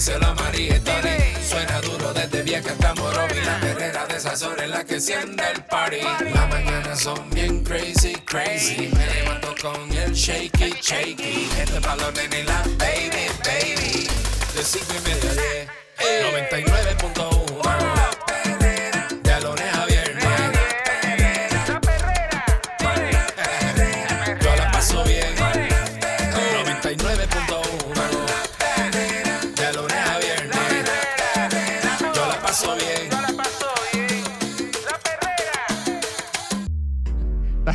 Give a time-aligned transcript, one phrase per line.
[0.00, 1.18] díselo a María y Tony.
[1.46, 3.38] Suena duro desde vieja hasta Morovi.
[3.44, 6.00] La perrera de esas horas en la que enciende el party.
[6.32, 8.90] Las mañanas son bien crazy, crazy.
[8.96, 11.50] Me levanto con el shaky, shaky.
[11.58, 14.08] Este balón en la baby, baby.
[14.54, 15.68] De cinco y media a diez.
[16.48, 18.19] 99.1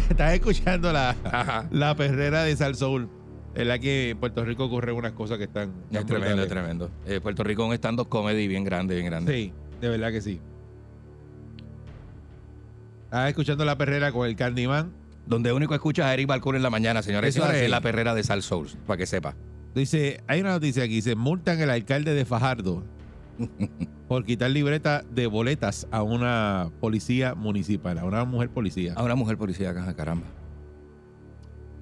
[0.09, 1.67] Estás- escuchando la, Ajá.
[1.71, 3.09] la perrera de Sal Soul.
[3.55, 5.71] En la que en Puerto Rico ocurren unas cosas que están.
[5.89, 6.91] Es tremendo, es tremendo.
[7.05, 9.33] Eh, Puerto Rico es un stand-up comedy bien grande, bien grande.
[9.33, 10.41] Sí, de verdad que sí.
[13.05, 14.91] Estás escuchando la perrera con el Candyman.
[15.25, 18.23] Donde único escuchas a Eric Balcour en la mañana, señores Eso es la perrera de
[18.23, 19.35] Sal Souls, para que sepa.
[19.73, 22.83] Dice, hay una noticia aquí, dice, multan al alcalde de Fajardo
[24.07, 28.93] por quitar libreta de boletas a una policía municipal, a una mujer policía.
[28.95, 30.27] A una mujer policía, caja, caramba.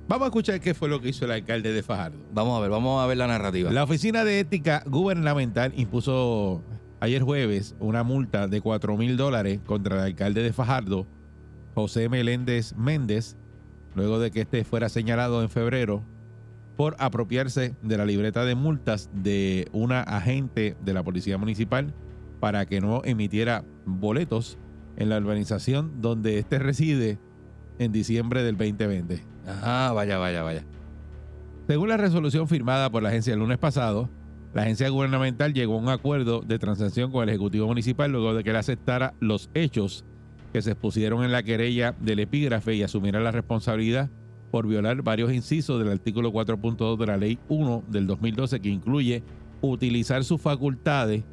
[0.08, 2.18] Vamos a escuchar qué fue lo que hizo el alcalde de Fajardo.
[2.34, 3.72] Vamos a ver, vamos a ver la narrativa.
[3.72, 6.62] La Oficina de Ética Gubernamental impuso
[7.00, 11.08] ayer jueves una multa de 4 mil dólares contra el alcalde de Fajardo,
[11.74, 13.38] José Meléndez Méndez,
[13.96, 16.04] luego de que este fuera señalado en febrero
[16.76, 21.94] por apropiarse de la libreta de multas de una agente de la Policía Municipal
[22.40, 24.58] para que no emitiera boletos
[24.98, 27.20] en la urbanización donde este reside
[27.80, 29.24] en diciembre del 2020.
[29.48, 30.64] Ajá, vaya, vaya, vaya.
[31.68, 34.10] Según la resolución firmada por la agencia el lunes pasado,
[34.54, 38.44] la agencia gubernamental llegó a un acuerdo de transacción con el Ejecutivo Municipal luego de
[38.44, 40.06] que él aceptara los hechos
[40.52, 44.10] que se expusieron en la querella del epígrafe y asumiera la responsabilidad
[44.54, 49.24] por violar varios incisos del artículo 4.2 de la Ley 1 del 2012 que incluye
[49.62, 51.24] utilizar sus facultades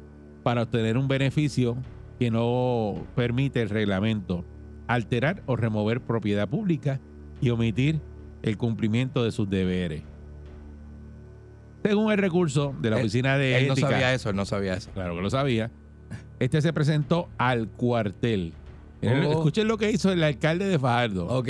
[0.41, 1.77] para obtener un beneficio
[2.17, 4.43] que no permite el reglamento,
[4.87, 6.99] alterar o remover propiedad pública
[7.41, 8.01] y omitir
[8.41, 10.01] el cumplimiento de sus deberes.
[11.83, 14.45] Según el recurso de la Él- Oficina de Él no Ética, sabía eso, él no
[14.45, 14.89] sabía eso.
[14.95, 15.69] claro que lo sabía,
[16.39, 18.53] este se presentó al cuartel.
[19.03, 19.31] Oh.
[19.31, 21.25] Escuchen lo que hizo el alcalde de Fajardo.
[21.27, 21.47] Ok.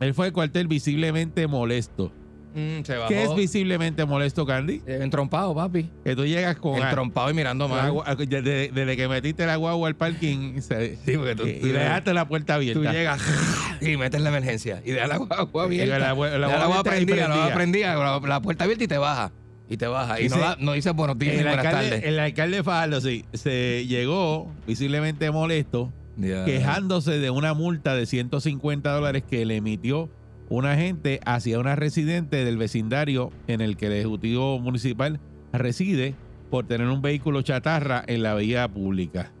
[0.00, 2.12] Él fue al cuartel visiblemente molesto.
[2.54, 3.08] Mm, se bajó.
[3.08, 4.80] ¿Qué es visiblemente molesto, Candy?
[4.86, 5.90] Eh, Entrompado, papi.
[6.02, 6.76] Que tú llegas con...
[6.82, 8.16] Entrompado y mirando la mal.
[8.26, 11.70] desde, desde que metiste la guagua al parking se- Sí, porque tú, y, tú- y
[11.70, 12.80] dejaste la puerta abierta.
[12.80, 13.20] tú llegas
[13.80, 15.98] y metes la emergencia y dejas la guagua abierta.
[15.98, 17.94] la la Dejas guagua prendida, la guagua prendida.
[17.96, 19.30] la, la puerta abierta y te baja.
[19.68, 20.18] Y te baja.
[20.20, 22.04] Y, Y no, se- no dices buenos días ni el, buenas alcalde, tardes.
[22.06, 28.90] el alcalde de Fajardo, sí, se llegó visiblemente molesto, Quejándose de una multa de 150
[28.90, 30.08] dólares que le emitió
[30.48, 35.20] un agente hacia una residente del vecindario en el que el Ejecutivo Municipal
[35.52, 36.14] reside
[36.50, 39.32] por tener un vehículo chatarra en la vía pública.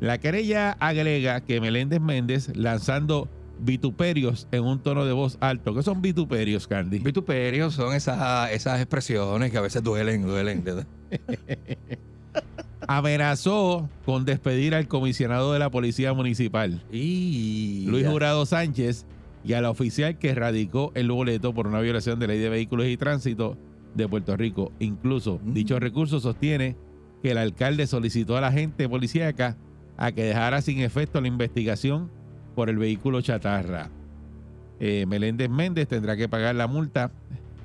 [0.00, 3.28] La querella agrega que Meléndez Méndez, lanzando
[3.60, 6.98] vituperios en un tono de voz alto, ¿qué son vituperios, Candy?
[6.98, 10.64] Vituperios son esas, esas expresiones que a veces duelen, duelen.
[12.88, 18.06] amenazó con despedir al comisionado de la Policía Municipal, Y Luis.
[18.06, 19.06] Jurado Sánchez,
[19.44, 22.96] y al oficial que radicó el boleto por una violación de ley de vehículos y
[22.96, 23.56] tránsito
[23.94, 24.72] de Puerto Rico.
[24.78, 25.54] Incluso Mm.
[25.54, 26.76] dicho recurso sostiene
[27.22, 29.56] que el alcalde solicitó a la gente policíaca
[29.96, 32.10] a que dejara sin efecto la investigación
[32.54, 33.90] por el vehículo chatarra.
[34.78, 37.10] Eh, Meléndez Méndez tendrá que pagar la multa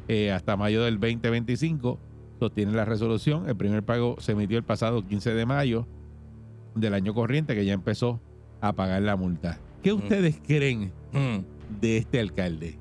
[0.08, 2.00] eh, hasta mayo del 2025.
[2.40, 3.47] Sostiene la resolución.
[3.47, 5.88] El primer pago se emitió el pasado 15 de mayo
[6.75, 8.19] del año corriente, que ya empezó
[8.62, 9.59] a pagar la multa.
[9.81, 11.79] ¿Qué ustedes creen Mm.
[11.79, 12.77] de este alcalde?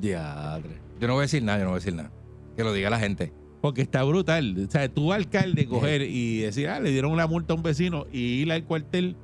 [0.00, 0.80] Diadre.
[1.00, 2.10] Yo no voy a decir nada, yo no voy a decir nada.
[2.56, 3.32] Que lo diga la gente.
[3.60, 4.66] Porque está brutal.
[4.66, 8.06] O sea, tú alcalde coger y decir, ah, le dieron una multa a un vecino
[8.12, 9.16] y ir al cuartel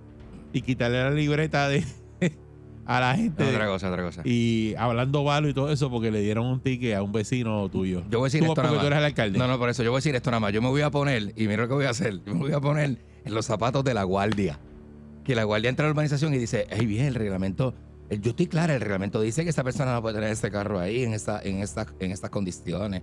[0.53, 1.85] y quitarle la libreta de
[2.87, 3.45] a la gente.
[3.45, 4.23] otra cosa, otra cosa.
[4.25, 8.03] Y hablando malo y todo eso porque le dieron un ticket a un vecino tuyo.
[8.11, 8.87] Yo voy a decir Tú, esto porque nada tú más.
[8.87, 9.39] eres el alcalde.
[9.39, 10.53] No, no, por eso yo voy a decir esto nada más.
[10.53, 12.21] Yo me voy a poner, y mira lo que voy a hacer.
[12.25, 14.59] Yo me voy a poner en los zapatos de la guardia.
[15.25, 17.75] Que la guardia entra a la urbanización y dice, hey, bien, el reglamento,
[18.11, 20.79] eh, yo estoy clara, el reglamento dice que esta persona no puede tener este carro
[20.79, 23.03] ahí en, esta, en, esta, en estas condiciones.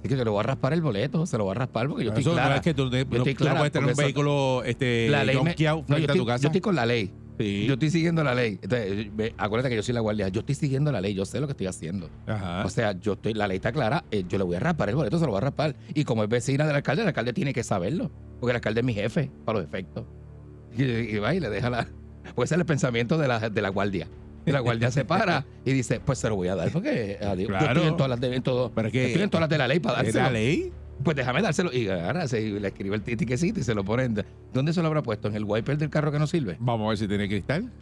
[0.00, 2.04] Así que yo le voy a raspar el boleto, se lo voy a raspar porque
[2.04, 2.56] yo Eso estoy no clara.
[2.56, 5.36] es que tú, no- estoy tú no puedes tener un eso- vehículo este, la ley
[5.36, 6.42] me- no, yo estoy, tu casa.
[6.42, 7.10] yo estoy con la ley.
[7.38, 7.64] Sí.
[7.66, 8.58] Yo estoy siguiendo la ley.
[8.62, 10.28] Entonces, ve, acuérdate que yo soy la guardia.
[10.28, 11.14] Yo estoy siguiendo la ley.
[11.14, 12.08] Yo sé lo que estoy haciendo.
[12.26, 12.64] Ajá.
[12.64, 14.04] O sea, yo estoy, la ley está clara.
[14.10, 15.74] eh, yo le voy a raspar el boleto, se lo voy a raspar.
[15.94, 18.10] Y como es vecina del alcalde, el alcalde tiene que saberlo.
[18.40, 20.04] Porque el alcalde es mi jefe, para los efectos.
[20.76, 21.86] Y, y va y le deja la.
[22.34, 24.08] Puede ser el pensamiento de la, de la guardia.
[24.46, 26.70] Y la guardia se para y dice, pues se lo voy a dar.
[26.72, 27.72] Porque adiós, yo Claro.
[27.74, 29.58] estoy en todas las de, en todo, Pero es que- estoy en todas las de
[29.58, 30.24] la ley para ¿Es dárselo.
[30.24, 30.72] la ley?
[31.02, 31.72] Pues déjame dárselo.
[31.72, 34.24] Y agarra, se, le escribe el tiquecito y se lo ponen.
[34.52, 35.28] ¿Dónde se lo habrá puesto?
[35.28, 36.56] ¿En el wiper del carro que no sirve?
[36.60, 37.70] Vamos a ver si tiene cristal.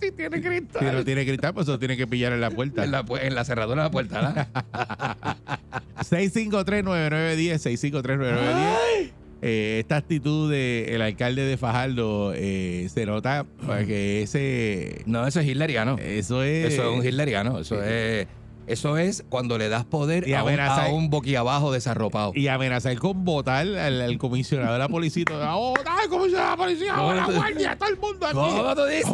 [0.00, 0.86] Sí, tiene cristal.
[0.88, 2.84] Si no tiene cristal, pues eso tiene que pillar en la puerta.
[2.84, 5.38] En la, pu- en la cerradura de la puerta, ¿verdad?
[6.00, 9.10] 6539910, 6539910.
[9.46, 13.46] Eh, esta actitud del alcalde de Fajardo eh, se nota
[13.86, 15.96] que ese No, eso es hitleriano.
[15.98, 17.58] eso es Eso es un hitleriano.
[17.58, 18.26] Eso es,
[18.66, 22.32] eso es cuando le das poder Y a un, amenaza- a un boquiabajo desarropado.
[22.34, 25.24] y amenazar con votar al, al comisionado de la policía.
[25.30, 26.94] ¡A votar al comisionado de la policía!
[26.94, 27.76] ¡A la guardia!
[27.78, 28.34] ¡Todo el mundo aquí!
[28.36, 29.12] ¿Cómo tú dices?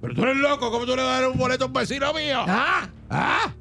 [0.00, 0.70] ¡Pero tú eres loco!
[0.70, 2.44] ¿Cómo tú le vas a dar un boleto a un vecino mío?
[2.46, 2.88] ¡Ah!
[3.10, 3.52] ¡Ah!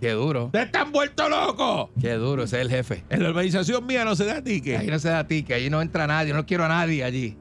[0.00, 0.48] Qué duro.
[0.50, 1.90] ¡Te están vuelto loco!
[2.00, 2.44] Qué duro.
[2.44, 3.04] Ese es el jefe.
[3.10, 4.82] En la organización mía no se da Ahí ticket.
[4.90, 6.32] no se da ti, que allí no entra nadie.
[6.32, 7.36] No quiero a nadie allí.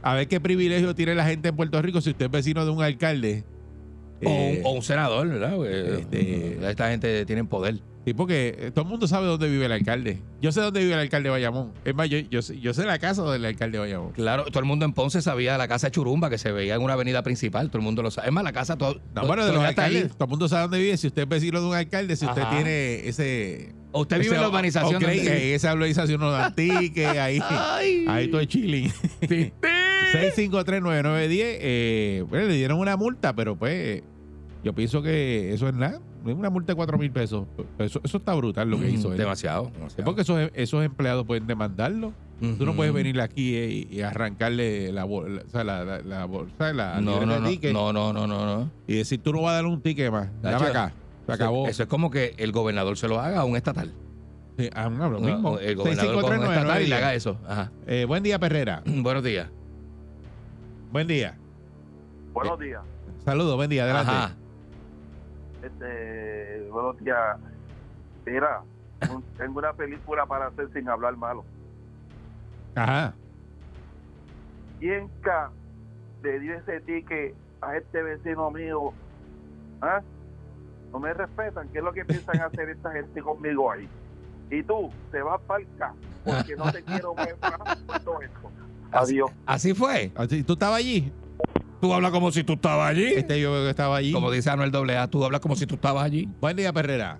[0.00, 2.70] A ver qué privilegio tiene la gente en Puerto Rico si usted es vecino de
[2.70, 3.42] un alcalde.
[4.24, 5.54] O, Eh, un, o un senador, ¿verdad?
[5.56, 7.76] Porque, este- esta gente tiene poder.
[8.08, 10.22] Sí, porque eh, todo el mundo sabe dónde vive el alcalde.
[10.40, 11.72] Yo sé dónde vive el alcalde de Bayamón.
[11.84, 14.12] Es más, yo, yo, sé, yo sé la casa del alcalde de Bayamón.
[14.12, 16.80] Claro, todo el mundo en Ponce sabía la casa de Churumba que se veía en
[16.80, 17.68] una avenida principal.
[17.68, 18.28] Todo el mundo lo sabe.
[18.28, 18.94] Es más, la casa todo.
[18.94, 20.96] No, todo- bueno, de los alcaldes, todo el mundo sabe dónde vive.
[20.96, 22.54] Si usted es vecino de un alcalde, si usted Ajá.
[22.54, 23.74] tiene ese...
[23.92, 24.96] O usted vive en la urbanización.
[24.96, 28.06] o cree que esa urbanización no dan ticket, ahí, Ay.
[28.08, 28.90] ahí todo es chilling.
[29.20, 34.02] 6539910, eh, bueno, le dieron una multa, pero pues
[34.64, 36.00] yo pienso que eso es nada.
[36.26, 37.46] Es una multa de 4 mil pesos.
[37.78, 39.14] Eso, eso está brutal lo que hizo él.
[39.14, 39.66] Mm, Demasiado.
[39.68, 40.04] Es demasiado.
[40.04, 42.12] porque esos, esos empleados pueden demandarlo.
[42.40, 47.24] Tú no puedes venir aquí eh, y, arrancarle la, bol- la, la, la, la No,
[47.26, 48.70] no, de no, ticket no, no, no, no, no.
[48.86, 50.28] y decir tú no vas a darle un ticket más.
[50.40, 50.92] Dame acá.
[51.26, 51.66] Se Eso- acabó.
[51.68, 53.92] Eso es como que el gobernador se lo haga a un estatal.
[54.56, 55.58] Sí, ah, no, lo No, mismo.
[55.58, 56.52] el gobernador coja un 6539910.
[56.58, 57.38] estatal y le haga eso.
[57.46, 57.72] Ajá.
[57.86, 58.82] Eh, buen día, Perrera.
[58.86, 59.48] Buenos días.
[60.92, 61.36] Buen día.
[62.32, 62.82] Buenos días.
[63.24, 63.84] Saludos, buen día.
[63.84, 64.10] Adelante.
[64.12, 64.36] Ajá.
[65.72, 67.36] Este, buenos días.
[68.24, 68.62] Mira,
[69.10, 71.44] un- tengo una película para hacer sin hablar malo.
[72.74, 73.14] Ajá.
[74.80, 75.50] ¿Quién ca
[76.22, 78.92] le dio ese ticket a este vecino mío?
[79.82, 80.00] ¿Ah?
[80.92, 81.68] No me respetan.
[81.68, 83.88] ¿Qué es lo que piensan hacer esta gente conmigo ahí?
[84.50, 85.92] Y tú, te vas para el ca
[86.24, 88.50] porque no te quiero ver más por todo esto.
[88.92, 89.30] Adiós.
[89.44, 90.10] Así fue.
[90.14, 91.12] Así, ¿Tú estabas allí?
[91.80, 93.06] Tú hablas como si tú estabas allí.
[93.14, 94.12] Este yo veo que estaba allí.
[94.12, 96.28] Como dice Anuel AA, tú hablas como si tú estabas allí.
[96.40, 97.18] Buen día, Perrera.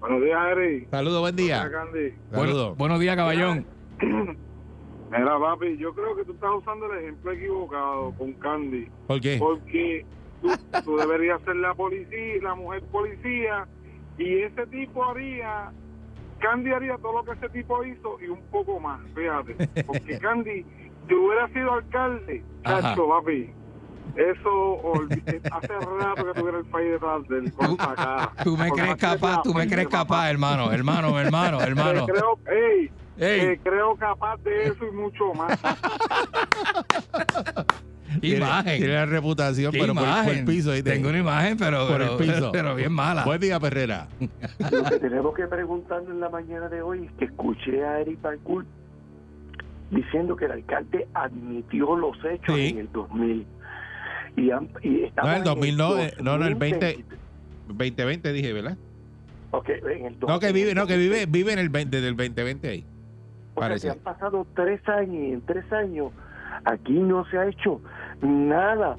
[0.00, 0.86] Buenos días, Eri.
[0.90, 1.70] Saludos, buen día.
[1.70, 2.14] Candy.
[2.30, 2.54] Saludos.
[2.68, 3.66] Bueno- buenos días, caballón.
[5.10, 8.88] Mira, papi, yo creo que tú estás usando el ejemplo equivocado con Candy.
[9.06, 9.36] ¿Por qué?
[9.38, 10.06] porque
[10.40, 10.48] tú,
[10.84, 13.66] tú deberías ser la policía, la mujer policía,
[14.16, 15.70] y ese tipo haría,
[16.38, 20.64] Candy haría todo lo que ese tipo hizo y un poco más, fíjate, porque Candy,
[21.08, 22.80] si hubiera sido alcalde, Ajá.
[22.82, 23.50] chacho, papi,
[24.16, 28.30] eso olvi- hace rato que tuviera el país detrás del con cara.
[28.44, 32.06] Tú me crees capaz, tú me crees capaz, hermano, hermano, hermano, hermano.
[32.06, 35.58] Te creo, ey, Ey, te creo capaz de eso y mucho más.
[38.20, 38.76] Imagen.
[38.78, 40.44] Tiene la reputación, pero por, por el imagen.
[40.44, 40.72] piso.
[40.72, 40.90] ¿viste?
[40.90, 42.50] Tengo una imagen, pero, Por pero, el piso.
[42.52, 43.24] pero bien mala.
[43.24, 44.06] Buen día, Perrera.
[44.70, 48.20] Lo que tenemos que preguntarnos en la mañana de hoy es que escuché a Eric
[48.20, 48.66] Balcourt
[49.92, 52.68] diciendo que el alcalde admitió los hechos Sí.
[52.70, 53.46] en el 2000.
[54.36, 56.86] Y, han- y No, el 2000 no, en eh, no, no, el 20.
[56.86, 57.16] 2020.
[57.68, 58.76] 2020 dije, ¿verdad?
[59.52, 60.52] Ok, en el No, que 2000.
[60.54, 62.84] vive, no, que vive, vive en el 20, del 2020 ahí.
[63.54, 63.86] O sea, parece.
[63.88, 66.10] que han pasado tres años y en tres años
[66.64, 67.80] aquí no se ha hecho
[68.22, 68.96] nada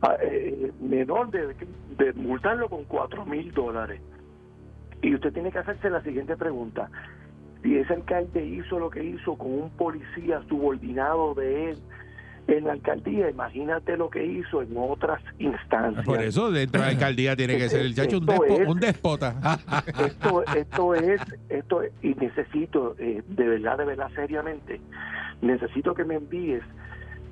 [0.00, 1.54] ah, eh, menor de,
[1.98, 4.00] de multarlo con cuatro mil dólares.
[5.02, 6.88] Y usted tiene que hacerse la siguiente pregunta.
[7.64, 11.78] Si ese alcalde hizo lo que hizo con un policía subordinado de él
[12.46, 16.04] en la alcaldía, imagínate lo que hizo en otras instancias.
[16.04, 18.78] Por eso, dentro de la alcaldía tiene que ser el chacho un, despo- es- un
[18.80, 19.34] déspota.
[20.06, 24.78] esto esto es esto es- y necesito eh, de verdad de verdad seriamente
[25.40, 26.62] necesito que me envíes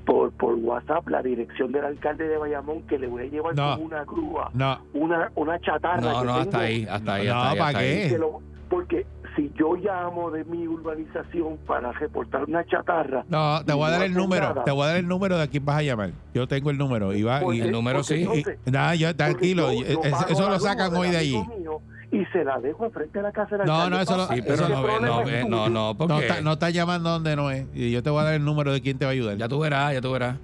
[0.07, 3.77] por por WhatsApp la dirección del alcalde de Bayamón que le voy a llevar No.
[3.77, 7.35] con una grúa No, una una chatarra No, que no, hasta ahí, hasta ahí, No,
[7.35, 7.59] hasta ahí.
[7.59, 8.03] ¿para hasta qué?
[8.05, 8.09] ahí.
[8.09, 13.73] que lo- porque si yo llamo de mi urbanización para reportar una chatarra no, te
[13.73, 14.49] voy a dar el No número.
[14.49, 14.65] nada.
[14.65, 16.11] Te voy a dar el número de a quién vas a llamar.
[16.35, 17.13] Yo tengo el número.
[17.15, 18.15] Y va, porque- y, el número sí.
[18.15, 19.73] y- entonces- nada, yo, tranquilo.
[19.73, 21.37] yo- yo eso lo sacan hoy de allí.
[21.59, 24.27] mío, y se la dejo enfrente de la casa No, no, eso lo-.
[24.29, 27.35] Sí, pero no, ve- no, ve- no, no, porque No está, no está llamando donde
[27.37, 27.67] no es.
[27.75, 29.37] Y yo te voy a dar el número de quién te va a ayudar.
[29.39, 30.37] ya tú verás, ya tú verás.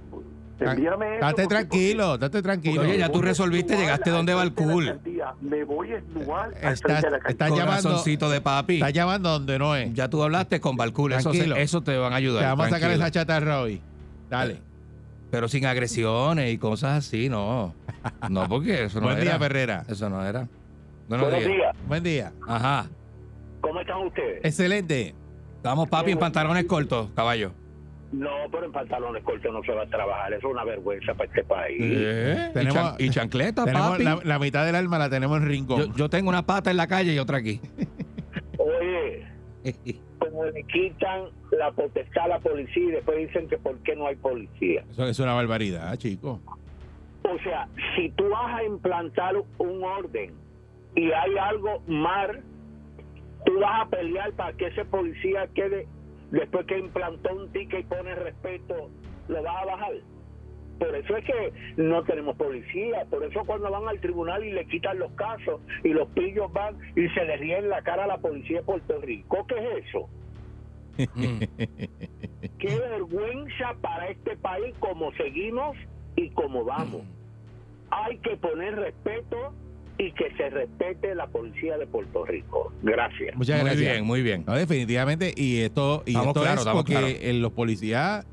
[0.60, 2.82] Envíame eso, Date porque- tranquilo, date tranquilo.
[2.82, 5.00] Oye, ya tú resolviste, Voy a llegaste donde va el cool.
[5.40, 8.74] Me voy a esnuar Estás- estás llamando- de papi.
[8.74, 9.92] Está llamando donde no es.
[9.94, 11.56] Ya tú hablaste con Balcool, eso, Tranquilo.
[11.56, 12.42] eso te van a ayudar.
[12.42, 13.04] Te vamos a sacar tranquilo.
[13.04, 13.80] esa chatarra hoy.
[14.28, 14.60] Dale.
[15.30, 17.74] Pero sin agresiones y cosas así, no.
[18.30, 19.24] No, porque eso no Buen era.
[19.32, 19.84] día, Ferrera.
[19.88, 20.48] Eso no era.
[21.08, 21.56] Buenos, Buenos días.
[21.56, 21.76] días.
[21.86, 22.32] Buen día.
[22.46, 22.86] Ajá.
[23.60, 24.44] ¿Cómo están ustedes?
[24.44, 25.14] Excelente.
[25.56, 27.52] Estamos papi en pantalones cortos, caballo.
[28.12, 30.32] No, pero en pantalones cortos no se va a trabajar.
[30.32, 31.76] Eso es una vergüenza para este país.
[31.80, 32.50] ¿Eh?
[32.54, 34.04] Tenemos- y, chan- y chancleta, Tenemos papi.
[34.04, 35.78] la, la mitad del alma la tenemos en rincón.
[35.88, 37.60] Yo, yo tengo una pata en la calle y otra aquí.
[38.58, 39.26] Oye,
[40.18, 44.06] como le quitan la potestad a la policía y después dicen que por qué no
[44.06, 44.84] hay policía.
[44.90, 46.40] Eso es una barbaridad, chico.
[47.24, 50.32] O sea, si tú vas a implantar un orden
[50.96, 52.42] y hay algo mal,
[53.44, 55.86] tú vas a pelear para que ese policía quede,
[56.30, 58.90] después que implantó un ticket y pone respeto,
[59.28, 59.92] lo vas a bajar.
[60.78, 64.64] Por eso es que no tenemos policía, por eso cuando van al tribunal y le
[64.66, 68.18] quitan los casos y los pillos van y se le ríen la cara a la
[68.18, 70.08] policía de Puerto Rico, ¿qué es eso?
[71.14, 71.38] Mm.
[72.58, 75.76] Qué vergüenza para este país como seguimos
[76.16, 77.02] y como vamos.
[77.90, 79.54] Hay que poner respeto
[79.98, 82.72] y que se respete la policía de Puerto Rico.
[82.82, 83.36] Gracias.
[83.36, 83.92] Muchas muy gracias.
[83.92, 84.44] bien, muy bien.
[84.46, 85.32] No, definitivamente.
[85.36, 88.24] Y esto, y Estamos esto es estamos porque eh, los policías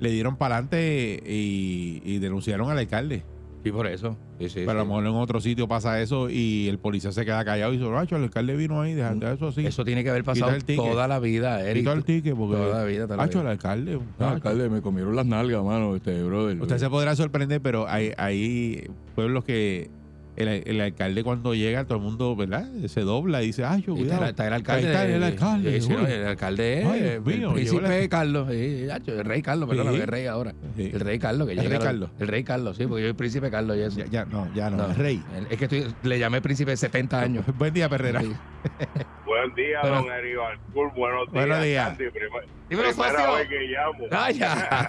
[0.00, 3.22] le dieron para adelante y, y denunciaron al alcalde.
[3.62, 4.18] Sí, por eso.
[4.38, 7.24] Sí, sí, Pero a lo mejor en otro sitio pasa eso y el policía se
[7.24, 9.64] queda callado y dice, "Racho, el alcalde vino ahí, dejando eso así.
[9.64, 11.86] Eso tiene que haber pasado el toda la vida, Eric.
[11.86, 13.48] El ticket porque Toda la vida, toda la Racho, vida.
[13.48, 14.26] el alcalde, No, muchacho.
[14.34, 16.60] alcalde, me comieron las nalgas, mano, este, brother.
[16.60, 19.88] Usted se podrá sorprender, pero hay, hay pueblos que
[20.36, 22.66] el, el alcalde cuando llega, todo el mundo, ¿verdad?
[22.88, 24.24] Se dobla y dice, ay, yo, cuidado.
[24.26, 24.86] está el alcalde.
[24.88, 28.48] Está el alcalde, el alcalde es el mío, príncipe Carlos.
[28.50, 30.00] el rey Carlos, perdón, Sí.
[30.00, 30.54] el rey ahora.
[30.76, 30.90] Sí.
[30.92, 32.10] El rey Carlos, que El rey lo- Carlos.
[32.18, 33.98] El rey Carlos, sí, porque yo soy príncipe Carlos y eso.
[33.98, 35.22] Ya, ya, no, ya no, No, el rey.
[35.50, 37.44] Es que estoy- le llamé príncipe de 70 años.
[37.56, 38.20] Buen día, Perrera.
[38.20, 38.32] Sí.
[39.26, 39.96] Buen día, Bueno.
[39.96, 40.92] don Balcour.
[40.94, 41.46] Buenos días.
[41.46, 41.98] Buenos días.
[41.98, 43.34] Dímelo, primera socio.
[43.34, 44.06] vez que llamo.
[44.10, 44.88] ¡Vaya!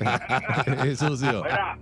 [0.85, 1.43] Es sucio.
[1.43, 1.77] Mira,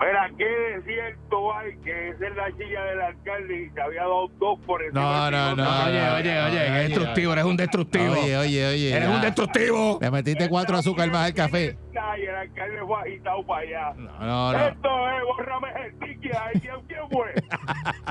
[0.00, 4.28] mira, qué cierto hay que esa es la silla del alcalde y se había dado
[4.38, 5.30] dos por encima.
[5.30, 5.84] No, no, no.
[5.86, 8.12] oye, oye, oye, qué destructivo, eres un destructivo.
[8.12, 8.96] Oye, oye, oye.
[8.96, 9.14] eres ya.
[9.14, 9.98] un destructivo.
[10.00, 11.76] Le metiste cuatro azúcar más al café.
[12.16, 13.92] Y el alcalde fue agitado para allá.
[13.96, 14.66] No, no, no.
[14.66, 16.34] Esto es, bórrame el ticket.
[16.34, 17.34] ahí, ¿Quién, quién fue?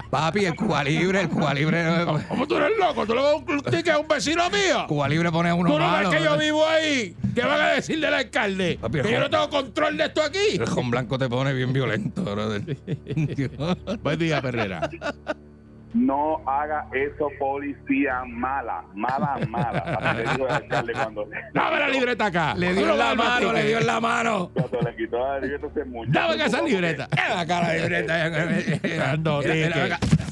[0.10, 1.84] Papi, el Cuba Libre, el Cuba Libre.
[2.28, 3.06] ¿Cómo tú eres loco?
[3.06, 4.86] ¿Tú le vas a un ticket a un vecino mío?
[4.88, 6.10] Cuba Libre pone uno ¿Tú no malo.
[6.10, 7.16] ves que yo vivo ahí?
[7.34, 8.78] ¿Qué van a decir del alcalde?
[8.82, 10.58] Papi, que yo no tengo control de esto aquí.
[10.60, 12.78] El con blanco te pone bien violento, brother.
[14.04, 14.90] Buen día, Perrera.
[15.94, 20.14] No haga eso, policía mala, mala, mala.
[20.18, 22.56] Le dijo el alcalde cuando, Dame la libreta acá.
[22.56, 24.52] Le dio en la mano, le dio en la mano.
[24.54, 26.20] cuando le quitó la libreta muchacho.
[26.20, 27.08] Dame que esa libreta.
[27.12, 28.30] Ven acá la libreta.
[28.98, 29.74] Dando ticket.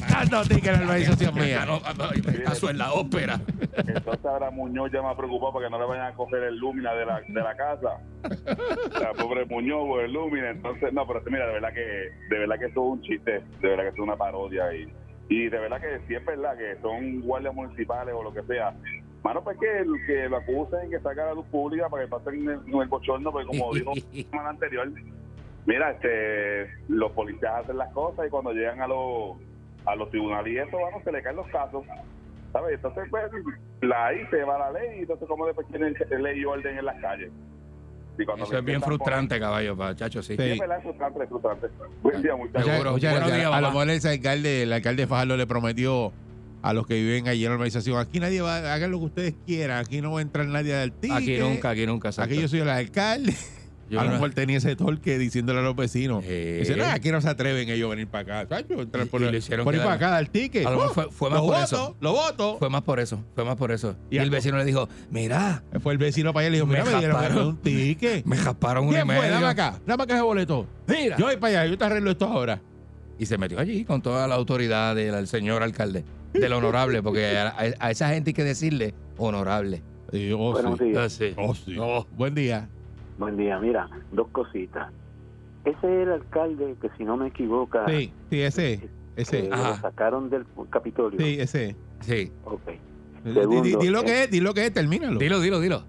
[0.09, 1.67] Dando ticket en la organización mía.
[2.43, 3.39] Caso en la ópera.
[3.75, 6.57] Entonces ahora Muñoz ya me ha preocupado para que no le vayan a coger el
[6.57, 7.99] Lumina de la, de la casa.
[8.99, 10.49] La pobre Muñoz por el Lumina.
[10.49, 13.69] Entonces, no, pero mira, de verdad que de verdad que esto es un chiste, de
[13.69, 14.91] verdad que esto es una parodia y,
[15.31, 18.73] y de verdad que sí es verdad que son guardias municipales o lo que sea.
[19.23, 22.09] Mano, pues que, el- que lo acusen, que saque a la luz pública para que
[22.09, 24.91] pasen el, el bochorno, porque como dijo la semana anterior,
[25.65, 29.37] mira, este, los policías hacen las cosas y cuando llegan a los
[29.85, 31.85] a los tribunales y eso, vamos, se le caen los casos.
[32.51, 32.75] ¿Sabes?
[32.75, 33.23] Entonces, pues,
[33.81, 36.85] la ahí se va la ley y entonces, ¿cómo después tienen ley y orden en
[36.85, 37.31] las calles?
[38.21, 40.35] Y cuando Eso es bien frustrante, caballo, pa, chacho, sí.
[40.37, 40.49] Sí, Sí.
[40.51, 41.67] es verdad, es frustrante, es frustrante.
[42.03, 42.61] Buen día, muchachos.
[42.61, 42.91] Muchas, Seguro.
[42.91, 43.49] muchas Buenos gracias.
[43.49, 46.13] días, a lo mejor ese alcalde, el alcalde Fajardo le prometió
[46.61, 49.33] a los que viven allí en la organización, aquí nadie va, hagan lo que ustedes
[49.47, 51.17] quieran, aquí no va a entrar nadie del ticket.
[51.17, 52.09] Aquí nunca, aquí nunca.
[52.09, 52.31] exacto.
[52.33, 53.35] Aquí yo soy el alcalde.
[53.91, 56.23] Yo a lo no- mejor tenía ese torque diciéndole a los vecinos.
[56.25, 56.57] Eh.
[56.61, 58.57] Dice, no, aquí no se atreven ellos a venir para acá.
[58.67, 60.65] Entrar Y- por, y el- le hicieron por ir para acá, dar ticket.
[60.65, 61.97] A lo mejor fue- fue más lo por voto, eso.
[61.99, 62.57] Lo voto.
[62.57, 63.95] Fue más por eso, fue más por eso.
[64.09, 66.67] Y Y, el vecino le dijo, mira, Fue el vecino para allá y le dijo,
[66.67, 67.47] Me mira, me dieron jasparon.
[67.47, 68.25] un ticket.
[68.25, 69.15] me jasparon un y ¿Quién fue?
[69.19, 69.31] medio.
[69.33, 69.79] Dame acá.
[69.85, 70.67] Dame acá ese boleto.
[70.87, 71.17] Mira.
[71.17, 72.61] Yo voy para allá, yo te arreglo esto ahora.
[73.19, 77.49] Y se metió allí con toda la autoridad del señor alcalde, del honorable, porque a,
[77.49, 79.83] a- a esa gente hay que decirle honorable.
[80.11, 80.85] Y yo, oh, Buenos sí.
[80.85, 80.97] días.
[80.97, 81.33] Ah, sí.
[81.37, 81.75] Oh, sí.
[81.79, 82.05] Oh.
[82.17, 82.67] Buen día.
[83.17, 83.59] Buen día.
[83.59, 84.91] Mira, dos cositas.
[85.65, 88.89] Ese es el alcalde que, si no me equivoco, Sí, sí, ese.
[89.15, 89.43] Ese.
[89.43, 89.81] que lo Ajá.
[89.81, 91.19] sacaron del Capitolio.
[91.19, 91.75] Sí, ese.
[91.99, 92.31] Sí.
[92.45, 92.61] Ok.
[93.23, 94.05] Segundo, di- di lo eh.
[94.05, 95.19] que es, di lo que es, termínalo.
[95.19, 95.83] Dilo, dilo, dilo.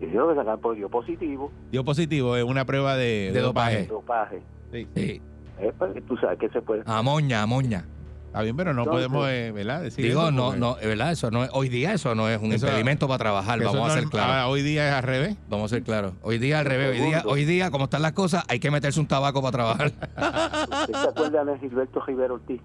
[0.00, 3.86] Y yo que sacar por dio positivo, Dio positivo en una prueba de, De dopaje.
[3.86, 4.42] dopaje.
[4.72, 4.88] Sí.
[4.96, 6.82] Eh, pues, tú sabes que se puede.
[6.86, 7.84] Amoña, amoña.
[8.32, 9.82] Está bien, pero no Entonces- podemos, eh, ¿verdad?
[9.82, 12.30] Decir Digo, eso no, porque- no, es verdad, eso no es, hoy día eso no
[12.30, 14.32] es un Eso- impedimento para trabajar, vamos a ser claros.
[14.34, 15.36] ah, hoy día es al revés.
[15.50, 16.14] Vamos a ser claros.
[16.22, 18.98] Hoy día al revés, hoy día, hoy día, como están las cosas, hay que meterse
[19.00, 19.86] un tabaco para trabajar.
[20.88, 22.62] ¿Usted se acuerda de Gilberto Rivera Ortiz?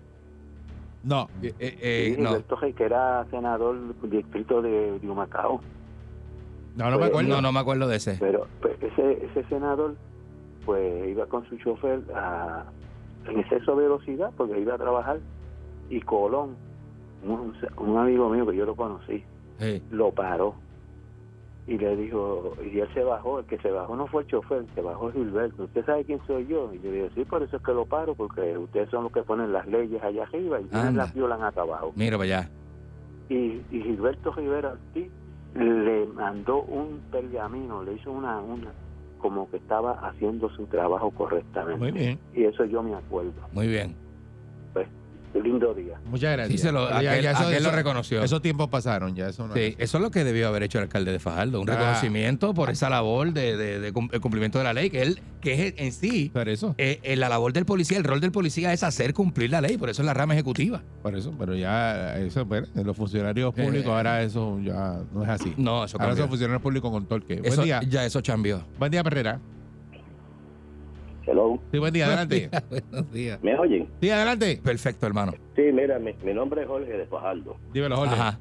[1.04, 1.28] No.
[1.42, 5.60] Eh, eh, eh, Sí, no, Gilberto que era senador del distrito de, de Humacao.
[6.78, 7.30] No, no me Pues, acuerdo.
[7.30, 8.16] no, no me acuerdo de ese.
[8.22, 9.96] Pero pues, ese, ese senador
[10.66, 12.64] pues iba con su chofer a,
[13.28, 15.20] en exceso de velocidad porque iba a trabajar
[15.90, 16.56] y Colón,
[17.24, 19.24] un, un amigo mío que yo lo conocí,
[19.60, 19.82] Sí.
[19.92, 20.56] lo paró
[21.66, 24.64] y le dijo, y él se bajó, el que se bajó no fue el chofer,
[24.74, 26.72] se bajó Gilberto, ¿usted sabe quién soy yo?
[26.74, 29.12] Y yo le digo, sí, por eso es que lo paro, porque ustedes son los
[29.12, 31.92] que ponen las leyes allá arriba y ustedes las violan acá abajo.
[31.96, 32.50] Mira para allá.
[33.30, 35.12] Y, y Gilberto Rivera Ortiz
[35.56, 38.72] le mandó un pergamino, le hizo una, una,
[39.18, 41.80] como que estaba haciendo su trabajo correctamente.
[41.80, 42.20] Muy bien.
[42.34, 43.34] Y eso yo me acuerdo.
[43.52, 43.94] Muy bien.
[44.72, 44.88] Pues,
[45.44, 46.00] lindo día.
[46.06, 46.60] Muchas gracias.
[46.60, 48.24] Sí, se lo, Pero ya- aquel, ya eso- aquel lo reconoció.
[48.24, 50.84] Esos tiempos pasaron, ya eso no Sí, eso es lo que debió haber hecho el
[50.84, 51.74] alcalde de Fajardo, un Ah.
[51.76, 53.92] reconocimiento por esa labor de,
[54.22, 57.30] cumplimiento de la ley, que él, que es en sí, Por eso, eh, eh, la
[57.30, 60.06] labor del policía, el rol del policía es hacer cumplir la ley, por eso es
[60.06, 60.82] la rama ejecutiva.
[61.02, 63.64] por eso, pero ya eso, bueno, en los funcionarios Eh.
[63.64, 65.54] públicos ahora eso ya no es así.
[65.58, 66.24] No, eso ahora cambió.
[66.24, 67.40] son funcionarios públicos con torque.
[67.44, 67.82] Eso- buen día.
[67.88, 68.64] Ya eso cambió.
[68.78, 69.40] Buen día, Perrera.
[71.28, 72.50] Hello, Sí, buen día, adelante.
[72.70, 73.44] Buenos días.
[73.44, 73.88] ¿me oyen?
[74.02, 74.60] Sí, adelante.
[74.64, 75.34] Perfecto, hermano.
[75.56, 77.58] Sí, mira, mi, mi nombre es Jorge de Fajardo.
[77.74, 78.14] Dímelo, Jorge.
[78.16, 78.40] Ajá.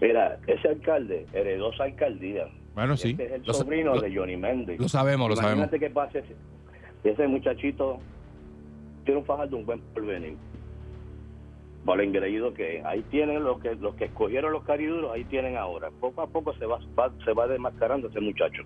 [0.00, 2.46] Mira, ese alcalde heredó esa alcaldía.
[2.74, 3.10] Bueno, sí.
[3.10, 4.80] Este es el Lo sobrino lo- de Johnny Méndez.
[4.80, 5.58] Lo sabemos, lo sabemos.
[5.66, 6.34] Imagínate qué pasa ese,
[7.04, 8.00] ese muchachito
[9.04, 10.36] tiene un Fajardo un buen porvenir.
[11.84, 12.84] Por lo engreído que es.
[12.86, 15.90] ahí tienen los que los que escogieron los cariduros, ahí tienen ahora.
[16.00, 18.62] Poco a poco se va, va- se va desmascarando ese muchacho.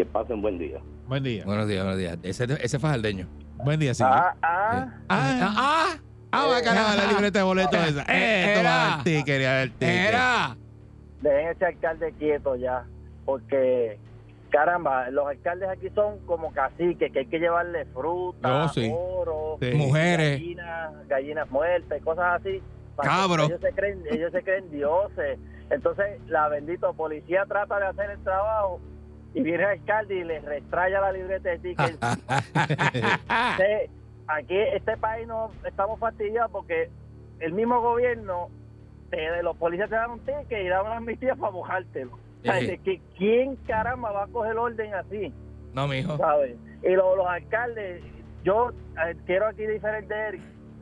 [0.00, 0.78] Que pasen buen día.
[1.08, 1.44] Buen día.
[1.44, 2.16] Buenos días, buenos días.
[2.22, 3.28] Ese, ese fajardeño.
[3.62, 4.02] Buen día, sí.
[4.02, 5.86] ah, Ah, ah, ah,
[6.32, 8.04] Ah, va a cargar la libreta de boletos esa.
[8.08, 8.54] Eh,
[9.04, 10.08] ticket, al ticket.
[10.08, 10.56] era.
[11.20, 12.86] dejen ese alcalde quieto ya,
[13.26, 13.98] porque
[14.48, 18.90] caramba, los alcaldes aquí son como caciques, que hay que llevarle fruta, Oh, sí.
[18.90, 19.72] oro, Sí.
[19.74, 20.38] Mujeres.
[20.40, 22.62] gallinas, gallinas muertas, cosas así.
[22.96, 23.44] para que Cabro.
[23.44, 25.38] Ellos se creen, ellos se creen dioses.
[25.68, 28.80] Entonces, la bendito policía trata de hacer el trabajo
[29.34, 31.98] y viene el alcalde y le restraya la libreta de tickets.
[33.58, 33.90] Este,
[34.26, 36.90] aquí este país no estamos fastidiados porque
[37.40, 38.48] el mismo gobierno
[39.10, 42.12] te- los policías te dan un ticket y dan una amnistía para mojártelo.
[42.12, 45.32] O sea, que ¿Quién caramba va a coger orden así?
[45.74, 46.16] No, mijo.
[46.16, 46.56] ¿Sabes?
[46.82, 48.02] Y lo- los alcaldes,
[48.44, 48.70] yo
[49.06, 50.36] eh, quiero aquí diferenciar,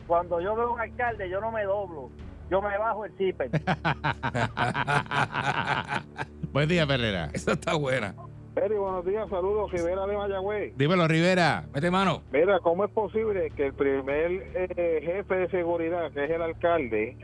[0.06, 2.10] cuando yo veo un alcalde yo no me doblo,
[2.50, 3.50] yo me bajo el zipper.
[6.52, 7.28] Buen día, Perrera.
[7.32, 8.14] Esa está buena.
[8.58, 10.76] Peri, buenos días, saludos, Rivera de Mayagüez.
[10.76, 11.66] Dímelo, Rivera.
[11.72, 12.22] Mete mano.
[12.32, 17.16] Mira, ¿cómo es posible que el primer eh, jefe de seguridad, que es el alcalde,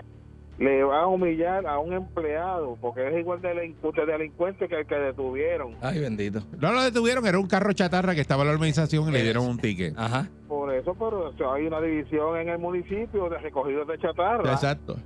[0.59, 4.87] le va a humillar a un empleado porque es igual de delincuente, delincuente que el
[4.87, 5.75] que detuvieron?
[5.81, 6.41] Ay, bendito.
[6.61, 9.45] No lo detuvieron, era un carro chatarra que estaba en la organización y le dieron
[9.45, 9.93] un ticket.
[9.99, 10.29] Ajá.
[10.47, 14.53] Por eso, pero o sea, hay una división en el municipio de recogidos de chatarra
[14.53, 14.99] Exacto.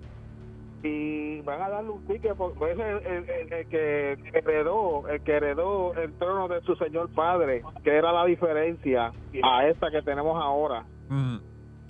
[0.83, 5.33] Y van a darle un ticket por el, el- el- el que heredó, el que
[5.33, 9.13] heredó el trono de su señor padre, que era la diferencia
[9.43, 10.85] a esta que tenemos ahora.
[11.09, 11.37] Mm.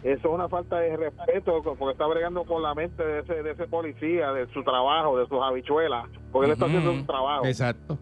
[0.05, 3.51] Eso es una falta de respeto porque está bregando con la mente de ese, de
[3.51, 7.45] ese policía, de su trabajo, de sus habichuelas, porque él está haciendo su trabajo.
[7.45, 7.99] Exacto.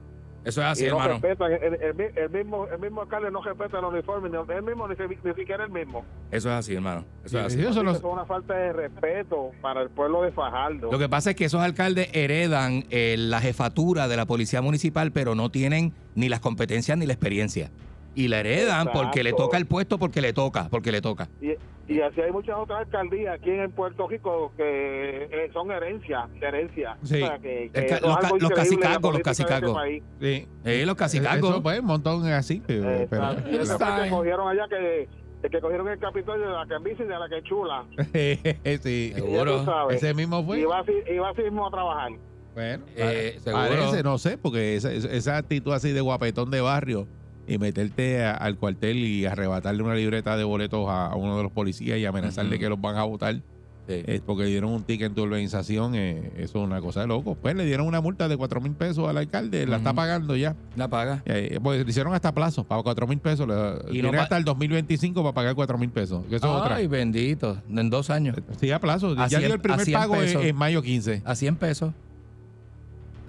[0.47, 1.21] Eso es así, y no hermano.
[1.27, 4.95] el, el- el mismo, el mismo alcalde no respeta el uniforme, ni él mismo, ni,
[5.25, 6.05] ni siquiera él mismo.
[6.31, 7.05] Eso es así, hermano.
[7.25, 7.65] Eso es Sí, así.
[7.65, 10.91] sí, eso no- Eso es una falta de respeto para el pueblo de Fajardo.
[10.93, 15.11] Lo que pasa es que esos alcaldes heredan eh, la jefatura de la policía municipal,
[15.11, 17.71] pero no tienen ni las competencias ni la experiencia.
[18.17, 21.29] Y la heredan porque le toca el puesto, porque le toca, porque le toca.
[21.41, 21.51] Y,
[21.87, 26.97] y así hay muchas otras alcaldías aquí en Puerto Rico que eh, son herencia, herencia.
[27.05, 27.23] Sí.
[27.23, 29.73] O sea, que, que es los ca- los cacicacos, los este cacicacos.
[29.75, 30.03] país.
[30.21, 30.49] Sí.
[30.65, 31.51] Eh, los casicacos.
[31.51, 32.63] Eso, pues, un montón así.
[32.67, 35.09] Pero, que cogieron allá que,
[35.51, 37.85] que cogieron el Capitolio de la bici y de la que chula.
[38.83, 39.13] sí.
[39.15, 39.65] Seguro.
[39.65, 39.97] sabes.
[40.03, 40.61] Ese mismo fue.
[40.61, 42.11] Y va así, va así mismo a trabajar.
[42.55, 43.69] Bueno, Eh, seguro.
[43.69, 47.07] parece, no sé, porque esa actitud así de guapetón de barrio
[47.49, 51.43] y meterte a- al cuartel y arrebatarle una libreta de boletos a, a uno de
[51.45, 53.41] los policías y amenazarle que los van a votar
[53.89, 54.03] Sí.
[54.05, 57.37] es porque dieron un ticket en tu organización, eh, eso es una cosa de loco.
[57.37, 60.57] Pues le dieron una multa de 4 mil pesos al alcalde, la está pagando ya.
[60.75, 61.23] La paga.
[61.25, 63.47] Eh, pues le hicieron hasta plazo, para 4 mil pesos.
[63.93, 66.25] Y no hasta el 2025 para pagar 4 mil pesos.
[66.29, 66.75] Que eso es otra.
[66.75, 67.59] Ay, bendito.
[67.71, 68.35] En dos años.
[68.61, 69.13] Sí, a plazo.
[69.17, 71.23] A ya 100 dio el primer a 100 pago en, mayo 15.
[71.25, 71.93] A 100 pesos.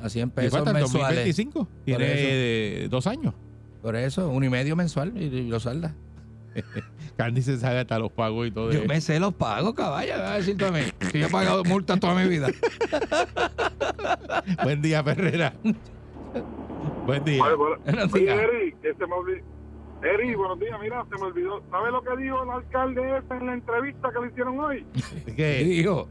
[0.02, 0.74] A 100 Y pesos el.
[0.74, 1.68] 2025.
[1.86, 3.36] Tiene eh, dos años.
[3.88, 5.96] Por eso, uno y medio mensual y, y lo salda.
[7.18, 8.70] Candy se sabe hasta los pagos y todo.
[8.70, 8.88] Yo eso.
[8.90, 10.14] me sé los pagos, caballo.
[10.14, 10.82] me va a decir tú a mí.
[11.10, 12.50] Que yo he pagado multas toda mi vida.
[14.66, 15.54] Buen día, Ferrera.
[17.06, 17.42] Buen día.
[17.42, 18.40] Bueno, Buenos oye, días.
[18.40, 19.46] Eri, que se me olvidó.
[20.04, 21.64] Eri, buenos días, mira, se me olvidó.
[21.72, 24.86] ¿Sabes lo que dijo el alcalde ese en la entrevista que le hicieron hoy?
[25.28, 25.64] ¿Qué ¿Qué?
[25.64, 26.10] dijo?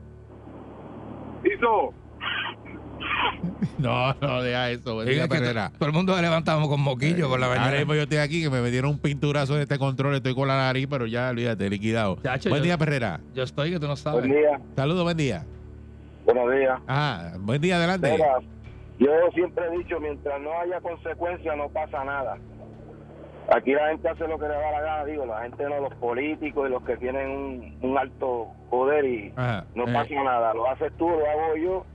[1.45, 1.93] Hizo,
[3.79, 4.95] No, no, deja eso.
[4.95, 7.61] Buen Diga día, que to- todo el mundo se levantamos con moquillo por la Ahora
[7.61, 7.79] mañana.
[7.79, 10.57] mismo yo estoy aquí que me metieron un pinturazo en este control, estoy con la
[10.57, 12.17] nariz, pero ya, olvídate, liquidado.
[12.23, 13.21] Chacho, buen yo- día, Ferrera.
[13.35, 14.21] Yo estoy que tú no sabes.
[14.27, 15.45] Buen día, Saludos, buen día.
[16.25, 16.79] buenos días.
[16.87, 18.13] Ajá, buen día, adelante.
[18.13, 18.39] Mira,
[18.99, 22.39] yo siempre he dicho, mientras no haya consecuencias no pasa nada.
[23.55, 25.95] Aquí la gente hace lo que le da la gana, digo, la gente no, los
[25.97, 29.93] políticos y los que tienen un, un alto poder y Ajá, no eh.
[29.93, 30.53] pasa nada.
[30.55, 31.87] Lo haces tú, lo hago yo,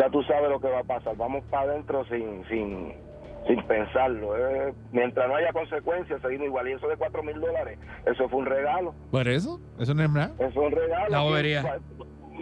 [0.00, 1.14] ya tú sabes lo que va a pasar.
[1.16, 2.94] Vamos para adentro sin, sin,
[3.46, 4.36] sin pensarlo.
[4.36, 4.72] eh.
[4.92, 6.68] Mientras no haya consecuencias, seguimos igual.
[6.68, 8.94] Y eso de cuatro mil dólares, eso fue un regalo.
[9.10, 10.32] Por eso, eso no es nada.
[10.38, 11.08] Eso es un regalo.
[11.10, 11.78] La bobería.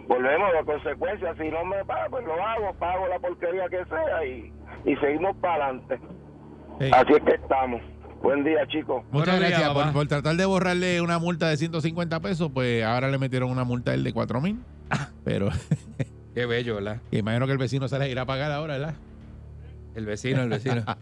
[0.07, 1.37] Volvemos a las consecuencias.
[1.37, 4.53] Si no me paga, pues lo hago, pago la porquería que sea y,
[4.85, 5.99] y seguimos para adelante.
[6.81, 6.90] Sí.
[6.92, 7.83] Así es que estamos.
[8.23, 9.03] Buen día, chicos.
[9.11, 13.09] Muchas Buenos días, gracias por, tratar de borrarle una multa de 150 pesos, pues ahora
[13.09, 14.61] le metieron una multa a él de 4 mil.
[15.25, 15.51] Pero
[16.38, 17.01] Qué bello, ¿verdad?
[17.11, 18.94] imagino que el vecino se la irá a pagar ahora, ¿verdad?
[19.96, 20.85] El vecino, el vecino.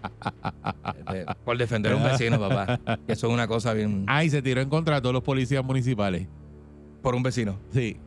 [1.13, 2.81] Eh, Por defender a un vecino, papá.
[3.07, 4.05] Que eso es una cosa bien.
[4.07, 6.27] Ah, y se tiró en contra de todos los policías municipales.
[7.03, 7.59] Por un vecino.
[7.73, 7.99] Sí.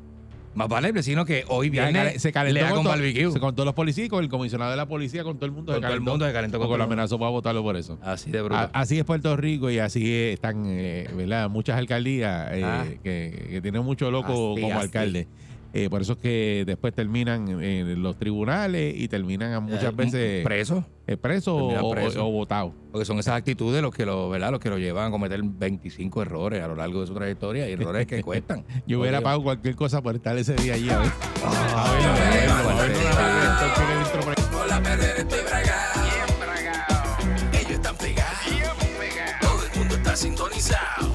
[0.56, 2.18] Más vale el vecino que hoy viene.
[2.18, 3.32] se calentó le con, todo- barbecue.
[3.32, 5.52] se- con todos los policías, y con el comisionado de la policía, con todo el
[5.52, 5.72] mundo.
[5.74, 6.84] Con todo el mundo se calentó con mundo.
[6.84, 8.00] amenazó para votarlo por eso.
[8.02, 8.58] Así de bruto.
[8.60, 11.48] A- así es Puerto Rico y así es- están, eh, ¿verdad?
[11.50, 12.86] Muchas alcaldías eh, Ah.
[13.04, 14.86] que, que tienen mucho loco Así, como así.
[14.86, 15.28] alcalde.
[15.74, 20.44] Eh, por eso es que después terminan en los tribunales y terminan muchas Eh, veces
[20.44, 20.84] preso.
[21.06, 22.28] eh, presos Terminan o, preso.
[22.28, 22.74] o votados.
[22.92, 24.50] Porque son esas actitudes los que lo, ¿verdad?
[24.52, 27.74] Los que lo llevan a cometer 25 errores a lo largo de su trayectoria y
[27.74, 28.66] errores que cuestan.
[28.88, 30.90] Yo hubiera pagado cualquier cosa por estar ese día allí.
[30.90, 31.10] A ver.
[34.52, 36.02] Con la perrera estoy bragado.
[36.04, 37.04] Bien bragado.
[37.54, 38.40] Ellos están pegados.
[39.42, 41.09] Todo el mundo está sintonizado.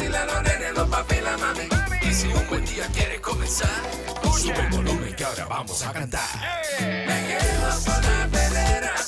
[0.00, 1.68] Vacilen los nenes, los papi y la mami.
[2.00, 3.68] Y si un buen día quieres comenzar,
[4.34, 6.24] sube el volumen que ahora vamos a cantar.
[6.80, 8.99] Me quedo con la perrera.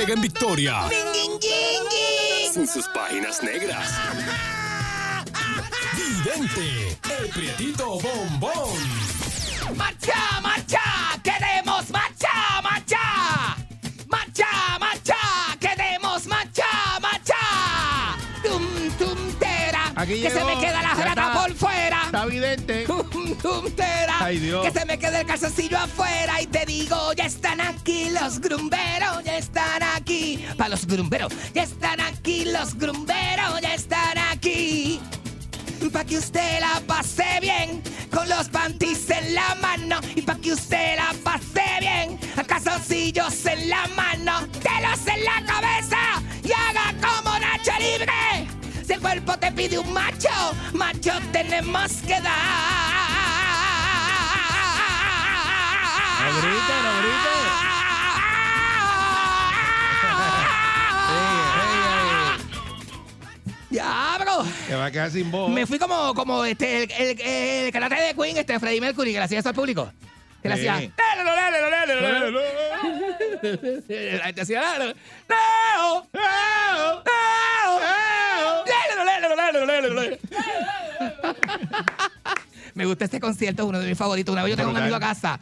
[0.00, 0.88] Llega en victoria.
[2.54, 3.86] Sin sus páginas negras.
[5.94, 8.78] Vidente, el prietito bombón.
[9.76, 10.80] ¡Marcha, marcha!
[11.22, 12.30] ¡Queremos marcha,
[12.62, 13.56] marcha!
[14.08, 14.46] ¡Marcha,
[14.80, 15.16] marcha!
[15.60, 16.64] ¡Queremos marcha,
[17.02, 17.36] marcha!
[18.42, 18.64] ¡Tum,
[18.98, 19.92] tum, tera!
[19.96, 21.32] Aquí ¡Que se me queda la está.
[21.34, 22.04] por fuera!
[22.06, 22.69] Está evidente.
[24.62, 26.40] ¡Que se me quede el calzoncillo afuera!
[26.40, 30.44] Y te digo, ya están aquí los grumberos, ya están aquí.
[30.56, 35.00] Para los grumberos, ya están aquí los grumberos, ya están aquí.
[35.92, 40.52] Pa' que usted la pase bien con los panties en la mano y pa' que
[40.52, 46.94] usted la pase bien a calzoncillos en la mano, telos en la cabeza y haga
[47.00, 48.46] como Nacho Libre.
[48.86, 50.28] Si el cuerpo te pide un macho,
[50.74, 53.19] macho tenemos que dar.
[56.36, 57.34] Grite, no grite.
[63.70, 64.44] ¡Diablo!
[64.66, 65.50] Te va a quedar sin voz.
[65.50, 69.18] Me fui como, como este, el, el, el karate de Queen, este Freddie Mercury, que
[69.18, 69.92] le hacía eso al público.
[70.42, 70.48] Que.
[82.74, 84.32] Me gusta este concierto, es uno de mis favoritos.
[84.32, 85.40] Una vez yo tengo un amigo a casa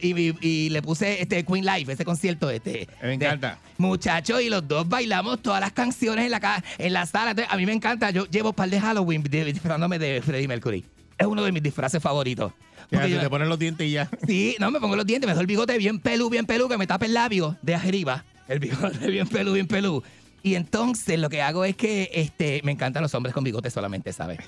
[0.00, 2.50] y, y- y le puse este Queen Live, ese concierto.
[2.50, 3.58] Este, Me encanta.
[3.78, 7.30] Muchachos, y los dos bailamos todas las canciones en la, en la sala.
[7.30, 8.10] Entonces, a mí me encanta.
[8.10, 10.84] Yo llevo un par de Halloween disfrazándome de Freddie Mercury.
[11.16, 12.52] Es uno de mis disfraces favoritos.
[12.90, 14.08] Ya, yo- te ponen los dientes y ya.
[14.26, 16.78] Sí, no, me pongo los dientes, me dejo el bigote bien pelú, bien pelú, que
[16.78, 18.24] me tape el labio de arriba.
[18.48, 20.02] El bigote bien pelú, bien pelú.
[20.42, 24.12] Y entonces lo que hago es que este, me encantan los hombres con bigote solamente,
[24.12, 24.38] ¿sabes?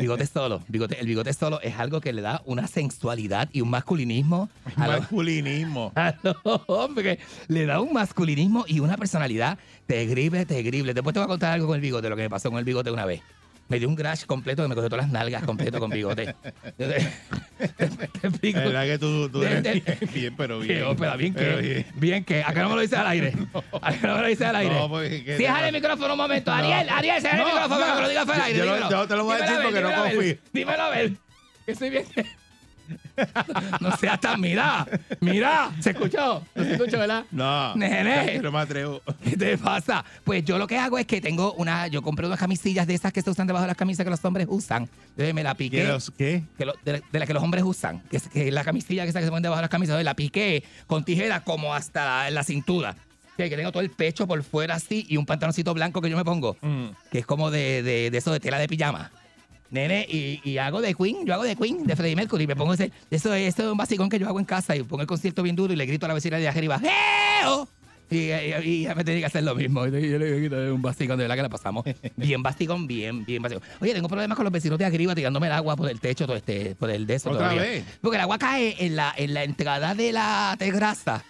[0.00, 0.62] Bigote solo.
[0.68, 4.86] Bigote, el bigote solo es algo que le da una sensualidad y un masculinismo a
[4.86, 5.92] los, Masculinismo.
[5.96, 7.18] a los hombres.
[7.48, 10.94] Le da un masculinismo y una personalidad terrible, terrible.
[10.94, 12.64] Después te voy a contar algo con el bigote, lo que me pasó con el
[12.64, 13.22] bigote una vez.
[13.68, 16.34] Me dio un crash completo que me cogió todas las nalgas completo con bigote.
[16.78, 18.58] Te explico.
[18.60, 20.78] La verdad que tú, tú eres De- de- bien, bien, pero bien.
[20.84, 21.86] Bien, pero bien Pero que, bien.
[21.94, 23.34] bien que, ¿a qué no me lo dice al aire?
[23.82, 24.74] ¿A qué no me lo dice al aire?
[24.74, 28.00] No, que- Cierra el micrófono un momento, Ariel, Ariel, el No, micrófono para que no.
[28.02, 28.66] lo digas fuera al aire.
[28.90, 30.36] Yo te lo voy a decir porque no confío.
[30.52, 31.12] Dímelo a ver.
[31.66, 32.04] Que estoy bien.
[33.80, 34.86] No seas tan, mira,
[35.20, 36.42] mira, ¿se escuchó?
[36.54, 37.24] ¿No se escuchó, verdad?
[37.30, 37.74] No.
[37.74, 38.38] Nene.
[38.40, 39.00] No me atrevo.
[39.22, 40.04] ¿Qué te pasa?
[40.24, 43.12] Pues yo lo que hago es que tengo una, yo compré unas camisillas de esas
[43.12, 44.88] que se usan debajo de las camisas que los hombres usan.
[45.10, 45.78] Entonces me la piqué.
[45.82, 46.42] ¿Qué los qué?
[46.56, 48.64] que lo- de, la- de la que los hombres usan, que es, que es la
[48.64, 52.24] camisilla que, que se pone debajo de las camisas, la piqué con tijera como hasta
[52.24, 52.94] la, la cintura.
[53.36, 56.16] Que que tengo todo el pecho por fuera así y un pantaloncito blanco que yo
[56.16, 56.86] me pongo, Mm.
[57.12, 59.12] que es como de, de, de eso de tela de pijama.
[59.70, 62.72] Nene, y, y hago de Queen, yo hago de Queen, de Freddie Mercury, me pongo
[62.74, 65.06] ese, eso es, eso es un basicón que yo hago en casa y pongo el
[65.06, 66.80] concierto bien duro y le grito a la vecina de arriba,
[67.42, 67.68] ¡Eo!
[68.10, 68.30] Y, y,
[68.64, 69.86] y ella me tenía que hacer lo mismo.
[69.86, 71.84] Y yo le grito un basicón, de verdad que la pasamos.
[72.16, 73.62] Bien basicón, bien, bien basicón.
[73.80, 76.36] Oye, tengo problemas con los vecinos de arriba tirándome el agua por el techo, todo
[76.36, 77.60] este, por el de eso ¿Otra todavía.
[77.70, 77.84] vez?
[78.00, 81.22] Porque el agua cae en la, en la entrada de la terraza.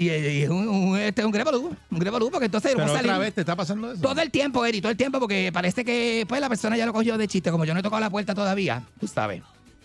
[0.00, 3.12] Y, y es un, un, este, un grebalú, un porque entonces Pero vamos a otra
[3.12, 4.00] salir- vez te está pasando eso.
[4.00, 6.94] todo el tiempo, Eri, todo el tiempo, porque parece que pues la persona ya lo
[6.94, 7.50] cogió de chiste.
[7.50, 9.42] Como yo no he tocado la puerta todavía, tú sabes.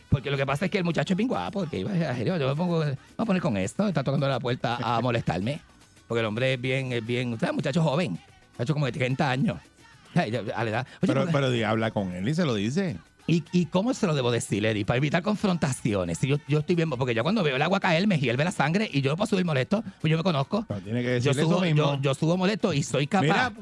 [0.08, 1.60] Porque lo que pasa es que el muchacho es bien guapo.
[1.60, 4.40] Porque iba a yo me pongo, me voy a poner con esto, está tocando la
[4.40, 5.60] puerta a molestarme.
[6.08, 8.18] Porque el hombre es bien, es bien, o sea, muchacho joven,
[8.54, 9.58] muchacho como de 30 años.
[10.14, 10.88] A la edad.
[11.02, 12.96] Oye, Pero, pero habla con él y se lo dice.
[13.28, 14.84] ¿Y, ¿Y cómo se lo debo decir, Eri?
[14.86, 16.18] Para evitar confrontaciones.
[16.20, 18.52] Si yo, yo estoy bien, porque yo cuando veo el agua caer me hierve la
[18.52, 20.66] sangre y yo no puedo subir molesto, pues yo me conozco.
[20.68, 21.96] Pero tiene que Yo decirle eso subo, mismo.
[21.96, 23.24] yo, yo subo molesto y soy capaz.
[23.24, 23.54] Mira,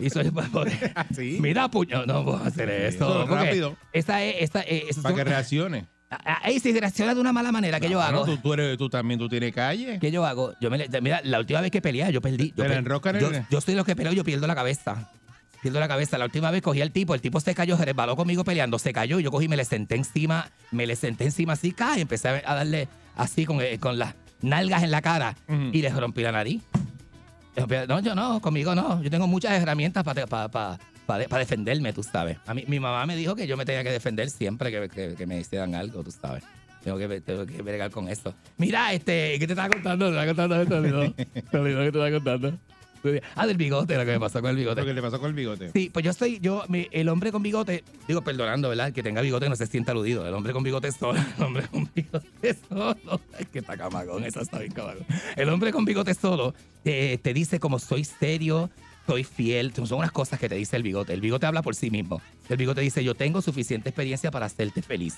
[0.00, 0.32] y soy,
[1.14, 1.38] Sí.
[1.40, 3.22] Mira, puño, no puedo hacer eso.
[3.22, 3.76] eso, rápido.
[3.92, 5.86] Esa es, esa, esas para que reaccione.
[6.10, 8.24] Ah, Ahí si reacciona de una mala manera, ¿qué yo hago?
[8.24, 9.98] Tú, tú, eres, tú también tú tienes calle.
[10.00, 10.54] ¿Qué yo hago?
[10.60, 12.48] Yo me, mira, la última vez que peleé, yo perdí.
[12.50, 15.10] Yo, ¿Te la per- en yo, yo soy lo que peleo, yo pierdo la cabeza.
[15.64, 16.18] Pierdo la cabeza.
[16.18, 18.92] La última vez cogí al tipo, el tipo se cayó, se resbaló conmigo peleando, se
[18.92, 22.02] cayó, y yo cogí y me le senté encima, me le senté encima así, cae,
[22.02, 25.34] empecé a darle así con, eh, con las nalgas en la cara
[25.72, 26.62] y le rompí la nariz.
[27.88, 29.02] No, yo no, conmigo no.
[29.02, 30.48] Yo tengo muchas herramientas para
[31.06, 32.38] para defenderme, tú sabes.
[32.46, 35.14] A mí, mi mamá me dijo que yo me tenía que defender siempre que, que-
[35.14, 36.44] que me hicieran algo, tú sabes.
[36.82, 38.34] Tengo que, tengo que bregar con eso.
[38.58, 40.06] Mira, este, ¿qué te estaba contando?
[40.10, 41.12] Te estaba contando esto, olvidó.
[41.12, 42.58] Te que te estaba contando.
[43.34, 44.80] Ah, del bigote, lo que me pasó con el bigote.
[44.80, 45.70] Lo que le pasó con el bigote.
[45.72, 48.88] Sí, pues yo soy, yo, mi- el hombre con bigote, digo, perdonando, ¿verdad?
[48.88, 50.26] El que tenga bigote no se sienta aludido.
[50.26, 53.20] El hombre con bigote solo, el hombre con bigote solo.
[53.38, 55.04] Es que está camagón, eso está bien camagón.
[55.36, 58.70] El hombre con bigote solo eh, te dice como soy serio,
[59.06, 59.72] soy fiel.
[59.74, 61.12] Son unas cosas que te dice el bigote.
[61.12, 62.20] El bigote habla por sí mismo.
[62.48, 65.16] El bigote dice, yo tengo suficiente experiencia para hacerte feliz.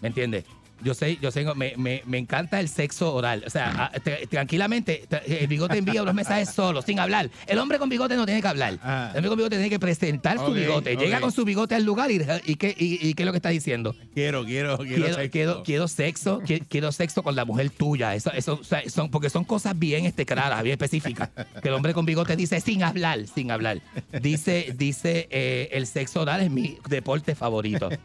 [0.00, 0.44] ¿Me entiendes?
[0.82, 3.42] Yo sé, yo sé, me, me, me encanta el sexo oral.
[3.46, 7.30] O sea, a- te- tranquilamente, te- el bigote envía unos mensajes solo, sin hablar.
[7.46, 8.78] El hombre con bigote no tiene que hablar.
[8.82, 9.08] Ah.
[9.12, 10.96] El hombre con bigote tiene que presentar su bigote.
[10.96, 13.38] Llega con su bigote al lugar y, y, ¿qué, y, y qué es lo que
[13.38, 13.94] está diciendo?
[14.14, 14.94] Quiero, quiero, quiero.
[15.04, 15.30] Quiero, sexo.
[15.32, 18.14] quiero, quiero sexo, qui- quiero sexo con la mujer tuya.
[18.14, 21.30] Eso, eso, o sea, son, porque son cosas bien este, claras, bien específicas.
[21.62, 23.80] Que el hombre con bigote dice sin hablar, sin hablar.
[24.20, 27.88] Dice, dice eh, el sexo oral es mi deporte favorito.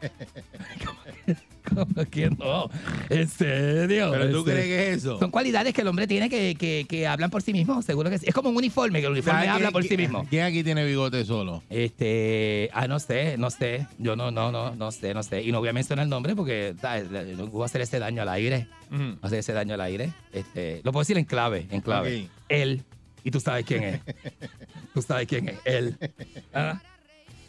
[1.70, 2.70] ¿Cómo que no?
[3.10, 4.12] ¿En serio?
[4.12, 5.20] ¿Pero tú ¿En crees que es eso?
[5.20, 8.20] Son cualidades que el hombre tiene que, que, que hablan por sí mismo, seguro que
[8.20, 8.26] sí.
[8.28, 10.26] Es como un uniforme, que el uniforme ¿Sabes habla por sí mismo.
[10.30, 11.64] ¿Quién aquí tiene bigote solo?
[11.70, 13.88] Este, ah, no sé, no sé.
[13.98, 15.42] Yo no, no, no, no sé, no sé.
[15.42, 17.10] Y no voy a mencionar el nombre porque ¿sabes?
[17.10, 18.68] no voy a hacer ese daño al aire.
[18.90, 20.14] Voy a hacer ese daño al aire.
[20.32, 22.28] Este, lo puedo decir en clave, en clave.
[22.50, 22.84] Él.
[23.24, 24.02] Y tú sabes quién es.
[24.94, 25.60] tú sabes quién es.
[25.66, 25.98] Él.
[26.54, 26.82] ¿Ah?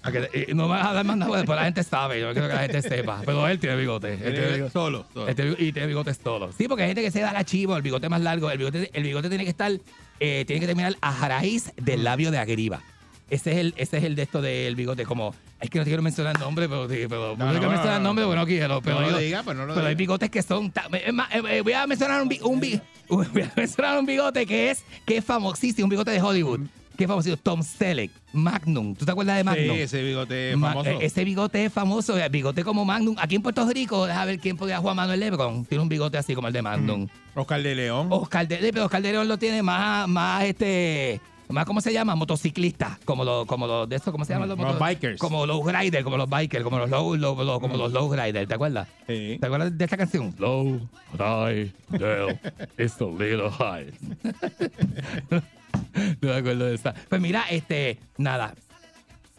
[0.05, 2.21] A que- no me vas a dar más nada, pero la gente sabe.
[2.21, 3.23] Yo quiero que la gente sepa.
[3.25, 4.13] Pero él tiene bigote.
[4.13, 4.73] Él tiene Tiene bigote.
[4.73, 5.29] Solo, solo.
[5.29, 6.51] Este, y tiene bigote solo.
[6.57, 8.51] Sí, porque hay gente que se da la chivo, el bigote más largo.
[8.51, 9.73] El bigote, el bigote tiene que estar,
[10.21, 12.83] eh, tiene que terminar a raíz del labio de arriba.
[13.31, 15.07] Ese es el, ese es el de esto del bigote.
[15.07, 17.93] Como, es que no quiero mencionar nombre, pero, sí, pero No, no, quiero no, mencionar
[17.93, 18.29] no, el nombre no.
[18.29, 18.83] porque no quiero.
[18.83, 19.99] Pero, No lo diga, pues no lo pero hay diga.
[19.99, 20.71] bigotes que son.
[21.03, 24.45] es más, eh, eh, voy a mencionar un, un, bi- voy a mencionar un bigote
[24.45, 26.61] que es, que es famosísimo, un bigote de Hollywood.
[26.61, 26.69] Que
[27.03, 27.37] es famosísimo.
[27.43, 28.95] Tom Selleck, Magnum.
[28.95, 29.75] ¿Tú te acuerdas de Magnum?
[29.75, 30.89] Sí, ese bigote es famoso.
[30.91, 33.17] eh, Ese bigote es famoso, el bigote como Magnum.
[33.19, 35.65] Aquí en Puerto Rico, déjame ver quién podía jugar Manuel Lebron.
[35.65, 37.09] Tiene un bigote así como el de Magnum.
[37.35, 38.07] Oscar de León.
[38.11, 41.21] Oscar de, pero Oscar de León lo tiene más, más este.
[41.47, 42.15] Más, ¿cómo se llama?
[42.17, 42.99] Motociclista.
[43.05, 45.21] Como los, como los, de eso, ¿cómo se llaman los Los bikers.
[45.21, 48.49] Como los riders, como los bikers, como los low, low- low- como los low riders,
[48.49, 48.89] ¿te acuerdas?
[49.07, 49.37] Sí.
[49.39, 50.35] ¿Te acuerdas de esta canción?
[50.39, 50.81] Low
[51.13, 52.41] rider,
[52.79, 53.87] it's a little high.
[56.21, 56.95] no me acuerdo de esa.
[57.09, 58.55] Pues mira, este, nada.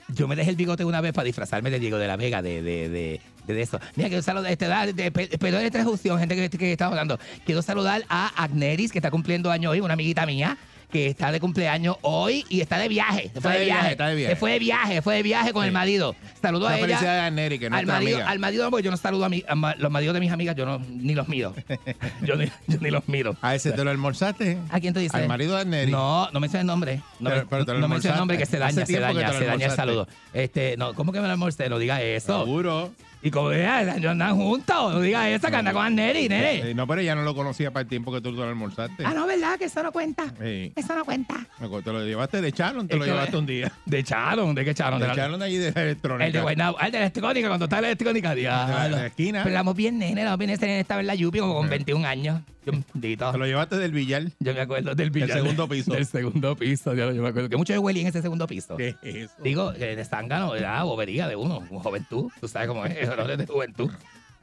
[0.10, 2.62] yo me dejé el bigote una vez para disfrazarme de Diego de la Vega, de,
[2.62, 3.80] de, de, de eso.
[3.95, 7.19] Mira, quiero saludar, este, da- de, pe- perdón transfusión, gente que, que está hablando.
[7.45, 10.58] Quiero saludar a Agneris, que está cumpliendo año hoy, una amiguita mía,
[10.91, 13.30] que está de cumpleaños hoy y está de viaje.
[13.34, 14.34] Se fue de viaje, está de viaje.
[14.34, 16.15] Se fue de viaje, fue de viaje con el marido.
[16.41, 17.26] Saludo a ella.
[17.26, 18.30] a Neri, que es al marido, amiga.
[18.30, 20.65] al marido, porque yo no saludo a, mi- a los maridos de mis amigas, yo
[20.65, 21.54] no, ni los miro.
[22.21, 23.36] yo, ni, yo ni los miro.
[23.41, 24.58] ¿A ese te lo almorzaste?
[24.69, 25.17] ¿A quién te dice?
[25.17, 25.91] Al marido de Neri.
[25.91, 27.02] No, no menciones el nombre.
[27.19, 30.08] No, Pero- me- no el nombre que se daña, se daña, se daña el saludo.
[30.34, 31.67] Este, no, ¿cómo que me lo almorcé?
[31.69, 32.43] No digas eso.
[32.45, 32.91] Seguro.
[33.21, 36.71] Y como ya, ya andan juntos, no digas eso, que anda con Anneri, nene.
[36.71, 39.04] Eh, No, pero ella no lo conocía para el tiempo que tú te lo almorzaste.
[39.06, 39.58] Ah, no, ¿verdad?
[39.58, 40.25] Que eso no cuenta.
[40.41, 40.71] Sí.
[40.75, 41.36] Eso no cuenta.
[41.60, 43.71] Me acuerdo, Te lo llevaste de Charon, te Es lo que- llevaste un día.
[43.86, 44.54] ¿De Charon?
[44.54, 44.99] ¿De qué Charon?
[44.99, 46.25] De la- Charon de allí de la electrónica.
[46.28, 48.71] El de Guaynabo, el de la electrónica, cuando está en la electrónica, De la- de
[48.75, 48.97] diablo.
[48.97, 49.39] la esquina.
[49.43, 52.41] Pero éramos bien nene, éramos bien nene estaba en la Yupi como con 21 años.
[52.65, 52.71] Yo.
[52.99, 54.23] Te lo llevaste del billar.
[54.39, 55.32] Yo me acuerdo del billar.
[55.32, 55.93] segundo piso.
[55.93, 57.49] Del segundo piso, yo, yo me acuerdo.
[57.49, 58.78] Que mucho yo huelí en ese segundo piso.
[58.78, 59.34] ¿Qué es eso?
[59.43, 62.32] Digo, eh, de zángano, era bobería de uno, juventud.
[62.39, 63.91] Tú sabes cómo es, errores de juventud.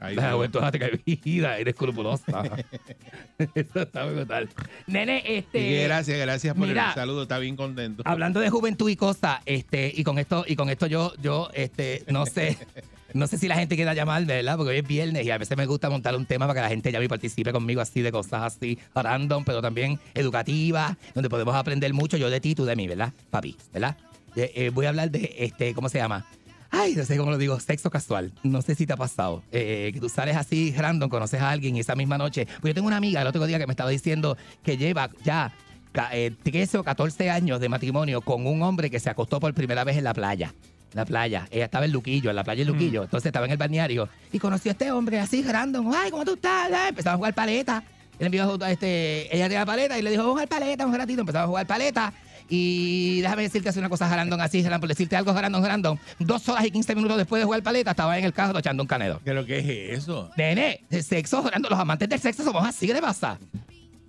[0.03, 2.43] Ahí la juventud es que vida, eres escrupulosa.
[3.55, 4.49] Eso está muy brutal.
[4.85, 5.59] Nene, este.
[5.59, 8.03] Que gracias, gracias por mira, el saludo, está bien contento.
[8.05, 12.03] Hablando de juventud y cosas, este, y con esto, y con esto yo, yo, este,
[12.09, 12.57] no sé,
[13.13, 14.57] no sé si la gente quiera llamarme, ¿verdad?
[14.57, 16.69] Porque hoy es viernes y a veces me gusta montar un tema para que la
[16.69, 21.55] gente llame y participe conmigo así de cosas así, random, pero también educativas, donde podemos
[21.55, 23.13] aprender mucho yo de ti, tú de mí, ¿verdad?
[23.29, 23.97] Papi, ¿verdad?
[24.35, 26.25] Eh, eh, voy a hablar de este, ¿cómo se llama?
[26.71, 28.31] Ay, no sé cómo lo digo, sexo casual.
[28.41, 29.43] No sé si te ha pasado.
[29.51, 32.47] Eh, tú sales así random, conoces a alguien y esa misma noche.
[32.61, 35.53] Pues yo tengo una amiga el otro día que me estaba diciendo que lleva ya
[35.91, 39.53] ca- eh, 13 o 14 años de matrimonio con un hombre que se acostó por
[39.53, 40.55] primera vez en la playa.
[40.93, 41.47] La playa.
[41.51, 43.03] Ella estaba en Luquillo, en la playa de Luquillo.
[43.03, 45.91] Entonces estaba en el balneario y conoció a este hombre así random.
[45.93, 46.71] Ay, ¿cómo tú estás?
[46.71, 47.83] Ay, Empezaba a jugar paleta.
[48.19, 50.95] Él envió a este, ella tenía paleta y le dijo, vamos a jugar paleta un
[50.95, 51.21] ratito.
[51.21, 52.13] Empezaba a jugar paleta.
[52.49, 55.97] Y déjame decirte hace una cosa random así, por decirte algo random, random.
[56.19, 58.87] Dos horas y 15 minutos después de jugar paleta, estaba en el carro echando un
[58.87, 59.21] canelo.
[59.23, 60.29] ¿Qué es eso?
[60.37, 63.39] Nene, el sexo, random, los amantes del sexo somos así, ¿qué te pasa?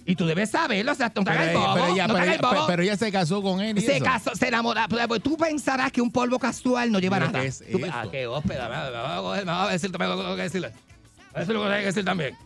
[0.06, 2.14] Y tú debes saberlo, o sea, no te Pero, hagas el bobo, pero ella, no
[2.14, 2.66] pero, el ella- bobo.
[2.66, 4.04] pero ella se casó con él y Se eso.
[4.04, 4.86] casó, se enamora.
[4.88, 7.44] Pero, pues, Tú pensarás que un polvo casual no lleva ¿Pero nada.
[7.44, 8.68] es Tú- ah, qué hóspeda.
[8.68, 10.68] Me, me va a coger, me va a decir también lo que tengo que decirle.
[10.68, 12.36] Eso es lo que tengo que decir también.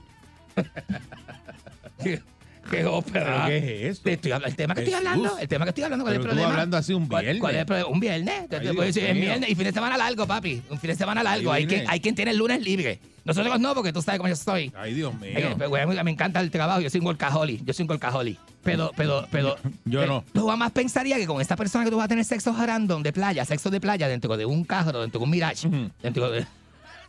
[2.71, 3.25] qué, qué hóspeda.
[3.25, 3.57] ¿Pero qué
[3.89, 4.03] es eso?
[4.05, 6.21] Te estoy hablando- el tema que estoy hablando, el tema que estoy hablando, ¿cuál es
[6.21, 6.51] el problema?
[6.51, 7.41] hablando así un ¿Cuál- viernes.
[7.41, 7.89] ¿Cuál es el problema?
[7.91, 8.49] Un viernes.
[8.49, 10.63] Te- Ay, te puedo Dios decir, es viernes y fin de semana largo, papi.
[10.71, 11.53] Un fin de semana largo.
[11.53, 13.01] Hay quien, hay quien tiene el lunes libre.
[13.25, 14.73] Nosotros no, porque tú sabes cómo yo soy.
[14.75, 15.33] Ay, Dios mío.
[15.59, 16.81] Pero, güey, me encanta el trabajo.
[16.81, 17.63] Yo soy un workaholic.
[17.65, 18.39] Yo soy un workaholic.
[18.63, 19.57] Pero, pero, pero.
[19.85, 20.25] Yo pero no.
[20.33, 23.13] Tú jamás pensaría que con esta persona que tú vas a tener sexo random de
[23.13, 25.69] playa, sexo de playa dentro de un carro, dentro de un Mirage,
[26.03, 26.47] dentro de.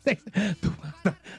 [0.62, 0.72] ¿Tú,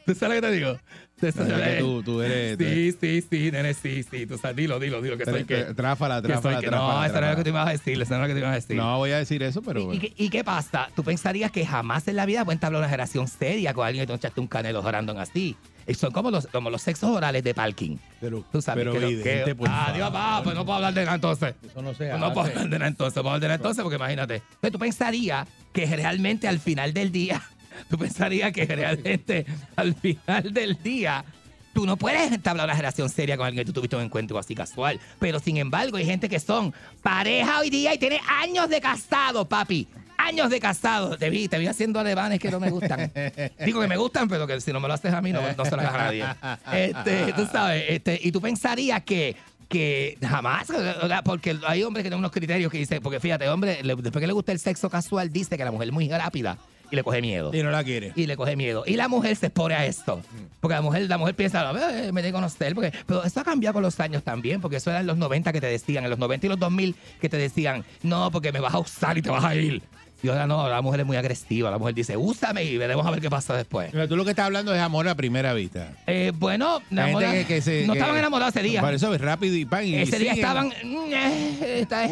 [0.07, 0.79] tú sabes lo que te digo?
[1.81, 2.57] Tú tú, tú eres...
[2.59, 4.27] Sí, sí, sí, nene, sí, sí.
[4.27, 5.19] Tú sabes, dilo, dilo, dilo.
[5.19, 5.65] Que soy que.
[5.75, 6.95] Tráfala, que soy tráfala, que- tráfala.
[6.95, 8.01] no, eso no es lo que tú me ibas a decir.
[8.03, 8.77] Eso no es lo que te ibas a decir.
[8.77, 9.93] No voy a decir eso, pero...
[9.93, 10.89] ¿Y, qué, y qué pasa?
[10.97, 14.07] ¿Tú pensarías que jamás en la vida pueden entablar una relación seria con alguien que
[14.07, 15.57] te echaste un canelo random así?
[15.87, 17.97] Y son como los, como los sexos orales de parking.
[18.21, 21.17] Pero, Tú sabes pero que vidente, Ah, Dios, va, pues no puedo hablar de nada
[21.17, 21.55] entonces.
[21.69, 22.51] Eso no se Pues no puedo hace.
[22.53, 24.35] hablar de nada entonces, no puedo hablar de nada entonces porque imagínate.
[24.37, 27.43] Entonces tú pensarías que realmente al final del día,
[27.89, 31.25] tú pensarías que realmente al final del día
[31.73, 34.55] tú no puedes entablar una relación seria con alguien que tú tuviste un encuentro así
[34.55, 35.01] casual.
[35.19, 39.49] Pero sin embargo hay gente que son pareja hoy día y tiene años de casado,
[39.49, 39.89] papi.
[40.19, 41.17] Años de casado.
[41.17, 43.11] Te vi, te vi haciendo alemanes que no me gustan.
[43.65, 45.77] Digo que me gustan, pero que si no me lo haces a mí, no, se
[45.77, 46.25] lo hagas a nadie.
[46.73, 49.35] Este, tú sabes, este, y tú pensarías que,
[49.67, 50.67] que jamás,
[51.25, 54.33] porque hay hombres que tienen unos criterios que dicen, porque fíjate, hombre, después que le
[54.35, 56.59] gusta el sexo casual, dice que la mujer es muy rápida
[56.91, 57.51] y le coge miedo.
[57.55, 58.13] Y no la quiere.
[58.17, 58.85] Y le coge miedo.
[58.87, 60.21] Y la mujer se expone a esto.
[60.61, 61.71] Porque la mujer, la mujer piensa,
[62.07, 62.75] "Eh, me de conocer.
[62.75, 64.61] Porque, pero eso ha cambiado con los años también.
[64.61, 66.97] Porque eso era en los 90 que te decían, en los 90 y los 2000
[67.21, 69.83] que te decían, no, porque me vas a usar y te vas a ir.
[70.23, 71.71] Y ahora no, la mujer es muy agresiva.
[71.71, 73.91] La mujer dice, úsame y veremos a ver qué pasa después.
[73.93, 75.93] Pero tú lo que estás hablando es amor a primera vista.
[76.07, 78.81] Eh, bueno, La gente enamora- que- que se- no que- estaban enamorados ese día.
[78.81, 79.85] Por eso es rápido y pan.
[79.87, 80.37] Y ese día siguen.
[80.47, 80.69] estaban.
[80.69, 82.11] mm, eh, esta es,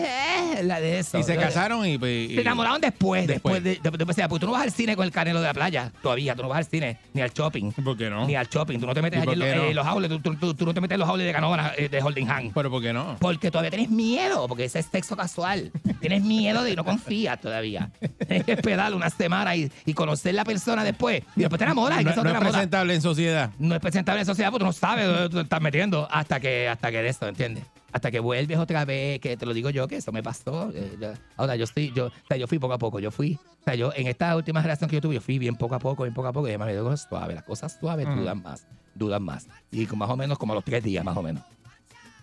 [0.59, 1.19] eh, la de eso.
[1.19, 1.95] Y se casaron y...
[1.95, 3.65] y- Se enamoraron después, después, Después.
[3.65, 5.93] de, de- de- porque tú no vas al cine con el canelo de la playa
[6.03, 7.73] todavía, tú no vas al cine, ni al shopping.
[7.73, 8.27] ¿Por qué no?
[8.27, 9.63] Ni al shopping, tú no te metes ¿Y allí por en, los- qué no?
[9.65, 11.73] eh, los aules, tú, tú- tú- tú no te metes en los aules de Canóvana,
[11.77, 12.53] eh, de Holding Hand.
[12.55, 13.17] Pero ¿por qué no?
[13.21, 15.71] Porque todavía tienes miedo, porque ese es sexo casual.
[16.01, 17.91] tienes miedo de y no confías todavía.
[18.27, 21.23] Tienes que esperar una semana y, y conocer la persona después.
[21.37, 22.01] Y después te enamoras.
[22.01, 23.51] y No, no te es presentable en sociedad.
[23.59, 26.39] No es presentable en sociedad porque tú no sabes dónde tú te estás metiendo hasta
[26.41, 27.65] que, hasta que de eso, ¿entiendes?
[27.91, 30.71] Hasta que vuelves otra vez, que te lo digo yo, que eso me pasó.
[30.75, 31.15] eh.
[31.37, 33.75] Ahora, yo estoy, yo, o sea, yo fui poco a poco, yo fui, o sea,
[33.77, 36.13] yo en esta última relación que yo tuve, yo fui bien poco a poco, bien
[36.15, 38.19] poco a poco, y además me dio cosas suaves, las cosas suaves Mm.
[38.21, 39.49] dudan más, dudan más.
[39.71, 41.43] Y con más o menos como a los tres días, más o menos.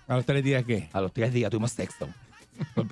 [0.07, 0.87] ¿A los tres días qué?
[0.93, 2.07] A los tres días tuvimos sexo.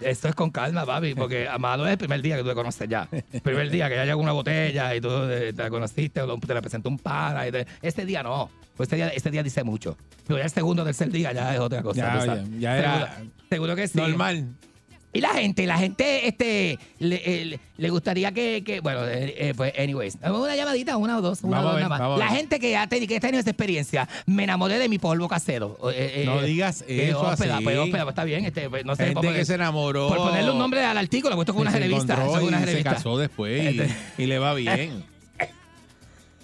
[0.00, 2.88] Esto es con calma, papi, porque Amado es el primer día que tú te conoces
[2.88, 3.08] ya.
[3.32, 6.38] El primer día que ya llegó una botella y tú eh, te la conociste, o
[6.38, 7.46] te la presentó un pana.
[7.46, 8.50] Y te- este día no.
[8.76, 9.96] Pues este día, este día dice mucho.
[10.26, 12.24] Pero ya el segundo o tercer día ya es otra cosa.
[12.24, 13.98] Ya, ya, ya era seguro, seguro que sí.
[13.98, 14.48] Normal.
[15.12, 19.54] Y la gente, la gente, este, le, eh, le gustaría que, que- bueno, eh, eh,
[19.56, 22.18] pues, anyways, una llamadita, una o dos, una Vamos o dos ver, nada más.
[22.18, 25.26] La gente que ha, tenido, que ha tenido esa experiencia, me enamoré de mi polvo
[25.28, 25.78] casero.
[25.92, 27.64] Eh, No eh, digas eh, eso hóspeda, así.
[27.64, 29.06] pues, pues, está bien, este, pues, no sé.
[29.06, 30.08] Gente que se enamoró.
[30.08, 32.14] Por ponerle un nombre al artículo, pues esto es una se revista.
[32.24, 33.74] es una y se casó después
[34.18, 35.02] y, y le va bien.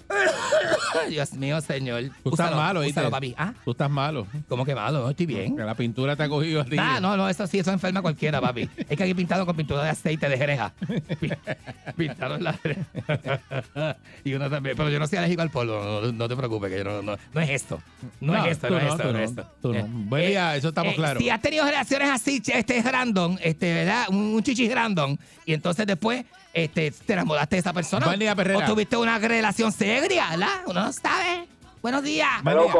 [1.08, 2.02] Dios mío, señor.
[2.22, 3.34] Tú estás Úsalo, malo, úsalo, papi.
[3.38, 3.52] ¿Ah?
[3.64, 4.26] Tú estás malo.
[4.48, 5.00] ¿Cómo que malo?
[5.02, 5.56] No, estoy bien.
[5.56, 6.76] La pintura te ha cogido a ti.
[6.78, 8.68] Ah, no, no, eso sí, eso enferma cualquiera, papi.
[8.88, 10.72] Es que aquí pintado con pintura de aceite de jereja.
[11.20, 11.30] Pi-
[11.96, 12.58] Pintaron la
[14.24, 14.76] Y uno también.
[14.76, 17.16] Pero yo no soy alérgico al polvo, no, no te preocupes, que yo no, no,
[17.32, 17.80] no es esto.
[18.20, 19.46] No, No, es esto, no, es esto, tú no, es esto.
[19.62, 19.74] tú.
[19.74, 21.22] Eh, Buen día, eso estamos eh, claros.
[21.22, 24.06] Si has tenido relaciones así, este random, este, ¿verdad?
[24.10, 26.24] Un, un chichis random, y entonces después
[26.56, 28.06] este, te enamoraste de esa persona.
[28.06, 28.64] Buen día, Perrera.
[28.64, 30.62] O tuviste una relación seria, ¿verdad?
[30.66, 31.46] Uno no sabe.
[31.82, 32.42] Buenos días.
[32.42, 32.72] Buen día.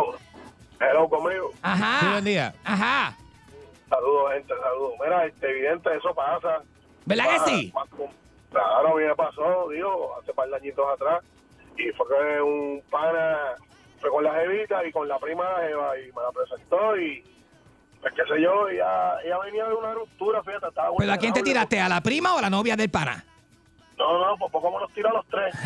[0.81, 1.51] Hello conmigo.
[1.61, 2.01] Ajá.
[2.01, 2.55] Sí, buen día.
[2.65, 3.15] Ajá.
[3.91, 4.93] Saludos, gente, saludos.
[4.99, 6.63] Mira, este, evidente, eso pasa.
[7.05, 7.73] ¿Verdad que sí?
[7.75, 7.91] pasa.
[8.51, 11.23] Claro, me pasó, digo, hace par de añitos atrás.
[11.77, 13.37] Y fue que un pana
[14.01, 17.23] fue con la jevita y con la prima de jeva y me la presentó y
[18.01, 21.33] pues qué sé yo, ella, ella venía de una ruptura, fíjate, estaba ¿Pero a quién
[21.35, 21.81] te tiraste?
[21.81, 23.25] ¿A la prima o a la novia del pana?
[23.99, 25.55] No, no, pues poco me los tira a los tres.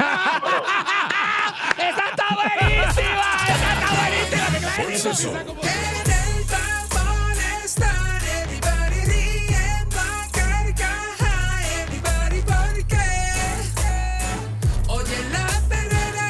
[1.79, 3.37] ¡Esa está buenísima!
[3.49, 4.47] ¡Esa está buenísima!
[4.53, 5.37] ¡Qué clase de Fuerza el sonrisa sol.
[5.63, 11.35] En el tapón están everybody riendo a carcaja,
[11.83, 13.03] everybody porque
[14.89, 16.29] oye la perrera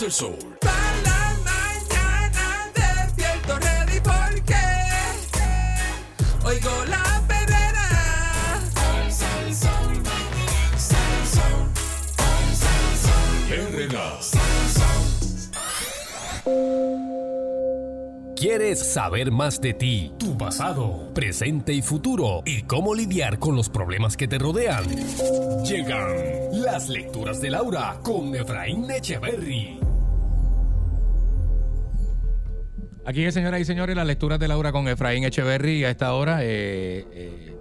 [0.00, 0.38] el sol.
[0.60, 4.62] para la mañana despierto ready porque
[6.44, 6.97] oigo la
[18.36, 23.68] ¿Quieres saber más de ti, tu pasado, presente y futuro y cómo lidiar con los
[23.68, 24.84] problemas que te rodean?
[25.64, 26.12] Llegan
[26.52, 29.80] las lecturas de Laura con Efraín Echeverry.
[33.04, 36.44] Aquí, señoras y señores, las lecturas de Laura con Efraín Echeverry a esta hora.
[36.44, 37.58] eh, eh,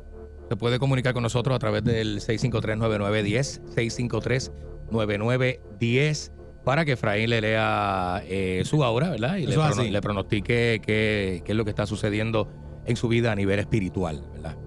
[0.47, 4.51] se puede comunicar con nosotros a través del 653-9910,
[4.91, 6.31] 653-9910,
[6.67, 9.37] para que Efraín le lea eh, su aura, ¿verdad?
[9.37, 9.89] Y le, prono- así.
[9.89, 12.49] le pronostique qué, qué es lo que está sucediendo
[12.85, 14.57] en su vida a nivel espiritual, ¿verdad?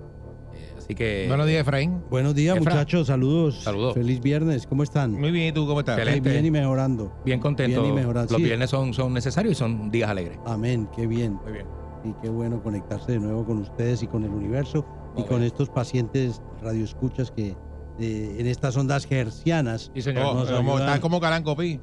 [0.54, 1.26] Eh, así que...
[1.28, 2.00] Buenos días, Efraín.
[2.10, 2.72] Buenos días, Efra.
[2.72, 3.06] muchachos.
[3.06, 3.62] Saludos.
[3.62, 3.92] Saludos.
[3.94, 4.66] Feliz viernes.
[4.66, 5.12] ¿Cómo están?
[5.12, 5.98] Muy bien, ¿y tú cómo estás?
[5.98, 6.30] Excelente.
[6.30, 7.12] Bien y mejorando.
[7.24, 7.82] Bien contento.
[7.82, 8.32] Bien y mejorando.
[8.32, 8.44] Los Sí.
[8.46, 10.38] viernes son, son necesarios y son días alegres.
[10.46, 10.88] Amén.
[10.96, 11.34] Qué bien.
[11.44, 11.66] Muy bien.
[12.02, 14.86] Y qué bueno conectarse de nuevo con ustedes y con el universo
[15.16, 15.48] y Muy con bien.
[15.48, 17.54] estos pacientes radioescuchas que
[18.00, 20.24] eh, en estas ondas hercianas Sí, señor.
[20.26, 21.80] Oh, como, como Calanco, Pi.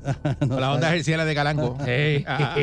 [0.49, 1.77] La onda herciana de Calanco.
[2.25, 2.55] Ah,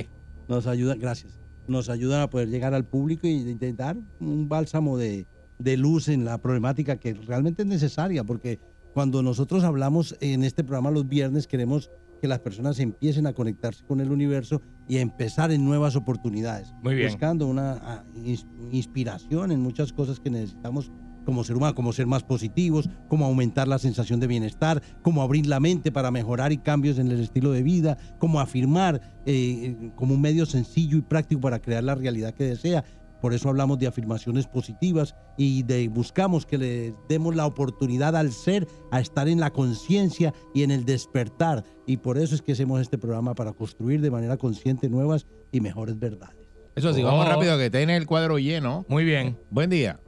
[0.48, 5.26] nos ayudan, gracias, nos ayudan a poder llegar al público y intentar un bálsamo de,
[5.58, 8.60] de luz en la problemática que realmente es necesaria, porque
[8.92, 11.90] cuando nosotros hablamos en este programa los viernes queremos
[12.20, 16.72] que las personas empiecen a conectarse con el universo y a empezar en nuevas oportunidades,
[16.82, 17.08] Muy bien.
[17.08, 20.92] buscando una ah, ins- inspiración en muchas cosas que necesitamos
[21.24, 25.46] como ser humano, como ser más positivos, como aumentar la sensación de bienestar, como abrir
[25.46, 30.14] la mente para mejorar y cambios en el estilo de vida, como afirmar eh, como
[30.14, 32.84] un medio sencillo y práctico para crear la realidad que desea.
[33.20, 38.32] Por eso hablamos de afirmaciones positivas y de buscamos que le demos la oportunidad al
[38.32, 41.62] ser a estar en la conciencia y en el despertar.
[41.86, 45.60] Y por eso es que hacemos este programa para construir de manera consciente nuevas y
[45.60, 46.48] mejores verdades.
[46.74, 47.28] Eso sí, vamos Oh.
[47.28, 48.84] rápido que tiene el cuadro lleno.
[48.88, 49.38] Muy bien.
[49.50, 50.00] Buen día.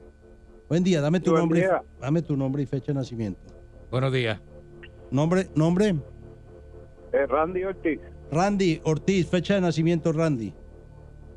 [0.74, 1.82] Buen día, dame tu Buen nombre, y- día.
[2.00, 3.40] dame tu nombre y fecha de nacimiento.
[3.92, 4.40] Buenos días.
[5.12, 5.90] Nombre, nombre,
[7.12, 8.00] Eh, Randy Ortiz,
[8.32, 10.52] Randy Ortiz, fecha de nacimiento Randy.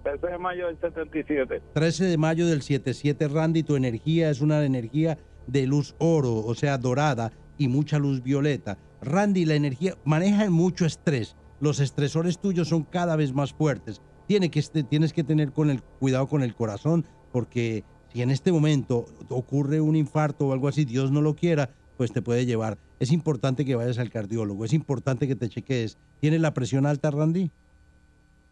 [0.03, 1.61] 13 de mayo del 77.
[1.73, 6.55] 13 de mayo del 77, Randy, tu energía es una energía de luz oro, o
[6.55, 8.79] sea, dorada y mucha luz violeta.
[9.03, 11.35] Randy, la energía maneja mucho estrés.
[11.59, 14.01] Los estresores tuyos son cada vez más fuertes.
[14.25, 17.83] Tiene que, tienes que tener con el, cuidado con el corazón, porque
[18.18, 22.11] si en este momento ocurre un infarto o algo así, Dios no lo quiera, pues
[22.11, 22.80] te puede llevar.
[22.99, 25.99] Es importante que vayas al cardiólogo, es importante que te chequees.
[26.20, 27.51] ¿Tienes la presión alta, Randy?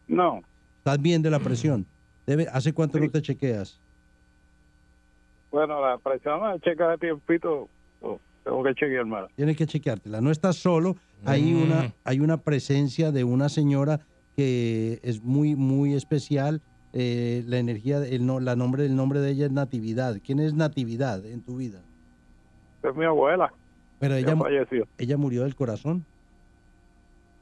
[0.07, 0.41] No,
[0.78, 1.88] ¿Estás bien de la presión?
[2.28, 3.80] Debe, ¿Hace cuánto no te chequeas?
[5.51, 7.68] bueno, la presión la checa de tiempito.
[8.03, 9.32] oh, tengo que chequear más.
[9.36, 10.22] Tienes que chequeártela.
[10.22, 10.95] No estás solo.
[11.26, 11.63] Hay, Mm.
[11.63, 14.01] una, hay una presencia de una señora
[14.36, 16.61] que es muy, muy especial.
[16.97, 20.15] Eh, la energía, el, no, la nombre, el nombre de ella es Natividad.
[20.25, 21.81] ¿Quién es Natividad en tu vida?
[22.81, 23.51] Es mi abuela.
[23.99, 24.87] Pero ella, falleció.
[24.97, 26.05] ella murió del corazón.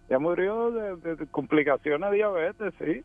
[0.09, 3.03] Ya murió de, de- de complicaciones de diabetes, sí.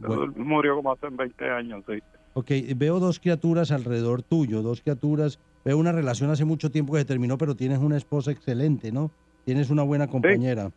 [0.00, 0.32] Bueno.
[0.36, 1.98] Murió como hace 20 años, sí.
[2.34, 5.40] Ok, veo dos criaturas alrededor tuyo, dos criaturas.
[5.64, 9.10] Veo una relación hace mucho tiempo que se terminó, pero tienes una esposa excelente, ¿no?
[9.44, 10.70] Tienes una buena compañera.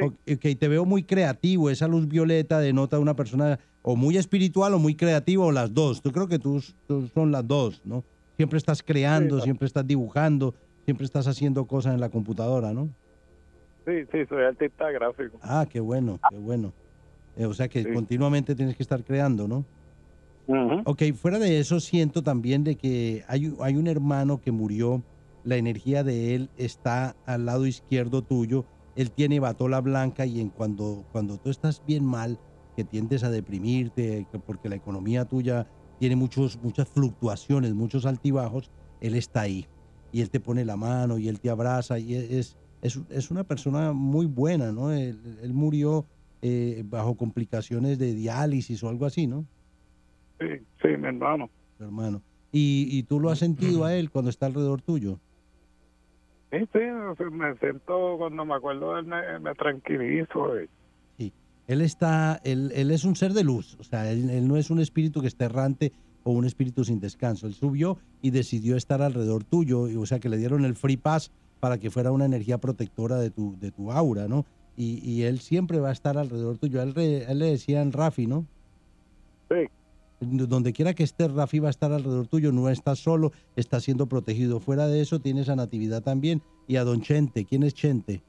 [0.00, 1.68] Ok, ok, te veo muy creativo.
[1.70, 6.00] Esa luz violeta denota una persona o muy espiritual o muy creativa o las dos.
[6.02, 8.04] Yo creo que tú, tú son las dos, ¿no?
[8.36, 9.44] Siempre estás creando, Sí.
[9.44, 12.88] siempre estás dibujando, siempre estás haciendo cosas en la computadora, ¿no?
[13.84, 15.38] Sí, sí, soy artista gráfico.
[15.42, 16.72] Ah, qué bueno, qué bueno.
[17.36, 19.64] Eh, o sea que continuamente tienes que estar creando, ¿no?
[20.84, 25.02] Ok, fuera de eso siento también de que hay, hay un hermano que murió,
[25.44, 28.64] la energía de él está al lado izquierdo tuyo,
[28.94, 32.38] él tiene batola blanca y en cuando, cuando tú estás bien mal,
[32.76, 35.66] que tiendes a deprimirte, que porque la economía tuya
[35.98, 38.70] tiene muchos, muchas fluctuaciones, muchos altibajos,
[39.00, 39.66] él está ahí.
[40.10, 43.44] Y él te pone la mano y él te abraza y es, es, es una
[43.44, 44.92] persona muy buena, ¿no?
[44.92, 46.04] Él, él murió
[46.42, 49.46] eh, bajo complicaciones de diálisis o algo así, ¿no?
[50.40, 50.46] Sí,
[50.82, 51.48] sí, mi hermano.
[51.78, 52.22] hermano.
[52.50, 55.18] ¿Y, y tú lo has sentido a él cuando está alrededor tuyo?
[56.52, 60.58] Sí, sí, me siento, cuando me acuerdo de él, me, me tranquilizo.
[60.58, 60.68] eh.
[61.18, 61.32] Sí.
[61.66, 64.70] Él está, él, él es un ser de luz, o sea, él, él no es
[64.70, 65.92] un espíritu que esté errante
[66.24, 67.46] o un espíritu sin descanso.
[67.46, 70.98] Él subió y decidió estar alrededor tuyo, y, o sea, que le dieron el free
[70.98, 74.44] pass para que fuera una energía protectora de tu, de tu aura, ¿no?
[74.76, 76.80] Y, y él siempre va a estar alrededor tuyo.
[76.80, 78.44] A él, re- a él le decían Rafi, ¿no?
[79.48, 79.68] Sí.
[80.24, 84.06] Donde quiera que estés, Rafi va a estar alrededor tuyo, no estás solo, está siendo
[84.06, 84.60] protegido.
[84.60, 87.44] Fuera de eso, tienes a Natividad también y a Don Chente.
[87.44, 88.22] ¿Quién es Chente?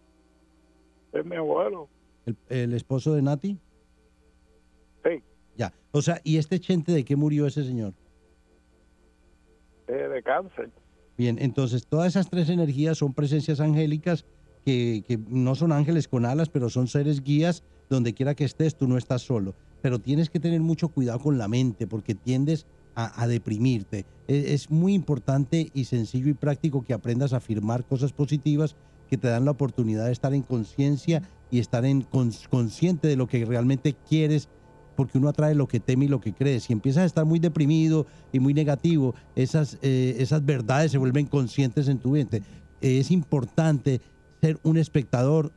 [1.11, 1.87] Es mi abuelo.
[2.25, 3.59] ¿El, el esposo de Nati?
[5.03, 5.21] Sí.
[5.55, 5.71] Ya.
[5.91, 7.93] O sea, ¿y este Chente de qué murió ese señor?
[9.87, 10.71] Eh, de cáncer.
[11.15, 14.25] Bien, entonces todas esas tres energías son presencias angélicas
[14.65, 17.63] que, no son ángeles con alas, pero son seres guías.
[17.89, 19.55] Donde quiera que estés, tú no estás solo.
[19.81, 24.05] Pero tienes que tener mucho cuidado con la mente porque tiendes a, deprimirte.
[24.27, 28.75] E- Es, muy importante y sencillo y práctico que aprendas a afirmar cosas positivas
[29.09, 33.15] que te dan la oportunidad de estar en conciencia y estar en cons- consciente de
[33.15, 34.47] lo que realmente quieres
[34.95, 36.59] porque uno atrae lo que teme y lo que cree.
[36.59, 41.25] Si empiezas a estar muy deprimido y muy negativo, esas, eh, esas verdades se vuelven
[41.25, 42.43] conscientes en tu mente.
[42.79, 44.01] Es importante
[44.43, 45.53] ser un espectador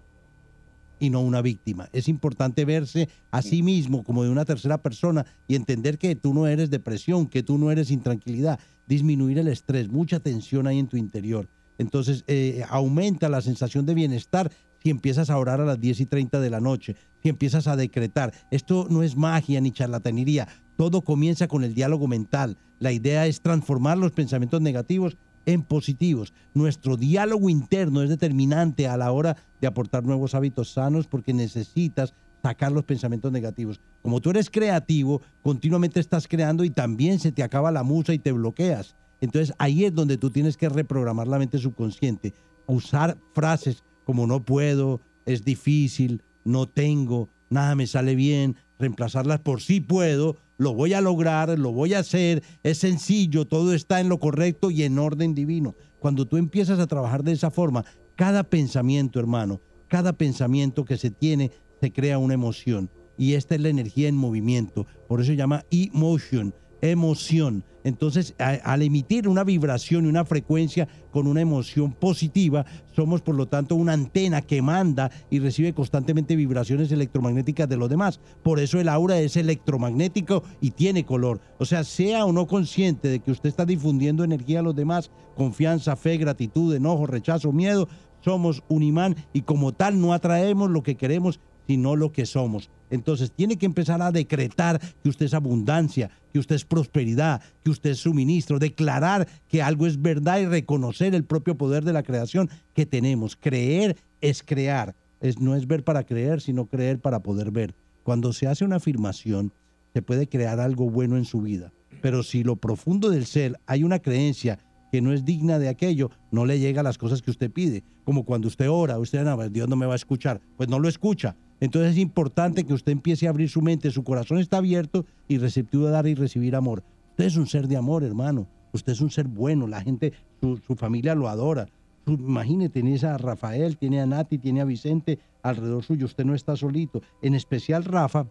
[1.01, 1.89] y no una víctima.
[1.93, 6.33] Es importante verse a sí mismo como de una tercera persona y entender que tú
[6.33, 8.61] no eres depresión, que tú no eres intranquilidad.
[8.87, 11.49] Disminuir el estrés, mucha tensión hay en tu interior.
[11.79, 16.07] Entonces eh, aumenta la sensación de bienestar si empiezas a orar a las 10 y
[16.07, 18.33] 30 de la noche, si empiezas a decretar.
[18.53, 20.47] Esto no es magia ni charlatanería.
[20.77, 22.57] Todo comienza con el diálogo mental.
[22.79, 25.17] La idea es transformar los pensamientos negativos
[25.47, 26.35] en positivos.
[26.53, 32.15] Nuestro diálogo interno es determinante a la hora de aportar nuevos hábitos sanos porque necesitas
[32.43, 33.81] sacar los pensamientos negativos.
[34.03, 38.19] Como tú eres creativo, continuamente estás creando y también se te acaba la musa y
[38.19, 38.95] te bloqueas.
[39.21, 42.35] Entonces ahí es donde tú tienes que reprogramar la mente subconsciente,
[42.67, 49.61] usar frases como no puedo, es difícil, no tengo, nada me sale bien, reemplazarlas por
[49.61, 54.09] sí puedo, lo voy a lograr, lo voy a hacer, es sencillo, todo está en
[54.09, 55.75] lo correcto y en orden divino.
[55.99, 57.85] Cuando tú empiezas a trabajar de esa forma,
[58.17, 61.51] cada pensamiento, hermano, cada pensamiento que se tiene,
[61.81, 62.91] se crea una emoción.
[63.19, 64.87] Y esta es la energía en movimiento.
[65.09, 67.65] Por eso se llama emotion, emoción.
[67.87, 72.67] Entonces, al emitir una vibración y una frecuencia con una emoción positiva,
[72.97, 77.89] somos por lo tanto una antena que manda y recibe constantemente vibraciones electromagnéticas de los
[77.89, 78.19] demás.
[78.43, 81.41] Por eso el aura es electromagnético y tiene color.
[81.59, 85.13] O sea, sea o no consciente de que usted está difundiendo energía a los demás,
[85.37, 87.89] confianza, fe, gratitud, enojo, rechazo, miedo,
[88.21, 92.71] somos un imán y como tal no atraemos lo que queremos, sino lo que somos.
[92.91, 97.71] Entonces tiene que empezar a decretar que usted es abundancia, que usted es prosperidad, que
[97.71, 102.03] usted es suministro, declarar que algo es verdad y reconocer el propio poder de la
[102.03, 103.37] creación que tenemos.
[103.37, 107.75] Creer es crear, es, no es ver para creer, sino creer para poder ver.
[108.03, 109.53] Cuando se hace una afirmación,
[109.93, 111.73] se puede crear algo bueno en su vida.
[112.03, 114.59] Pero si lo profundo del ser hay una creencia
[114.93, 117.83] que no es digna de aquello, no le llega a las cosas que usted pide.
[118.05, 120.89] Como cuando usted ora, usted no, Dios no me va a escuchar, pues no lo
[120.89, 121.37] escucha.
[121.61, 125.39] Entonces es importante que usted empiece a abrir su mente, su corazón está abierto y
[125.39, 126.83] receptivo a dar y recibir amor.
[127.11, 128.47] Usted es un ser de amor, hermano.
[128.73, 131.67] Usted es un ser bueno, la gente, su, familia lo adora.
[132.05, 136.35] Su- imagine, tiene a Rafael, tiene a Nati, tiene a Vicente alrededor suyo, usted no
[136.35, 137.01] está solito.
[137.23, 138.27] En especial Rafa,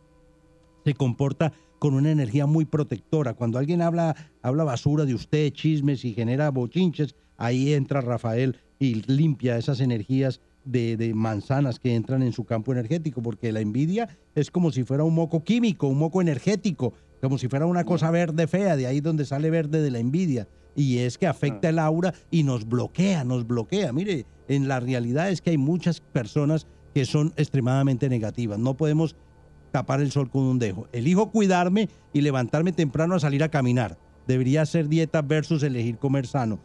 [0.84, 3.34] se comporta con una energía muy protectora.
[3.34, 9.02] Cuando alguien habla, habla basura de usted, chismes y genera bochinches, ahí entra Rafael y
[9.12, 14.10] limpia esas energías de, de manzanas que entran en su campo energético, porque la envidia
[14.34, 18.12] es como si fuera un moco químico, un moco energético, como si fuera una cosa
[18.12, 20.48] verde fea, de ahí donde sale verde de la envidia.
[20.76, 23.94] Y es que afecta el aura y nos bloquea, nos bloquea.
[23.94, 28.60] Mire, en la realidad es que hay muchas personas que son extremadamente negativas.
[28.60, 29.16] No podemos
[29.72, 30.88] tapar el sol con un dedo.
[30.92, 33.98] Elijo cuidarme y levantarme temprano a salir a caminar.
[34.28, 36.60] Debería hacer dieta versus elegir comer sano.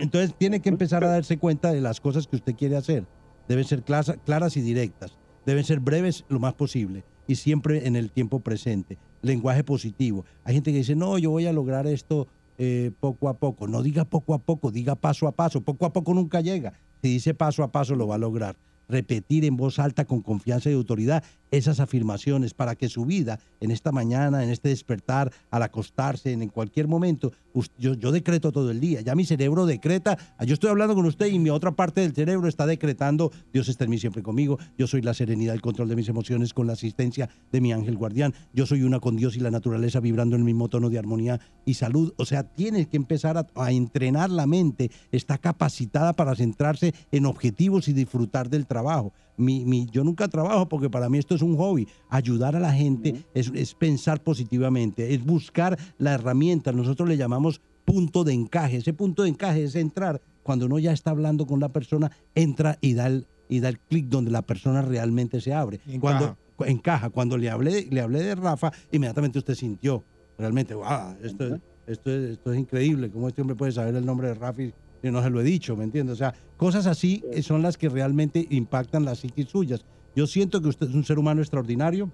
[0.00, 3.06] Entonces tiene que empezar a darse cuenta de las cosas que usted quiere hacer.
[3.48, 5.18] Deben ser claras y directas.
[5.46, 8.98] Deben ser breves lo más posible y siempre en el tiempo presente.
[9.22, 10.24] Lenguaje positivo.
[10.44, 12.28] Hay gente que dice, no, yo voy a lograr esto
[12.58, 13.66] eh, poco a poco.
[13.66, 15.62] No diga poco a poco, diga paso a paso.
[15.62, 16.72] Poco a poco nunca llega.
[17.02, 18.56] Si dice paso a paso lo va a lograr.
[18.86, 23.70] Repetir en voz alta con confianza y autoridad esas afirmaciones para que su vida en
[23.70, 27.32] esta mañana, en este despertar, al acostarse, en, cualquier momento,
[27.78, 29.00] yo, yo decreto todo el día.
[29.00, 32.14] Ya mi cerebro decreta, ah, yo estoy hablando con usted y mi otra parte del
[32.14, 35.88] cerebro está decretando, Dios está en mí siempre conmigo, yo soy la serenidad, el control
[35.88, 39.36] de mis emociones con la asistencia de mi ángel guardián, yo soy una con Dios
[39.36, 42.12] y la naturaleza vibrando en el mismo tono de armonía y salud.
[42.16, 47.26] O sea, tienes que empezar a, a entrenar la mente, está capacitada para centrarse en
[47.26, 49.12] objetivos y disfrutar del trabajo.
[49.36, 51.88] Mi, mi- yo nunca trabajo porque para mí esto es un hobby.
[52.08, 56.72] Ayudar a la gente es, es pensar positivamente, es buscar la herramienta.
[56.72, 58.76] Nosotros le llamamos punto de encaje.
[58.78, 62.78] Ese punto de encaje es entrar cuando uno ya está hablando con la persona, entra
[62.80, 65.80] y da el, y da el clic donde la persona realmente se abre.
[65.86, 66.00] Encaja.
[66.00, 70.04] Cuando cu- encaja, cuando le hablé, le hablé de Rafa, inmediatamente usted sintió
[70.38, 74.06] realmente, wow, esto, es- esto, es, esto es increíble, cómo este hombre puede saber el
[74.06, 74.72] nombre de Rafa y
[75.08, 76.14] y no se lo he dicho, ¿me entiendes?
[76.14, 79.84] O sea, cosas así son las que realmente impactan las psiquis suyas.
[80.16, 82.10] Yo siento que usted es un ser humano extraordinario.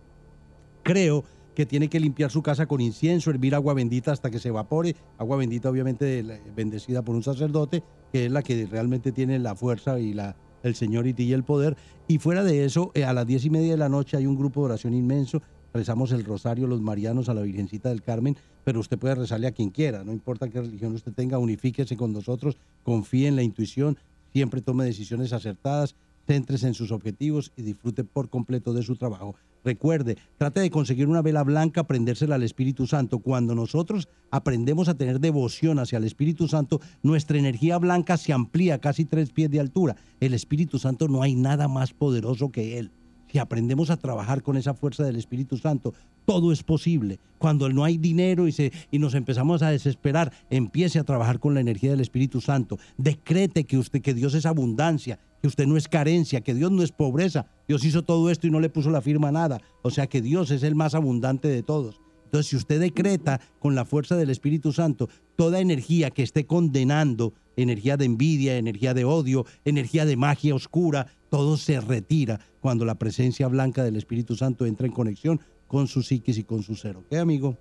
[0.82, 1.24] Creo
[1.54, 4.96] que tiene que limpiar su casa con incienso, hervir agua bendita hasta que se evapore.
[5.18, 7.82] Agua bendita, obviamente, bendecida por un sacerdote,
[8.12, 11.76] que es la que realmente tiene la fuerza y la, el Señority y el poder.
[12.08, 14.36] Y fuera de eso, eh, a las diez y media de la noche hay un
[14.36, 15.42] grupo de oración inmenso.
[15.72, 19.52] Rezamos el rosario, los marianos, a la Virgencita del Carmen, pero usted puede rezarle a
[19.52, 23.96] quien quiera, no importa qué religión usted tenga, unifíquese con nosotros, confíe en la intuición,
[24.32, 25.94] siempre tome decisiones acertadas,
[26.26, 29.34] céntrese en sus objetivos y disfrute por completo de su trabajo.
[29.64, 33.18] Recuerde, trate de conseguir una vela blanca, prendérsela al Espíritu Santo.
[33.18, 38.78] Cuando nosotros aprendemos a tener devoción hacia el Espíritu Santo, nuestra energía blanca se amplía
[38.78, 39.96] casi tres pies de altura.
[40.20, 42.90] El Espíritu Santo no hay nada más poderoso que Él.
[43.30, 47.20] Si aprendemos a trabajar con esa fuerza del Espíritu Santo, todo es posible.
[47.38, 51.54] Cuando no hay dinero y, se, y nos empezamos a desesperar, empiece a trabajar con
[51.54, 52.78] la energía del Espíritu Santo.
[52.96, 56.82] Decrete que usted, que Dios es abundancia, que usted no es carencia, que Dios no
[56.82, 57.46] es pobreza.
[57.68, 59.60] Dios hizo todo esto y no le puso la firma a nada.
[59.82, 62.00] O sea que Dios es el más abundante de todos.
[62.24, 67.34] Entonces, si usted decreta con la fuerza del Espíritu Santo toda energía que esté condenando,
[67.56, 72.96] energía de envidia, energía de odio, energía de magia oscura, todo se retira cuando la
[72.96, 76.96] presencia blanca del Espíritu Santo entra en conexión con su psiquis y con su ser.
[76.96, 77.56] ¿Ok, amigo?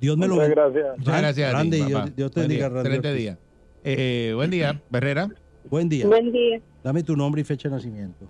[0.00, 0.68] Dios me lo Muchas bendiga.
[0.68, 0.98] gracias.
[0.98, 1.54] Muchas gracias.
[1.54, 1.70] a ti.
[1.70, 2.68] Dios, Dios te Buen bendiga.
[2.68, 3.38] día, Randy Excelente día.
[3.84, 5.28] Eh, buen día, Herrera.
[5.68, 6.06] Buen día.
[6.06, 6.60] Buen día.
[6.82, 8.28] Dame tu nombre y fecha de nacimiento.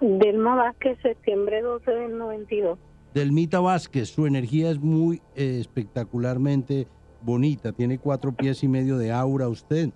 [0.00, 2.78] Delma Vázquez, septiembre 12 del 92.
[3.14, 6.88] Delmita Vázquez, su energía es muy eh, espectacularmente
[7.22, 7.72] bonita.
[7.72, 9.90] Tiene cuatro pies y medio de aura usted.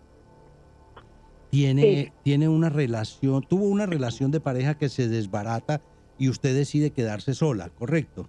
[1.51, 2.13] Tiene, Sí.
[2.25, 5.81] tiene una relación, tuvo una relación de pareja que se desbarata
[6.19, 8.29] y usted decide quedarse sola, ¿correcto?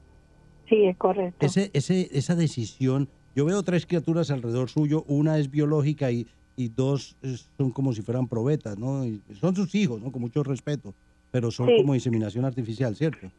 [0.69, 1.45] Sí, es correcto.
[1.45, 6.69] Ese, ese, esa decisión, yo veo tres criaturas alrededor suyo, una es biológica y, y
[6.69, 7.17] dos
[7.57, 9.03] son como si fueran probetas, ¿no?
[9.05, 10.11] Y son sus hijos, ¿no?
[10.11, 10.93] Con mucho respeto,
[11.31, 11.73] pero son Sí.
[11.81, 13.31] como inseminación artificial, ¿cierto?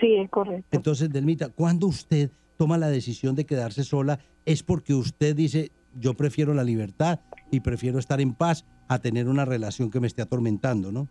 [0.00, 0.68] Sí, es correcto.
[0.72, 6.14] Entonces, Delmita, cuando usted toma la decisión de quedarse sola, es porque usted dice, yo
[6.14, 7.20] prefiero la libertad
[7.54, 11.08] y prefiero estar en paz a tener una relación que me esté atormentando, ¿no?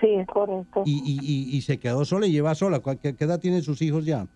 [0.00, 0.82] Sí, es correcto.
[0.84, 2.80] Y, y, y, y se quedó sola y lleva sola.
[2.80, 4.26] ¿Cuál- ¿Qué, qué edad tienen sus hijos ya?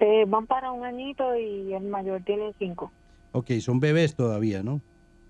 [0.00, 2.92] Eh, van para un añito y el mayor tiene cinco.
[3.32, 4.80] Ok, son bebés todavía, ¿no?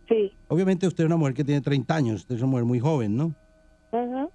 [0.09, 0.33] Sí.
[0.49, 3.17] Obviamente usted es una mujer que tiene 30 años, usted es una mujer muy joven,
[3.17, 3.35] ¿no?
[3.93, 4.31] Ujú.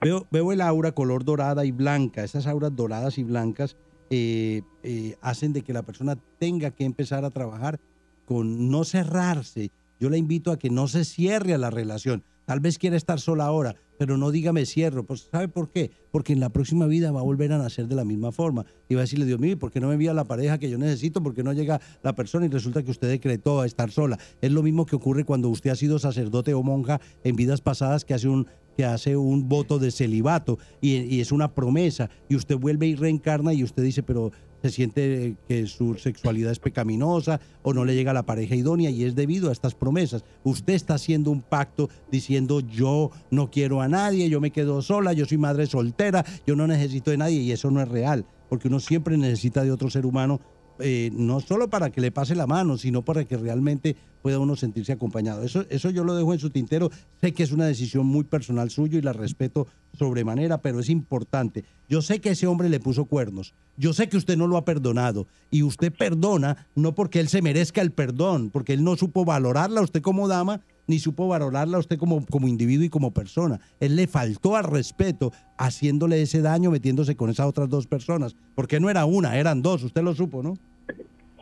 [0.00, 2.22] Veo, veo el aura color dorada y blanca.
[2.22, 3.76] Esas auras doradas y blancas
[4.10, 7.80] eh, eh, hacen de que la persona tenga que empezar a trabajar
[8.26, 9.70] con no cerrarse.
[9.98, 12.22] Yo la invito a que no se cierre a la relación.
[12.44, 15.04] Tal vez quiera estar sola ahora, pero no diga me cierro.
[15.04, 15.90] Pues ¿sabe por qué?
[16.12, 18.64] Porque en la próxima vida va a volver a nacer de la misma forma.
[18.88, 20.78] Y va a decirle, Dios mío, ¿por qué no me envía la pareja que yo
[20.78, 21.22] necesito?
[21.22, 24.18] ¿Por qué no llega la persona y resulta que usted decretó a estar sola?
[24.40, 28.04] Es lo mismo que ocurre cuando usted ha sido sacerdote o monja en vidas pasadas
[28.04, 32.36] que hace un que hace un voto de celibato y, y es una promesa y
[32.36, 34.32] usted vuelve y reencarna y usted dice, pero
[34.66, 38.90] se siente que su sexualidad es pecaminosa o no le llega a la pareja idónea
[38.90, 40.24] y es debido a estas promesas.
[40.42, 45.12] Usted está haciendo un pacto diciendo yo no quiero a nadie, yo me quedo sola,
[45.12, 48.68] yo soy madre soltera, yo no necesito de nadie y eso no es real, porque
[48.68, 50.40] uno siempre necesita de otro ser humano
[50.80, 54.56] eh, no solo para que le pase la mano, sino para que realmente pueda uno
[54.56, 55.42] sentirse acompañado.
[55.42, 56.90] Eso, eso yo lo dejo en su tintero.
[57.20, 61.64] Sé que es una decisión muy personal suyo y la respeto sobremanera, pero es importante.
[61.88, 63.54] Yo sé que ese hombre le puso cuernos.
[63.76, 65.26] Yo sé que usted no lo ha perdonado.
[65.50, 69.80] Y usted perdona no porque él se merezca el perdón, porque él no supo valorarla
[69.80, 73.60] a usted como dama, ni supo valorarla a usted como, como individuo y como persona.
[73.80, 78.36] Él le faltó al respeto haciéndole ese daño, metiéndose con esas otras dos personas.
[78.54, 79.82] Porque no era una, eran dos.
[79.82, 80.56] Usted lo supo, ¿no?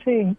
[0.05, 0.37] Sí.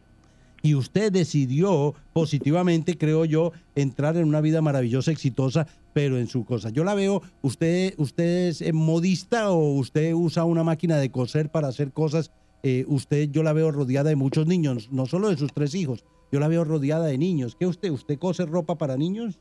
[0.62, 6.44] y usted decidió positivamente, creo yo, entrar en una vida maravillosa, exitosa, pero en su
[6.44, 6.70] cosa.
[6.72, 11.50] Yo la veo, usted, usted es eh, modista o usted usa una máquina de coser
[11.50, 12.32] para hacer cosas.
[12.64, 16.04] eh, usted, yo la veo rodeada de muchos niños, no solo de sus tres hijos.
[16.32, 17.56] Yo la veo rodeada de niños.
[17.56, 17.90] ¿Qué usted?
[17.92, 19.40] ¿Usted cose ropa para niños?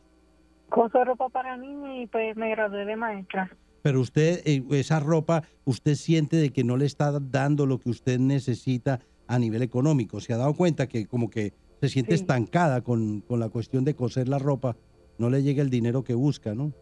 [0.69, 3.51] Coso ropa para niños y pues me gradué de maestra.
[3.83, 7.91] Pero usted, eh, esa ropa, usted siente de que no le está dando lo que
[7.91, 10.21] usted necesita a nivel económico.
[10.21, 12.23] Se ha dado cuenta que como que se siente Sí.
[12.23, 14.77] estancada con, con la cuestión de coser la ropa.
[15.19, 16.73] No le llega el dinero que busca, ¿no?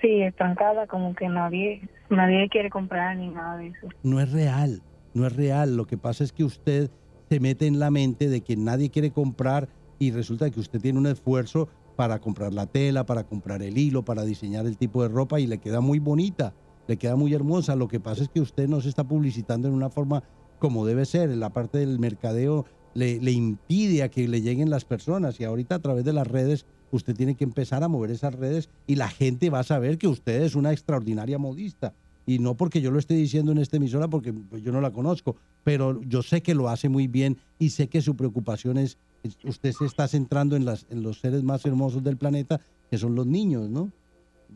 [0.00, 3.88] Sí, estancada, como que nadie, nadie quiere comprar ni nada de eso.
[4.02, 4.82] No es real,
[5.14, 5.76] no es real.
[5.76, 6.90] Lo que pasa es que usted
[7.30, 9.68] se mete en la mente de que nadie quiere comprar
[10.00, 14.04] y resulta que usted tiene un esfuerzo para comprar la tela, para comprar el hilo,
[14.04, 16.54] para diseñar el tipo de ropa y le queda muy bonita,
[16.88, 17.76] le queda muy hermosa.
[17.76, 20.24] Lo que pasa es que usted no se está publicitando en una forma
[20.58, 21.30] como debe ser.
[21.36, 22.64] La parte del mercadeo
[22.94, 26.26] le, le impide a que le lleguen las personas y ahorita a través de las
[26.26, 29.98] redes usted tiene que empezar a mover esas redes y la gente va a saber
[29.98, 31.94] que usted es una extraordinaria modista.
[32.26, 34.92] Y no porque yo lo esté diciendo en esta emisora, porque pues, yo no la
[34.92, 38.98] conozco, pero yo sé que lo hace muy bien y sé que su preocupación es,
[39.44, 43.14] usted se está centrando en, las, en los seres más hermosos del planeta, que son
[43.14, 43.90] los niños, ¿no?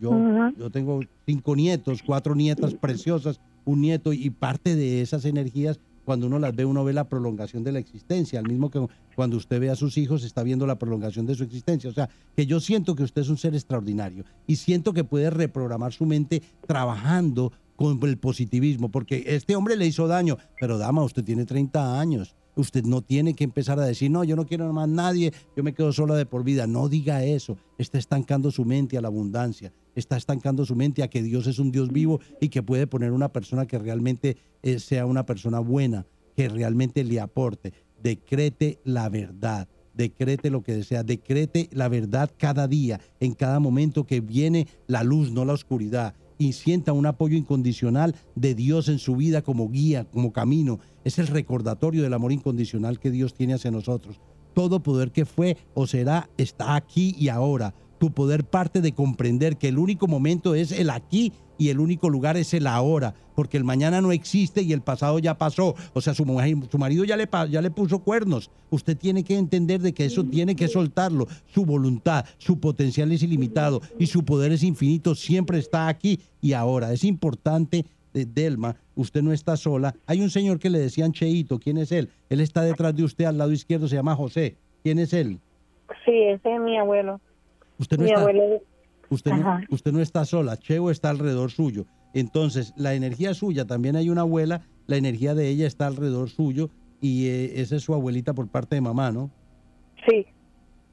[0.01, 0.11] Yo,
[0.59, 6.27] yo tengo cinco nietos, cuatro nietas preciosas, un nieto, y parte de esas energías, cuando
[6.27, 8.85] uno las ve, uno ve la prolongación de la existencia, al mismo que
[9.15, 11.89] cuando usted ve a sus hijos, está viendo la prolongación de su existencia.
[11.89, 15.31] O sea, que yo siento que usted es un ser extraordinario y siento que puede
[15.31, 21.03] reprogramar su mente trabajando con el positivismo, porque este hombre le hizo daño, pero dama,
[21.03, 22.35] usted tiene 30 años.
[22.57, 25.75] Usted no tiene que empezar a decir, no, yo no quiero más nadie, yo me
[25.75, 26.67] quedo sola de por vida.
[26.69, 27.59] No diga eso.
[27.79, 29.73] Está estancando su mente a la abundancia.
[29.97, 33.11] Está estancando su mente a que Dios es un Dios vivo y que puede poner
[33.11, 36.07] una persona que realmente eh, sea una persona buena,
[36.37, 37.73] que realmente le aporte.
[38.01, 39.69] Decrete la verdad.
[39.93, 41.03] Decrete lo que desea.
[41.03, 46.15] Decrete la verdad cada día, en cada momento que viene la luz, no la oscuridad
[46.39, 50.81] y sienta un apoyo incondicional de Dios en su vida como guía, como camino.
[51.05, 54.21] Es el recordatorio del amor incondicional que Dios tiene hacia nosotros.
[54.55, 57.75] Todo poder que fue o será está aquí y ahora.
[57.99, 62.11] Tu poder parte de comprender que el único momento es el aquí y el único
[62.11, 65.75] lugar es el ahora, porque el mañana no existe y el pasado ya pasó.
[65.93, 68.51] O sea, su, mujer, su marido ya le, ya le puso cuernos.
[68.71, 71.27] Usted tiene que entender de que eso tiene que soltarlo.
[71.47, 75.15] Su voluntad, su potencial es ilimitado y su poder es infinito.
[75.15, 76.93] Siempre está aquí y ahora.
[76.93, 77.85] Es importante,
[78.15, 79.95] eh, Delma, usted no está sola.
[80.07, 81.59] Hay un señor que le decían Cheito.
[81.59, 82.11] ¿Quién es él?
[82.29, 84.57] Él está detrás de usted al lado izquierdo, se llama José.
[84.83, 85.39] ¿Quién es él?
[86.05, 87.21] Sí, ese es mi abuelo.
[87.79, 88.21] Usted no mi está...
[88.21, 88.61] abuelo.
[89.15, 91.87] Usted no, usted no está sola, Cheo está alrededor suyo.
[92.13, 96.71] Entonces, la energía suya, también hay una abuela, la energía de ella está alrededor suyo
[97.01, 99.31] y eh, esa es su abuelita por parte de mamá, ¿no?
[100.09, 100.27] Sí,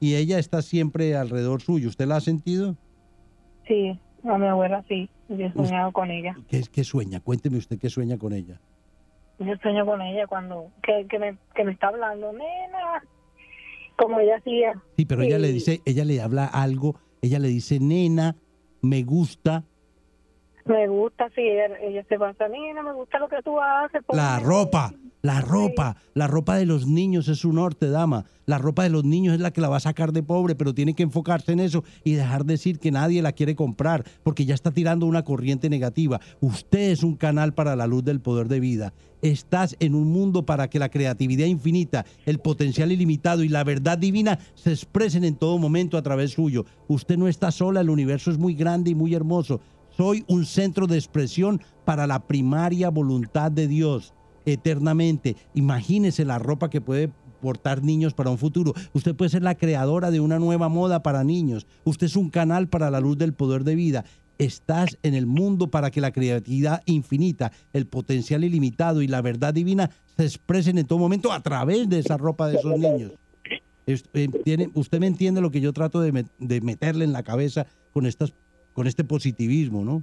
[0.00, 1.88] Y ella está siempre alrededor suyo.
[1.88, 2.76] ¿Usted la ha sentido?
[3.68, 5.08] sí, a mi abuela sí.
[5.28, 6.36] Yo he soñado con ella.
[6.48, 7.20] ¿Qué, qué sueña?
[7.20, 8.60] Cuénteme usted qué sueña con ella.
[9.38, 13.02] Yo sueño con ella cuando que, que, me, que me está hablando, nena,
[13.96, 14.74] como ella hacía.
[14.96, 18.36] Sí, pero ella le dice, ella le habla algo, ella le dice, nena,
[18.82, 19.64] me gusta
[20.64, 24.02] Me gusta, sí, ella, se pasa, nena, me gusta lo que tú haces.
[24.12, 24.92] la ropa,
[25.22, 28.24] la ropa, la ropa de los niños es su norte, dama.
[28.44, 30.74] La ropa de los niños es la que la va a sacar de pobre, pero
[30.74, 34.44] tiene que enfocarse en eso y dejar de decir que nadie la quiere comprar, porque
[34.44, 36.20] ya está tirando una corriente negativa.
[36.40, 38.92] Usted es un canal para la luz del poder de vida.
[39.20, 43.98] Estás en un mundo para que la creatividad infinita, el potencial ilimitado y la verdad
[43.98, 46.66] divina se expresen en todo momento a través suyo.
[46.88, 49.60] Usted no está sola, el universo es muy grande y muy hermoso.
[49.96, 54.14] Soy un centro de expresión para la primaria voluntad de Dios
[54.44, 55.36] eternamente.
[55.54, 58.72] Imagínese la ropa que puede portar niños para un futuro.
[58.94, 61.66] Usted puede ser la creadora de una nueva moda para niños.
[61.84, 64.04] Usted es un canal para la luz del poder de vida.
[64.38, 69.54] estás en el mundo para que la creatividad infinita, el potencial ilimitado y la verdad
[69.54, 73.12] divina se expresen en todo momento a través de esa ropa de esos niños.
[73.86, 78.32] Eh, usted me entiende lo que yo trato de meterle en la cabeza con, estas,
[78.72, 80.02] con este positivismo, ¿no?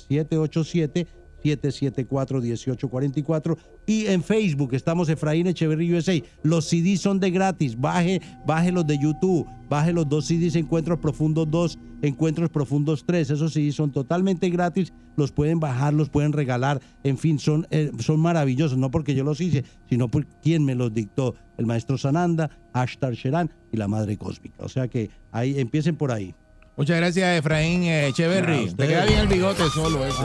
[1.43, 3.57] 787-774-1844
[3.87, 6.21] y en Facebook estamos Efraín Echeverry USA.
[6.43, 7.79] Los CDs son de gratis.
[7.79, 9.47] Baje, baje los de YouTube.
[9.69, 13.31] Baje los dos CDs Encuentros Profundos 2, Encuentros Profundos 3.
[13.31, 14.93] Esos CDs son totalmente gratis.
[15.17, 16.81] Los pueden bajar, los pueden regalar.
[17.05, 18.79] En fin, son, eh, son maravillosos.
[18.79, 21.35] No porque yo los hice, sino por quien me los dictó.
[21.59, 24.65] El maestro Sananda, Ashtar Sheran y la Madre Cósmica.
[24.65, 26.35] O sea que ahí empiecen por ahí.
[26.79, 28.73] Muchas gracias, Efraín eh, A Echeverry.
[28.73, 30.23] Te queda bien el bigote solo ese.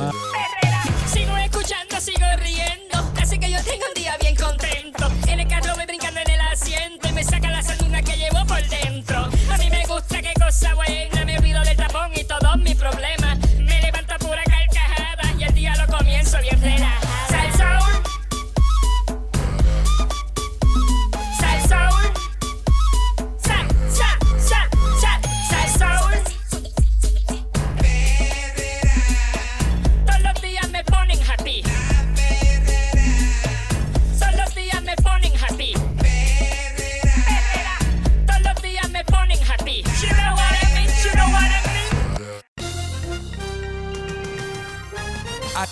[1.12, 3.12] Sigo escuchando, sigo riendo.
[3.20, 3.86] Así que yo tengo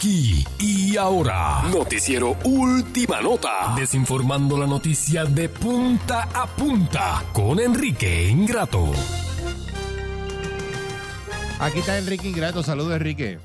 [0.02, 8.28] Aquí y ahora, noticiero Última Nota, desinformando la noticia de punta a punta con Enrique
[8.28, 8.92] Ingrato.
[11.60, 12.64] Aquí está Enrique Ingrato.
[12.64, 13.38] Saludos, Enrique.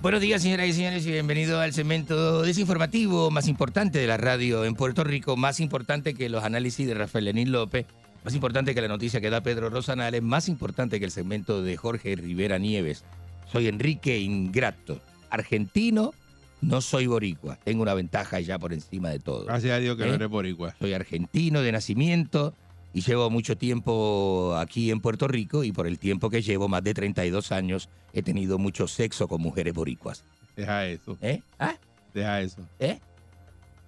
[0.00, 4.64] Buenos días, señoras y señores, y bienvenido al segmento desinformativo más importante de la radio
[4.64, 7.84] en Puerto Rico, más importante que los análisis de Rafael Lenín López,
[8.24, 11.76] más importante que la noticia que da Pedro Rosanales, más importante que el segmento de
[11.76, 13.04] Jorge Rivera Nieves.
[13.52, 14.98] Soy Enrique Ingrato,
[15.34, 16.12] argentino,
[16.60, 19.44] no soy boricua, tengo una ventaja ya por encima de todo.
[19.44, 20.14] Gracias a Dios que no ¿Eh?
[20.16, 20.74] eres boricua.
[20.78, 22.54] Soy argentino de nacimiento
[22.94, 26.82] y llevo mucho tiempo aquí en Puerto Rico y por el tiempo que llevo, más
[26.82, 30.24] de 32 años, he tenido mucho sexo con mujeres boricuas.
[30.56, 31.18] Deja eso.
[31.20, 31.42] ¿Eh?
[31.58, 31.74] ¿Ah?
[32.14, 32.60] Deja eso.
[32.78, 32.98] ¿Eh?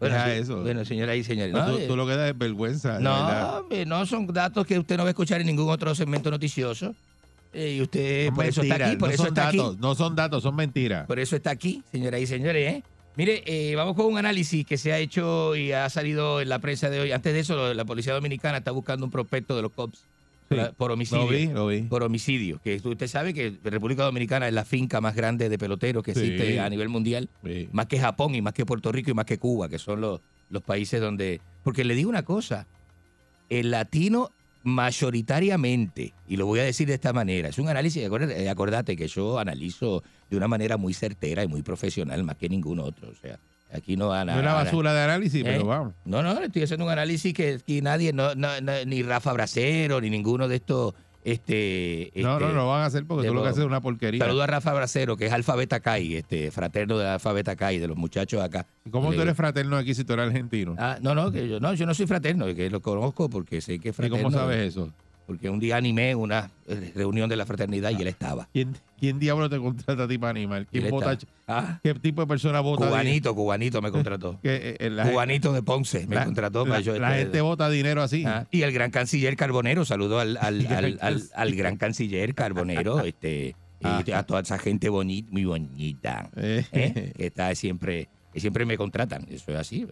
[0.01, 0.61] Bueno, Deja sí, eso.
[0.63, 1.53] Bueno, señoras y señores.
[1.55, 2.99] No, No, tú, eh, tú lo que das es vergüenza.
[3.01, 6.31] no, hombre, no son datos que usted no va a escuchar en ningún otro segmento
[6.31, 6.95] noticioso.
[7.57, 9.79] Eh, y usted por eso está aquí, por no eso son está datos, aquí.
[9.81, 11.07] No son datos, son mentiras.
[11.07, 12.75] Por eso está aquí, señoras y señores.
[12.75, 12.83] ¿eh?
[13.17, 16.59] Mire, eh, vamos con un análisis que se ha hecho y ha salido en la
[16.59, 17.13] prensa de hoy.
[17.13, 20.05] Antes de eso, la policía dominicana está buscando un prospecto de los cops
[20.51, 21.23] por, por homicidio.
[21.25, 21.81] Lo vi, lo vi.
[21.83, 22.61] Por homicidio.
[22.63, 26.21] Que usted sabe que República Dominicana es la finca más grande de peloteros que Sí.
[26.21, 27.31] existe a nivel mundial.
[27.43, 27.71] Sí.
[27.73, 30.21] Más que Japón y más que Puerto Rico y más que Cuba, que son los,
[30.51, 31.41] los países donde...
[31.65, 32.67] Porque le digo una cosa,
[33.49, 34.31] el latino
[34.67, 39.09] mayoritariamente, y lo voy a decir de esta manera, es un análisis, eh, acordate que
[39.09, 43.09] yo analizo de una manera muy certera y muy profesional, más que ningún otro.
[43.09, 43.39] O sea,
[43.73, 44.33] aquí no van a...
[44.35, 45.45] No es una basura de análisis, ¿Eh?
[45.45, 45.95] pero vamos.
[46.05, 50.01] No, no, estoy haciendo un análisis que aquí nadie, no, no- no- ni Rafa Bracero,
[50.01, 50.95] ni ninguno de estos...
[51.27, 53.67] Este, No, este, no, lo van a hacer porque de tú lo que haces es
[53.67, 54.25] una porquería.
[54.25, 57.79] Saludo a Rafa Bracero, que es Alfa Beta Kai, este, fraterno de Alfa Beta Kai,
[57.81, 58.65] de los muchachos acá.
[58.93, 60.77] ¿Cómo Le- tú eres fraterno aquí si tú eres argentino?
[60.79, 63.81] Ah, no, no, que yo no, yo no soy fraterno, que lo conozco porque sé
[63.81, 64.23] que es ¿Y fraterno.
[64.23, 64.93] cómo sabes eso?
[65.27, 68.49] Porque un día animé una eh, reunión de la fraternidad y él estaba.
[68.53, 70.67] ¿Quién, ¿Quién diablo te contrata a ti para animar?
[70.67, 71.19] ¿Quién vota?
[71.49, 71.81] Ah.
[71.83, 72.87] ¿Qué tipo de persona vota?
[72.87, 74.39] Cubanito, cubanito me contrató.
[74.43, 76.99] Que, eh, eh, Cubanito de Ponce me la- contrató la- para yo.
[76.99, 78.25] la este, gente vota dinero así.
[78.25, 80.67] Ah, y el gran canciller Carbonero, saludo al, al,
[81.01, 86.65] al, al- gran canciller Carbonero, este, y a toda esa gente bonita, muy bonita, ¿eh?
[86.73, 89.27] que está siempre, que siempre me contratan.
[89.29, 89.87] Eso es así.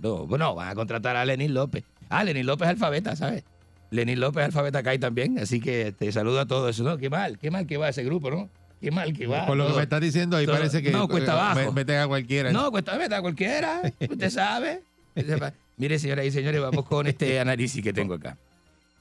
[0.00, 1.84] No, bueno, van a contratar a Lenín López.
[2.08, 3.44] Ah, Lenín López alfabeta, ¿sabes?
[3.90, 6.78] Lenín López alfabeta y también, así que te saludo a todos.
[6.80, 8.48] No, qué mal, qué mal que va ese grupo, ¿no?
[8.80, 9.46] Qué mal que va.
[9.46, 11.60] Por lo que me estás diciendo, ahí todo- parece que No, cuesta eh, abajo.
[11.72, 12.52] me- meten a cualquiera.
[12.52, 13.80] No, cuesta meta cualquiera.
[14.10, 14.82] Usted sabe.
[15.78, 18.36] Mire, señoras y señores, vamos con este análisis que tengo acá.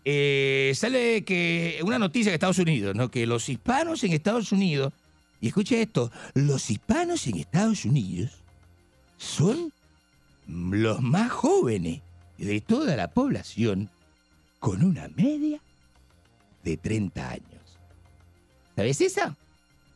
[0.06, 3.10] Eh, sale que una noticia de Estados Unidos, ¿no?
[3.10, 4.94] Que los hispanos en Estados Unidos,
[5.42, 8.32] y escuche esto, los hispanos en Estados Unidos
[9.18, 9.72] son
[10.48, 12.02] los más jóvenes
[12.38, 13.90] de toda la población
[14.66, 15.60] con una media
[16.64, 17.78] de 30 años.
[18.76, 19.36] ¿Sabes esa?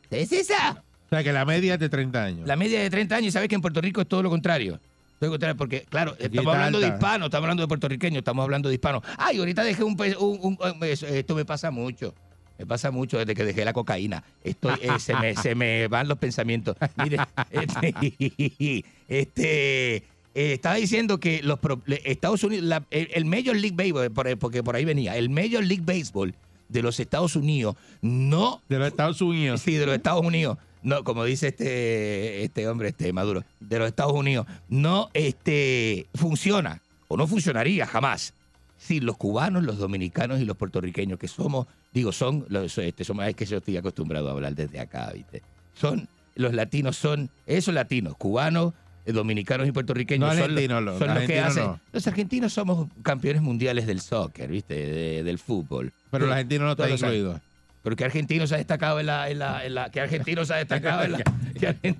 [0.08, 0.84] ¿Sabes esa?
[1.06, 2.46] O sea, que la media es de 30 años.
[2.46, 4.78] La media de 30 años, y sabes que en Puerto Rico es todo lo contrario.
[5.18, 6.96] Todo lo contrario, porque, claro, estamos hablando de alta.
[6.98, 9.02] hispanos, estamos hablando de puertorriqueños, estamos hablando de hispanos.
[9.18, 12.14] Ay, ahorita dejé un, pe- un- un- un- eso- esto me pasa mucho.
[12.56, 14.22] Me pasa mucho desde que dejé la cocaína.
[14.44, 16.76] Estoy, eh, se, me, se me van los pensamientos.
[16.94, 17.16] Mire,
[17.50, 20.04] este, este,
[20.34, 21.58] eh, estaba diciendo que los
[22.04, 25.64] Estados Unidos, la- el, el Major League Baseball, por- porque por ahí venía, el Major
[25.64, 26.34] League Baseball
[26.68, 29.60] de los Estados Unidos no de los Estados Unidos.
[29.60, 30.56] Sí de los Estados Unidos.
[30.82, 34.46] No como dice este este hombre este Maduro de los Estados Unidos.
[34.68, 38.32] No este funciona o no funcionaría jamás
[38.78, 43.26] si los cubanos los dominicanos y los puertorriqueños que somos digo son los este somos
[43.26, 45.42] es que yo estoy acostumbrado a hablar desde acá viste
[45.74, 50.92] son los latinos son esos latinos cubanos eh, dominicanos y puertorriqueños No son, argentinos, los,
[50.94, 51.80] los son los que argentinos hacen no.
[51.92, 56.64] los argentinos somos campeones mundiales del soccer viste de- del fútbol Pero el Sí, argentino
[56.66, 57.14] no está todos los años.
[57.16, 57.40] incluido.
[57.82, 60.52] Pero qué argentino se ha destacado en la, en la, en la- qué argentino se
[60.54, 61.18] ha destacado en la,
[61.58, 61.96] qué argen-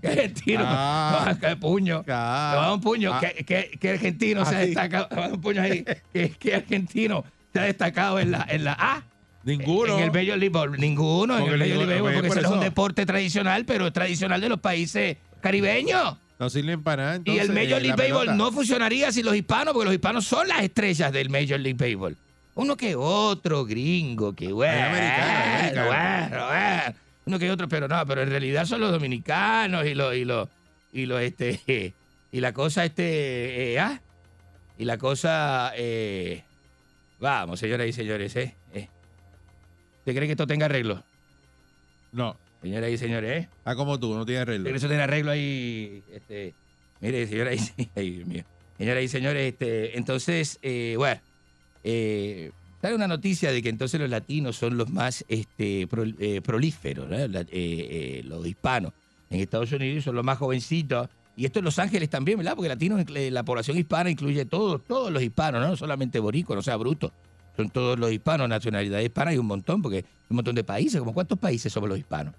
[0.00, 1.32] qué argentino, Ah.
[1.34, 2.62] No, qué puño, Ah.
[2.66, 3.20] No, un puño, Ah.
[3.20, 8.30] qué argentino se ha destacado, un puño ahí, qué, qué argentino se ha destacado en
[8.32, 9.02] la, en la, ah,
[9.44, 9.98] Ninguno.
[9.98, 13.04] en el Baseball, ninguno, en Porque el pues, porque por ese no es un deporte
[13.06, 16.16] tradicional, pero es tradicional de los países caribeños.
[16.38, 17.20] No sirven para nada.
[17.24, 18.34] Y el Major eh, League Baseball pelota.
[18.34, 22.16] no funcionaría sin los hispanos, porque los hispanos son las estrellas del Major League Baseball.
[22.54, 25.86] Uno que otro gringo, que bueno, americano, americano.
[25.86, 26.94] bueno, bueno.
[27.24, 30.48] Uno que otro, pero no, pero en realidad son los dominicanos y los, y los,
[30.92, 31.94] y los, este,
[32.32, 34.00] y la cosa, este, eh, ah,
[34.78, 36.42] y la cosa, eh,
[37.20, 38.88] vamos, señoras y señores, eh, eh.
[39.98, 41.02] ¿Usted cree que esto tenga arreglo?
[42.10, 42.36] No.
[42.62, 43.48] Señoras y señores, ¿eh?
[43.64, 44.64] Ah, como tú, no tiene arreglo.
[44.64, 46.02] Pero eso tiene arreglo ahí.
[46.12, 46.54] Este,
[47.00, 48.44] mire, señoras y, ay, Dios mío.
[48.78, 51.20] Señoras y señores, este, entonces, eh, bueno,
[51.84, 52.50] eh,
[52.80, 57.08] sale una noticia de que entonces los latinos son los más este, pro- eh, prolíferos,
[57.08, 57.16] ¿no?
[57.28, 57.42] La-
[58.24, 58.92] los hispanos
[59.30, 61.08] en Estados Unidos son los más jovencitos.
[61.34, 62.54] Y esto en Los Ángeles también, ¿verdad?
[62.54, 65.68] Porque latinos, la población hispana incluye todos, todos los hispanos, ¿no?
[65.68, 67.10] No solamente boricos, no sea bruto.
[67.56, 70.98] Son todos los hispanos, nacionalidad hispana y un montón, porque hay un montón de países.
[71.00, 72.34] ¿Como cuántos países somos los hispanos?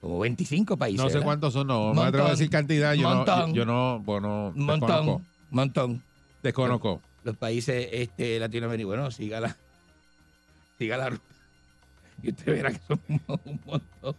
[0.00, 0.98] Como 25 países.
[1.00, 1.26] No sé ¿verdad?
[1.26, 1.74] cuántos son, no.
[1.74, 2.06] No me Montón.
[2.08, 2.94] atrevo a decir cantidad.
[2.94, 3.50] Yo no, Montón.
[3.50, 5.22] yo, yo no, bueno, montón, desconozco.
[5.50, 6.02] montón.
[6.42, 7.02] Desconozco.
[7.22, 9.56] Los países este, latinoamericanos, bueno, siga la,
[10.78, 11.24] siga la ruta.
[12.22, 13.20] Y usted verá que son un,
[13.66, 14.14] montón.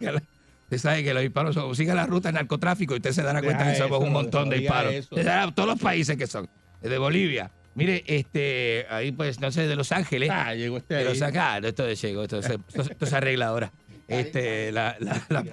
[0.00, 3.40] Usted sabe que los hispanos son, siga la ruta del narcotráfico y usted se dará
[3.42, 4.94] cuenta Deja que somos eso, un montón no de hispanos.
[5.10, 6.48] Usted sabe todos los países que son.
[6.80, 7.50] Desde Bolivia.
[7.74, 10.30] Mire, este, ahí pues, no sé, de Los Ángeles.
[10.30, 11.04] Ah, llegó de ahí.
[11.04, 13.72] Los Ángeles, ah, esto llegó, esto, se- esto- esto se arregla ahora.
[14.10, 15.44] Este, la, la- la-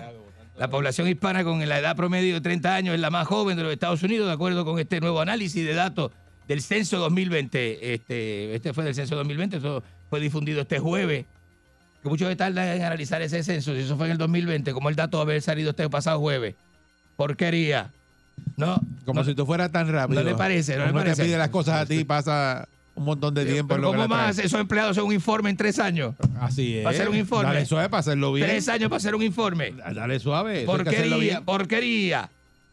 [0.57, 3.61] la población hispana con la edad promedio de 30 años es la más joven de
[3.63, 6.11] los Estados Unidos, de acuerdo con este nuevo análisis de datos
[6.47, 7.93] del censo 2020.
[7.93, 11.25] Este, este fue del censo 2020, eso fue difundido este jueves.
[12.01, 14.95] Que mucho tardan en analizar ese censo, si eso fue en el 2020, como el
[14.95, 16.55] dato haber salido este pasado jueves.
[17.15, 17.91] Porquería.
[18.55, 20.21] No, Como si tú fueras tan rápido.
[20.23, 21.21] No le parece, no le parece.
[21.21, 22.67] te pide las cosas a ti y pasa
[22.97, 23.75] un montón de tiempo.
[23.75, 26.15] pero ¿cómo más esos empleados hacen un informe en tres años?
[26.39, 26.83] Así es.
[26.83, 27.53] Para hacer un informe.
[27.53, 28.47] Dale suave para hacerlo bien.
[28.47, 29.71] Tres años para hacer un informe.
[29.71, 30.65] Dale suave.
[30.65, 32.29] Porquería, porquería.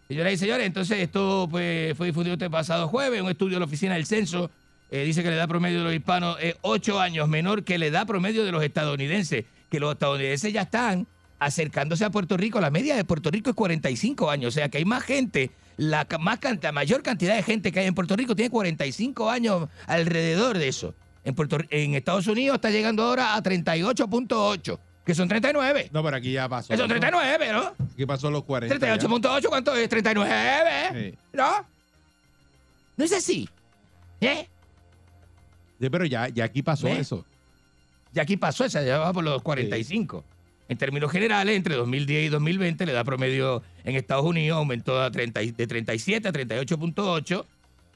[0.08, 3.22] Señoras y señores, entonces esto pues, fue difundido este pasado jueves.
[3.22, 4.50] Un estudio de la Oficina del Censo
[4.90, 7.86] eh, dice que la edad promedio de los hispanos es ocho años menor que la
[7.86, 9.44] edad promedio de los estadounidenses.
[9.70, 11.06] Que los estadounidenses ya están
[11.38, 12.60] acercándose a Puerto Rico.
[12.60, 14.48] La media de Puerto Rico es 45 años.
[14.48, 17.86] O sea que hay más gente, la, más, la mayor cantidad de gente que hay
[17.86, 20.94] en Puerto Rico tiene 45 años alrededor de eso.
[21.24, 25.90] En, Puerto, en Estados Unidos está llegando ahora a 38.8, que son 39.
[25.92, 26.68] No, pero aquí ya pasó.
[26.68, 27.72] Que son 39, ¿no?
[27.92, 28.78] Aquí pasó los 40.
[28.78, 28.96] ya.
[28.98, 29.88] 38.8, ¿cuánto es?
[29.88, 30.90] 39.
[30.92, 31.18] Sí.
[31.32, 31.66] ¿No?
[32.96, 33.48] No es así.
[34.20, 34.48] ¿Eh?
[35.80, 36.98] Sí, pero ya, ya aquí pasó ¿Ves?
[36.98, 37.24] eso.
[38.12, 40.24] Ya aquí pasó esa, ya va por los 45.
[40.68, 45.10] En términos generales, entre 2010 y 2020, la edad promedio en Estados Unidos aumentó a
[45.10, 47.44] 30 y- de 37 a 38.8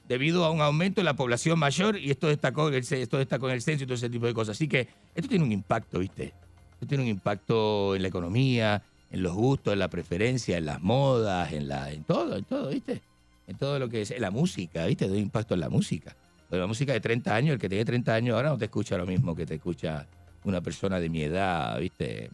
[0.07, 3.47] debido a un aumento en la población mayor y esto destacó, en el esto destacó
[3.49, 4.55] en el censo y todo ese tipo de cosas.
[4.57, 6.33] Así que esto tiene un impacto, ¿viste?
[6.73, 10.81] Esto tiene un impacto en la economía, en los gustos, en la preferencia, en las
[10.81, 13.01] modas, en, la, en todo, en todo, ¿viste?
[13.47, 15.05] En todo lo que es en la música, ¿viste?
[15.05, 16.15] Tiene un impacto en la música.
[16.49, 18.95] Pero la música de 30 años, el que tiene 30 años ahora no te escucha
[18.97, 20.07] lo mismo que te escucha
[20.43, 22.29] una persona de mi edad, ¿viste?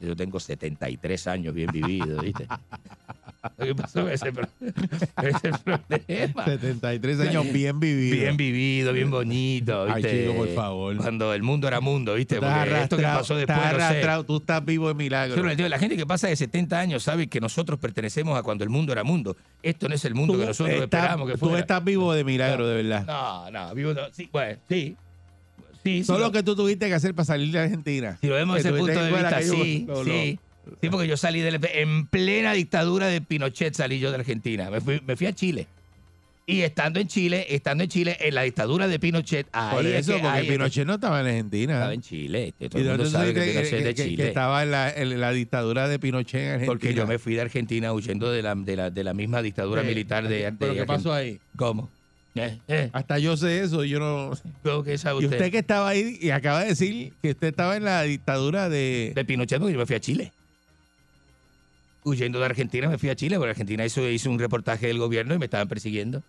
[0.00, 2.46] Yo tengo 73 años bien vividos, ¿viste?
[3.56, 4.48] Lo que pasó con ese, pro-
[5.22, 6.44] ese problema.
[6.44, 8.18] 73 años bien vividos.
[8.20, 10.20] Bien vivido, bien bonito, Ay, ¿viste?
[10.22, 10.96] chico, por favor.
[10.96, 12.36] Cuando el mundo era mundo, ¿viste?
[12.36, 14.24] Estás Porque esto que pasó después, estás no sé.
[14.26, 15.52] tú estás vivo de milagro.
[15.54, 18.70] Yo La gente que pasa de 70 años sabe que nosotros pertenecemos a cuando el
[18.70, 19.36] mundo era mundo.
[19.62, 21.60] Esto no es el mundo Tú que nosotros estás- esperábamos que tú fuera.
[21.60, 23.04] estás vivo de milagro, de verdad.
[23.06, 24.02] No, no, vivo no.
[24.12, 24.96] Sí, bueno, sí.
[25.84, 28.18] Sí, Todo lo- lo que tú tuviste que hacer para salir de Argentina.
[28.20, 30.38] Si lo vemos Que desde ese punto de que vista, sí, lo- lo- sí.
[30.82, 34.70] Sí, porque yo salí del- en plena dictadura de Pinochet, salí yo de Argentina.
[34.70, 35.66] Me fui, me fui a Chile.
[36.44, 39.94] Y estando en Chile, estando en Chile, en la dictadura de Pinochet, ahí Por es
[40.00, 41.72] eso, que- porque es que- Pinochet no estaba en Argentina.
[41.74, 42.48] Estaba en Chile.
[42.48, 44.22] este, todo ¿Y el mundo sabe que dijiste Pinochet es de que- que- Chile.
[44.22, 46.66] que estaba en la, en la dictadura de Pinochet en Argentina?
[46.72, 49.82] Porque yo me fui de Argentina huyendo de la, de la, de la misma dictadura
[49.82, 49.88] Sí.
[49.88, 51.38] militar de, ¿Pero de qué pasó ahí?
[51.56, 51.90] ¿Cómo?
[52.44, 54.32] Eh, eh, Hasta yo sé eso, yo no...
[54.62, 55.36] ¿cómo que sabe Y usted?
[55.38, 59.12] usted que estaba ahí y acaba de decir que usted estaba en la dictadura de...
[59.14, 60.32] De Pinochet, porque yo me fui a Chile.
[62.04, 65.34] Huyendo de Argentina, me fui a Chile, porque Argentina hizo, hizo un reportaje del gobierno
[65.34, 66.22] y me estaban persiguiendo.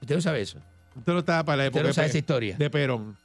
[0.00, 0.58] ¿Usted no sabe eso?
[0.96, 2.56] Usted no estaba para la ¿Usted época no sabe de, esa historia?
[2.58, 3.16] de Perón.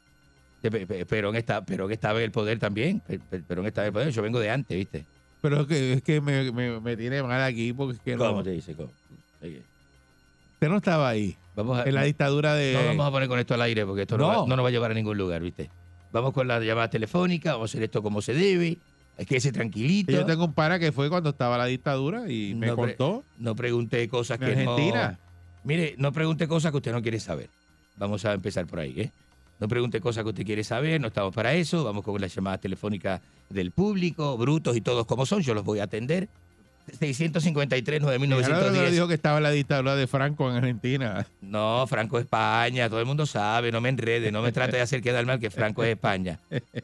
[0.61, 2.99] De Pe- Perón, está, Perón estaba en el poder también.
[3.01, 4.09] Pe- Pe- Perón estaba en el poder.
[4.11, 5.05] Yo vengo de antes, ¿viste?
[5.41, 8.25] Pero es que, es que me, me- me tiene mal aquí porque es que no...
[8.27, 8.73] ¿Cómo te dice?
[8.75, 8.91] ¿Cómo?
[9.41, 11.37] Usted no estaba ahí.
[11.59, 12.73] Vamos a, En la dictadura de...
[12.73, 14.41] no vamos a poner con esto al aire porque esto no, No.
[14.41, 15.69] va, no nos va a llevar a ningún lugar, ¿viste?
[16.13, 18.77] Vamos con la llamada telefónica, vamos a hacer esto como se debe.
[19.17, 20.13] Hay que irse tranquilito.
[20.13, 23.23] Yo tengo un para que fue cuando estaba la dictadura y me No contó.
[23.37, 25.11] No pregunte cosas que Argentina.
[25.21, 25.29] no...
[25.65, 27.49] Mire, no pregunte cosas que usted no quiere saber.
[27.97, 29.11] Vamos a empezar por ahí, ¿eh?
[29.59, 31.83] No pregunte cosas que usted quiere saber, no estamos para eso.
[31.83, 35.41] Vamos con las llamadas telefónicas del público, brutos y todos como son.
[35.41, 36.29] Yo los voy a atender.
[36.97, 41.25] 653 Claro, 9910 dijo que estaba la dictadura de Franco en Argentina.
[41.41, 44.81] No, Franco es España, todo el mundo sabe, no me enrede, no me trate de
[44.81, 46.39] hacer quedar mal que Franco es España.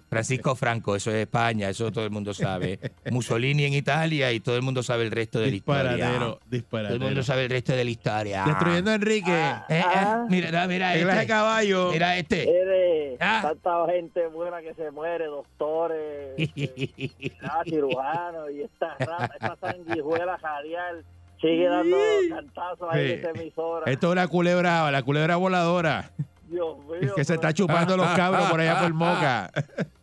[0.09, 2.79] Francisco Franco, eso es España, eso todo el mundo sabe.
[3.11, 5.83] Mussolini en Italia y todo el mundo sabe el resto de la historia.
[5.91, 6.99] Disparadero, Todo el disparadero.
[7.05, 8.43] mundo sabe el resto de la historia.
[8.45, 9.31] Destruyendo a Enrique.
[9.69, 11.19] Eh, eh, mira, mira El este.
[11.21, 11.91] de caballo.
[11.91, 12.49] Mira este.
[12.49, 13.39] Eres Ah.
[13.43, 19.55] tanta gente buena que se muere, doctores, este, ah, cirujanos y esta rata, esta
[19.99, 21.03] sanguijuela jadial
[21.41, 21.97] sigue dando
[22.29, 23.91] cantazos ahí en esta emisora.
[23.91, 26.11] Esto es una culebra, la culebra voladora.
[26.47, 27.13] Dios mío.
[27.15, 29.51] que se está chupando los cabros por allá por Moca.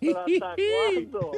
[0.00, 1.30] pero ¿Hasta cuándo?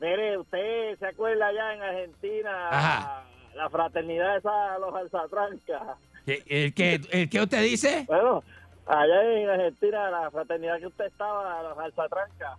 [0.00, 3.24] Mire, usted se acuerda allá en Argentina Ajá.
[3.54, 5.98] la fraternidad esa, los alzatrancas.
[6.26, 8.04] ¿Qué- ¿El que, el que usted dice?
[8.06, 8.42] Bueno,
[8.86, 12.58] allá en Argentina la fraternidad que usted estaba, los alzatrancas.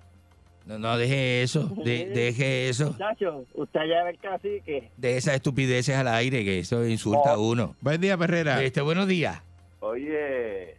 [0.66, 2.91] No, no, deje eso, de- deje eso.
[2.91, 4.89] Muchachos, usted allá era el cacique.
[4.97, 7.76] De esas estupideces al aire, que eso insulta a uno.
[7.82, 8.63] Buen día, Perrera.
[8.63, 9.41] Este, buenos días.
[9.80, 10.76] Oye,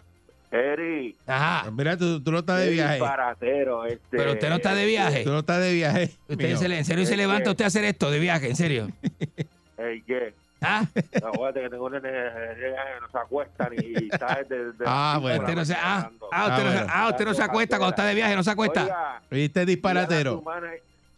[0.51, 1.71] Eri, Ajá.
[1.71, 2.99] Mira, tú, tú no estás de viaje.
[2.99, 5.23] Paratero, este, Pero usted no está de viaje.
[5.25, 6.11] Tú no estás de viaje.
[6.29, 6.57] Usted mío.
[6.57, 8.89] se le- en serio se levanta usted a hacer esto de viaje, en serio.
[9.79, 10.33] Ey, ¿qué?
[10.67, 10.87] ¿Ah?
[11.21, 14.73] No, acuérdate que tengo un nene que no se acuesta ni está desde...
[14.73, 15.37] desde Ah, bueno.
[15.37, 17.91] de Usted no se, ah, ah, usted, Ah, no, ah, usted no se acuesta cuando
[17.91, 18.83] está de viaje, no se acuesta.
[18.83, 20.43] Oiga, ¿Viste disparatero?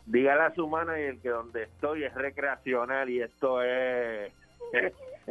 [0.06, 4.32] Dígale a su manager que donde estoy es recreacional y esto es...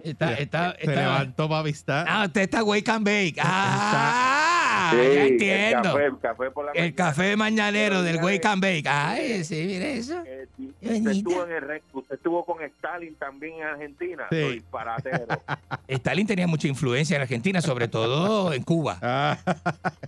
[0.03, 2.05] Está, está, Se está- levantó para avistar.
[2.09, 3.35] Ah, usted está wake and bake.
[3.41, 5.81] Ah, Sí, ya El entiendo.
[5.93, 6.95] café, el café por la El mañana.
[6.95, 8.87] café mañanero del wake and bake.
[8.87, 10.23] Ay, sí, mire eso.
[10.25, 14.27] Eh, usted, estuvo en el re- usted estuvo con Stalin también en Argentina.
[14.29, 14.37] Sí.
[14.53, 15.25] Disparatero.
[15.87, 18.97] Stalin tenía mucha influencia en Argentina, sobre todo en Cuba.
[19.01, 19.37] Ah,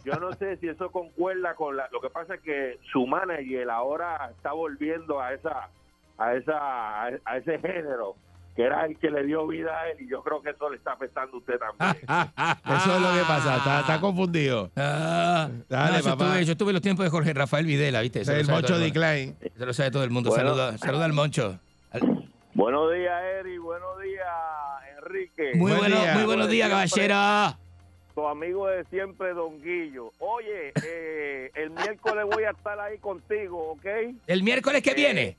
[0.06, 3.70] Yo no sé si eso concuerda con la, lo que pasa es que su manager
[3.70, 5.70] ahora está volviendo a esa
[6.18, 8.16] a esa a ese género
[8.60, 10.76] que era el que le dio vida a él y yo creo que eso le
[10.76, 11.95] está afectando a usted también.
[12.65, 13.56] eso es lo que pasa.
[13.56, 14.69] Está, está confundido.
[14.76, 16.26] Ah, Dale, no, yo, papá.
[16.26, 18.19] estuve, yo estuve en los tiempos de Jorge Rafael Videla, ¿viste?
[18.19, 18.77] Eso el mundo.
[18.77, 19.36] decline.
[19.40, 20.31] Eso lo sabe todo el mundo.
[20.31, 20.49] Bueno.
[20.49, 21.57] Saluda, saluda al Moncho.
[21.91, 22.02] Al-
[22.53, 24.27] buenos días, Eri, buenos días,
[24.98, 25.52] Enrique.
[25.56, 26.14] Muy, Buen bueno, día.
[26.15, 27.57] muy buenos días, caballero.
[28.14, 30.11] Tu amigo de siempre, Don Guillo.
[30.19, 33.86] Oye, eh, el miércoles voy a estar ahí contigo, ¿ok?
[34.27, 35.38] El miércoles que viene.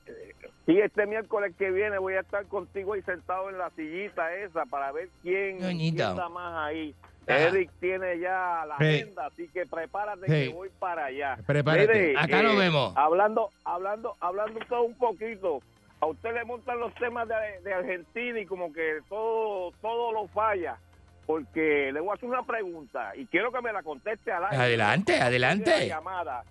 [0.71, 4.65] Sí, este miércoles que viene voy a estar contigo ahí sentado en la sillita esa
[4.65, 6.95] para ver quién, quién está más ahí.
[7.27, 11.37] Eric tiene ya la agenda, así que prepárate que voy para allá.
[11.45, 12.13] Prepárate.
[12.17, 12.93] Acá nos vemos.
[12.95, 15.59] Hablando, hablando, hablando todo un poquito.
[15.99, 20.27] A usted le montan los temas de, de Argentina y como que todo, todo lo
[20.29, 20.77] falla.
[21.25, 24.57] Porque le voy a hacer una pregunta y quiero que me la conteste al aire.
[24.57, 25.87] Adelante, La adelante.
[25.87, 26.43] llamada.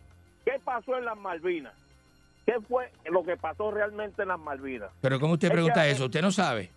[0.45, 1.75] ¿Qué pasó en las Malvinas?
[2.47, 4.91] ¿Qué fue lo que pasó realmente en las Malvinas?
[5.01, 6.07] Pero ¿cómo usted Es que pregunta eso?
[6.07, 6.71] Usted no sabe.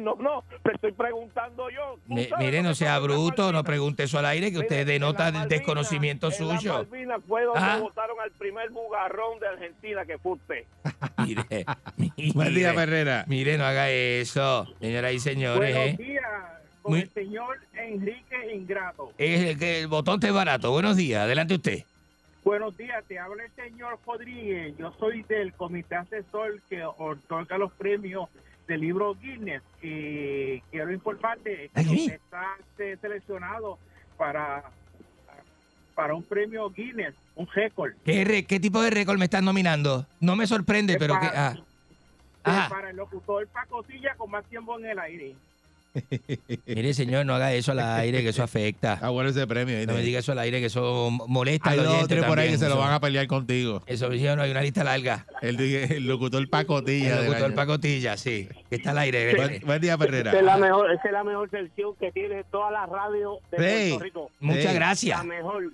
[0.00, 1.98] no, no, te estoy preguntando yo.
[2.06, 5.28] ¿Tú Mi- sabes mire, no sea bruto, no pregunte eso al aire, que usted denota
[5.28, 6.72] el desconocimiento En las suyo.
[6.74, 7.78] Malvinas fue donde Ajá.
[7.78, 10.64] votaron al primer bugarrón de Argentina, que fue usted.
[11.26, 11.44] Mire,
[11.96, 13.24] mire, Buen día, Ferrera.
[13.28, 15.74] Mire, no haga eso, señoras y señores.
[15.74, 16.02] Buenos ¿eh?
[16.02, 16.24] días
[16.80, 19.12] con Muy- el señor Enrique Ingrato.
[19.18, 20.70] Es el, que el botón te es barato.
[20.70, 21.84] Buenos días, adelante usted.
[22.44, 24.76] Buenos días, te habla el señor Rodríguez.
[24.76, 28.28] Yo soy del comité asesor que otorga los premios
[28.66, 29.62] del libro Guinness.
[29.80, 33.78] Y quiero informarte que usted está eh, seleccionado
[34.16, 34.64] para,
[35.94, 37.92] para un premio Guinness, un récord.
[38.04, 40.06] ¿Qué, re- qué tipo de récord me están nominando?
[40.20, 41.26] No me sorprende, pero que...
[41.26, 41.54] ah.
[42.68, 45.36] Para el locutor pacotilla con más tiempo en el aire.
[46.66, 48.98] Mire, señor, no haga eso al aire, que eso afecta.
[49.02, 49.86] Ah, bueno ese premio.
[49.86, 52.38] No me diga eso al aire, que eso molesta Hay dos o oyente tres por
[52.38, 53.82] ahí que se lo van a pelear contigo.
[53.86, 55.26] Eso, sí, no, hay una lista larga.
[55.42, 57.20] El, el locutor pacotilla.
[57.20, 58.48] El locutor pacotilla, sí.
[58.70, 59.34] Que está al aire.
[59.34, 60.30] Buen, buen día, Ferrera.
[60.30, 63.88] Esa es la mejor, es la mejor sección que tiene toda la radio de Sí.
[63.90, 64.30] Puerto Rico.
[64.40, 64.74] Muchas Sí.
[64.74, 65.18] gracias.
[65.18, 65.72] La mejor.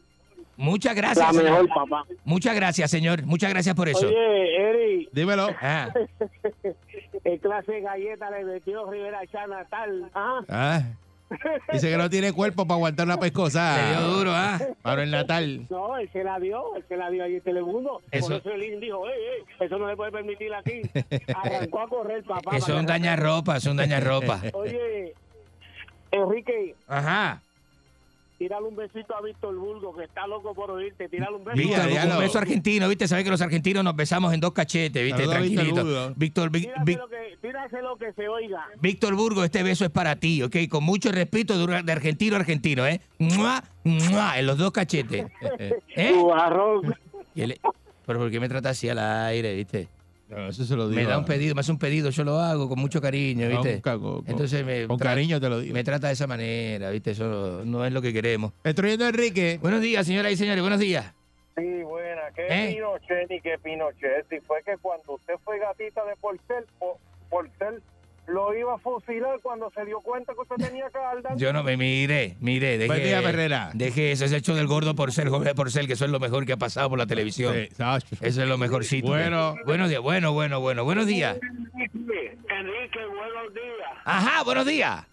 [0.58, 1.24] Muchas gracias.
[1.24, 1.62] La señor.
[1.62, 2.04] mejor, papá.
[2.24, 3.22] Muchas gracias, señor.
[3.24, 4.08] Muchas gracias por eso.
[4.08, 5.48] Oye, Eri, Dímelo.
[5.62, 5.88] Ah,
[7.24, 10.10] ¿qué clase de galleta le metió Rivera Chana tal?
[10.14, 10.40] ¿Ah?
[10.48, 10.82] Ah,
[11.72, 13.76] dice que no tiene cuerpo para aguantar una pescosa.
[13.76, 14.58] Le dio duro, ¿ah?
[14.82, 15.66] Para el Natal.
[15.70, 18.02] No, él se la dio, él se la dio ahí en Telemundo.
[18.10, 20.82] Eso- Por eso el IN dijo, ey, ey, eso no se puede permitir aquí.
[21.36, 22.56] Arrancó a correr, papá.
[22.56, 24.40] Eso es un dañarropa, es un dañarropa.
[24.54, 25.14] Oye,
[26.10, 27.42] Enrique, Ajá.
[28.38, 31.08] Tírale un besito a Víctor Bulgo, que está loco por oírte.
[31.08, 31.56] Tírale un beso.
[31.56, 33.08] Víctor, ya un lo- beso argentino, ¿viste?
[33.08, 35.22] Sabes que los argentinos nos besamos en dos cachetes, ¿viste?
[35.22, 36.14] Víctor Tranquilito.
[36.16, 38.64] Víctor, Tíraselo que, tíraselo que se oiga.
[38.80, 40.56] Víctor Burgo, este beso es para ti, ¿ok?
[40.70, 43.00] Con mucho respeto de, de argentino a argentino, ¿eh?
[43.18, 43.62] ¡Mua!
[43.84, 44.38] ¡Mua!
[44.38, 45.26] En los dos cachetes.
[45.96, 46.12] ¿Eh?
[46.12, 46.86] Tu arroz.
[47.34, 47.60] Y él-
[48.06, 49.88] Pero ¿por qué me trata así al aire, viste?
[50.28, 51.00] No, eso se lo digo.
[51.00, 53.48] Me da un pedido, me hace un pedido, yo lo hago con mucho cariño, a
[53.48, 53.80] un ¿viste?
[53.80, 55.72] caco- con- Entonces me con cariño te lo digo.
[55.72, 57.12] me trata de esa manera, ¿viste?
[57.12, 58.52] Eso no es lo que queremos.
[58.62, 59.58] Destruyendo a Enrique.
[59.62, 61.14] Buenos días, señoras y señores, buenos días.
[61.56, 62.20] Sí, buena.
[62.36, 62.74] ¿Qué ¿Eh?
[62.74, 64.26] Pinochet ni qué Pinochet?
[64.28, 66.98] Si fue que cuando usted fue gatita de Porcel, po-
[67.30, 67.82] Porcel
[68.28, 71.62] lo iba a fusilar cuando se dio cuenta que usted tenía que dar Yo no
[71.62, 73.70] me mire, mire, deje, Buen día, Ferrera.
[73.74, 76.44] deje ese hecho del gordo por ser, Jorge por ser, que eso es lo mejor
[76.44, 77.54] que ha pasado por la televisión.
[77.54, 77.68] Sí.
[78.20, 79.08] Eso es lo mejorcito.
[79.08, 79.56] Bueno.
[79.64, 81.38] Buenos días, bueno, bueno, bueno, buenos días.
[81.74, 83.92] Enrique, buenos días.
[84.04, 85.04] Ajá, buenos días.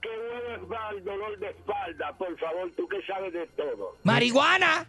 [0.00, 3.96] Qué bueno es dar el dolor de espalda, por favor, tú que sabes de todo.
[4.04, 4.86] Marihuana.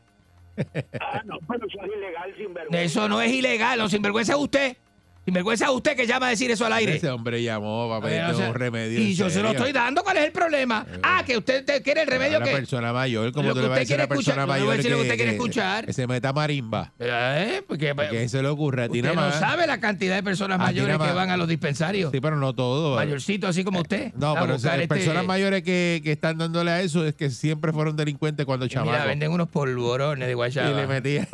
[0.99, 2.81] Ah, no, pero eso es ilegal, sinvergüenza.
[2.81, 4.77] Eso no es ilegal, no, sinvergüenza es usted.
[5.25, 6.95] Sinvergüenza usted que llama a decir eso al aire.
[6.95, 8.99] Ese hombre llamó para pedirte o sea, un remedio.
[8.99, 10.03] y yo se lo estoy dando.
[10.03, 10.85] ¿Cuál es el problema?
[11.03, 12.51] Ah, que usted te- quiere el remedio Una que.
[12.53, 14.81] persona mayor, como tú que le vas a decir a una persona a mayor lo
[14.83, 15.85] que usted quiere escuchar.
[15.85, 16.93] que se meta marimba.
[16.99, 17.61] ¿Eh?
[17.67, 20.97] Porque, ¿Qué se le ocurre a ti no sabe la cantidad de personas A mayores
[20.97, 22.11] que van a los dispensarios.
[22.11, 22.95] Sí, pero no todo.
[22.95, 24.13] Mayorcitos así como usted.
[24.15, 27.13] No, a pero buscar esas este- personas mayores que, que están dándole a eso es
[27.13, 29.05] que siempre fueron delincuentes cuando chamacos.
[29.05, 30.69] venden unos polvorones de guayaba.
[30.71, 31.27] Y le metían.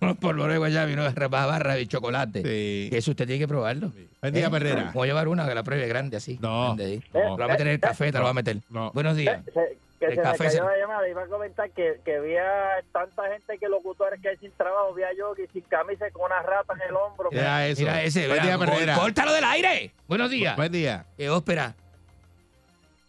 [0.00, 2.38] unos polvorones de guayaba y unas barras de chocolate.
[2.40, 2.90] Sí.
[2.90, 3.90] Que eso usted tiene que probarlo.
[4.20, 4.50] Buen día, ¿Eh?
[4.50, 4.90] Perrera.
[4.94, 6.38] Voy a llevar una que la pruebe grande así.
[6.40, 7.02] No, grande ahí.
[7.12, 7.20] no.
[7.30, 8.56] Lo voy a meter en el café, te lo voy a meter.
[8.70, 8.90] No.
[8.92, 9.42] Buenos días.
[9.52, 11.08] Se- que El se me café cayó se- la llamada.
[11.10, 12.44] Iba a comentar que, que había
[12.90, 14.94] tanta gente que locutores que hay sin trabajo.
[14.94, 17.28] Vi a Yogi sin camisa con una rata en el hombro.
[17.30, 17.82] Mira eso.
[17.82, 18.94] Mira ese, Buen día, Perrera.
[18.94, 19.90] córtalo del aire.
[20.08, 20.56] Buenos días.
[20.56, 21.04] Buen día.
[21.18, 21.74] Eh, óspera.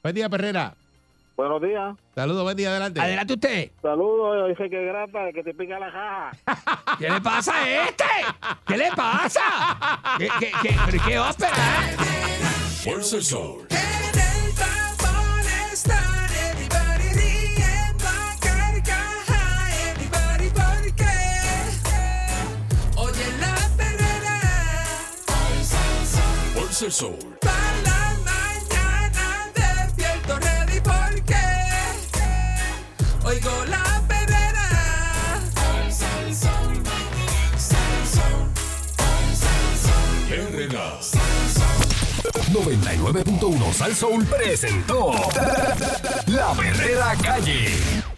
[0.04, 0.74] Buen día, Perrera.
[1.42, 1.98] Buenos días.
[2.14, 3.02] Saludos, buen día, adelante.
[3.02, 3.72] Adelante usted.
[3.82, 6.32] Saludos, dije que grata, que te pica la jaja.
[7.00, 8.06] ¿Qué le pasa a este?
[8.68, 9.42] ¿Qué le pasa?
[10.20, 11.50] ¿Qué, qué, qué, pero qué óspera?
[11.52, 11.96] eh?
[12.84, 13.66] Fuerza el Sol.
[13.72, 13.78] En
[14.20, 15.40] el tapón
[15.74, 19.42] están everybody riendo a carcaja,
[19.90, 21.12] everybody porque
[22.98, 24.40] oye la perrera.
[26.54, 27.18] Fuerza el Sol.
[33.32, 34.68] Oigo la perrera.
[42.52, 45.12] 99.1 Sal Soul presentó
[46.28, 48.11] La Verdadera Calle.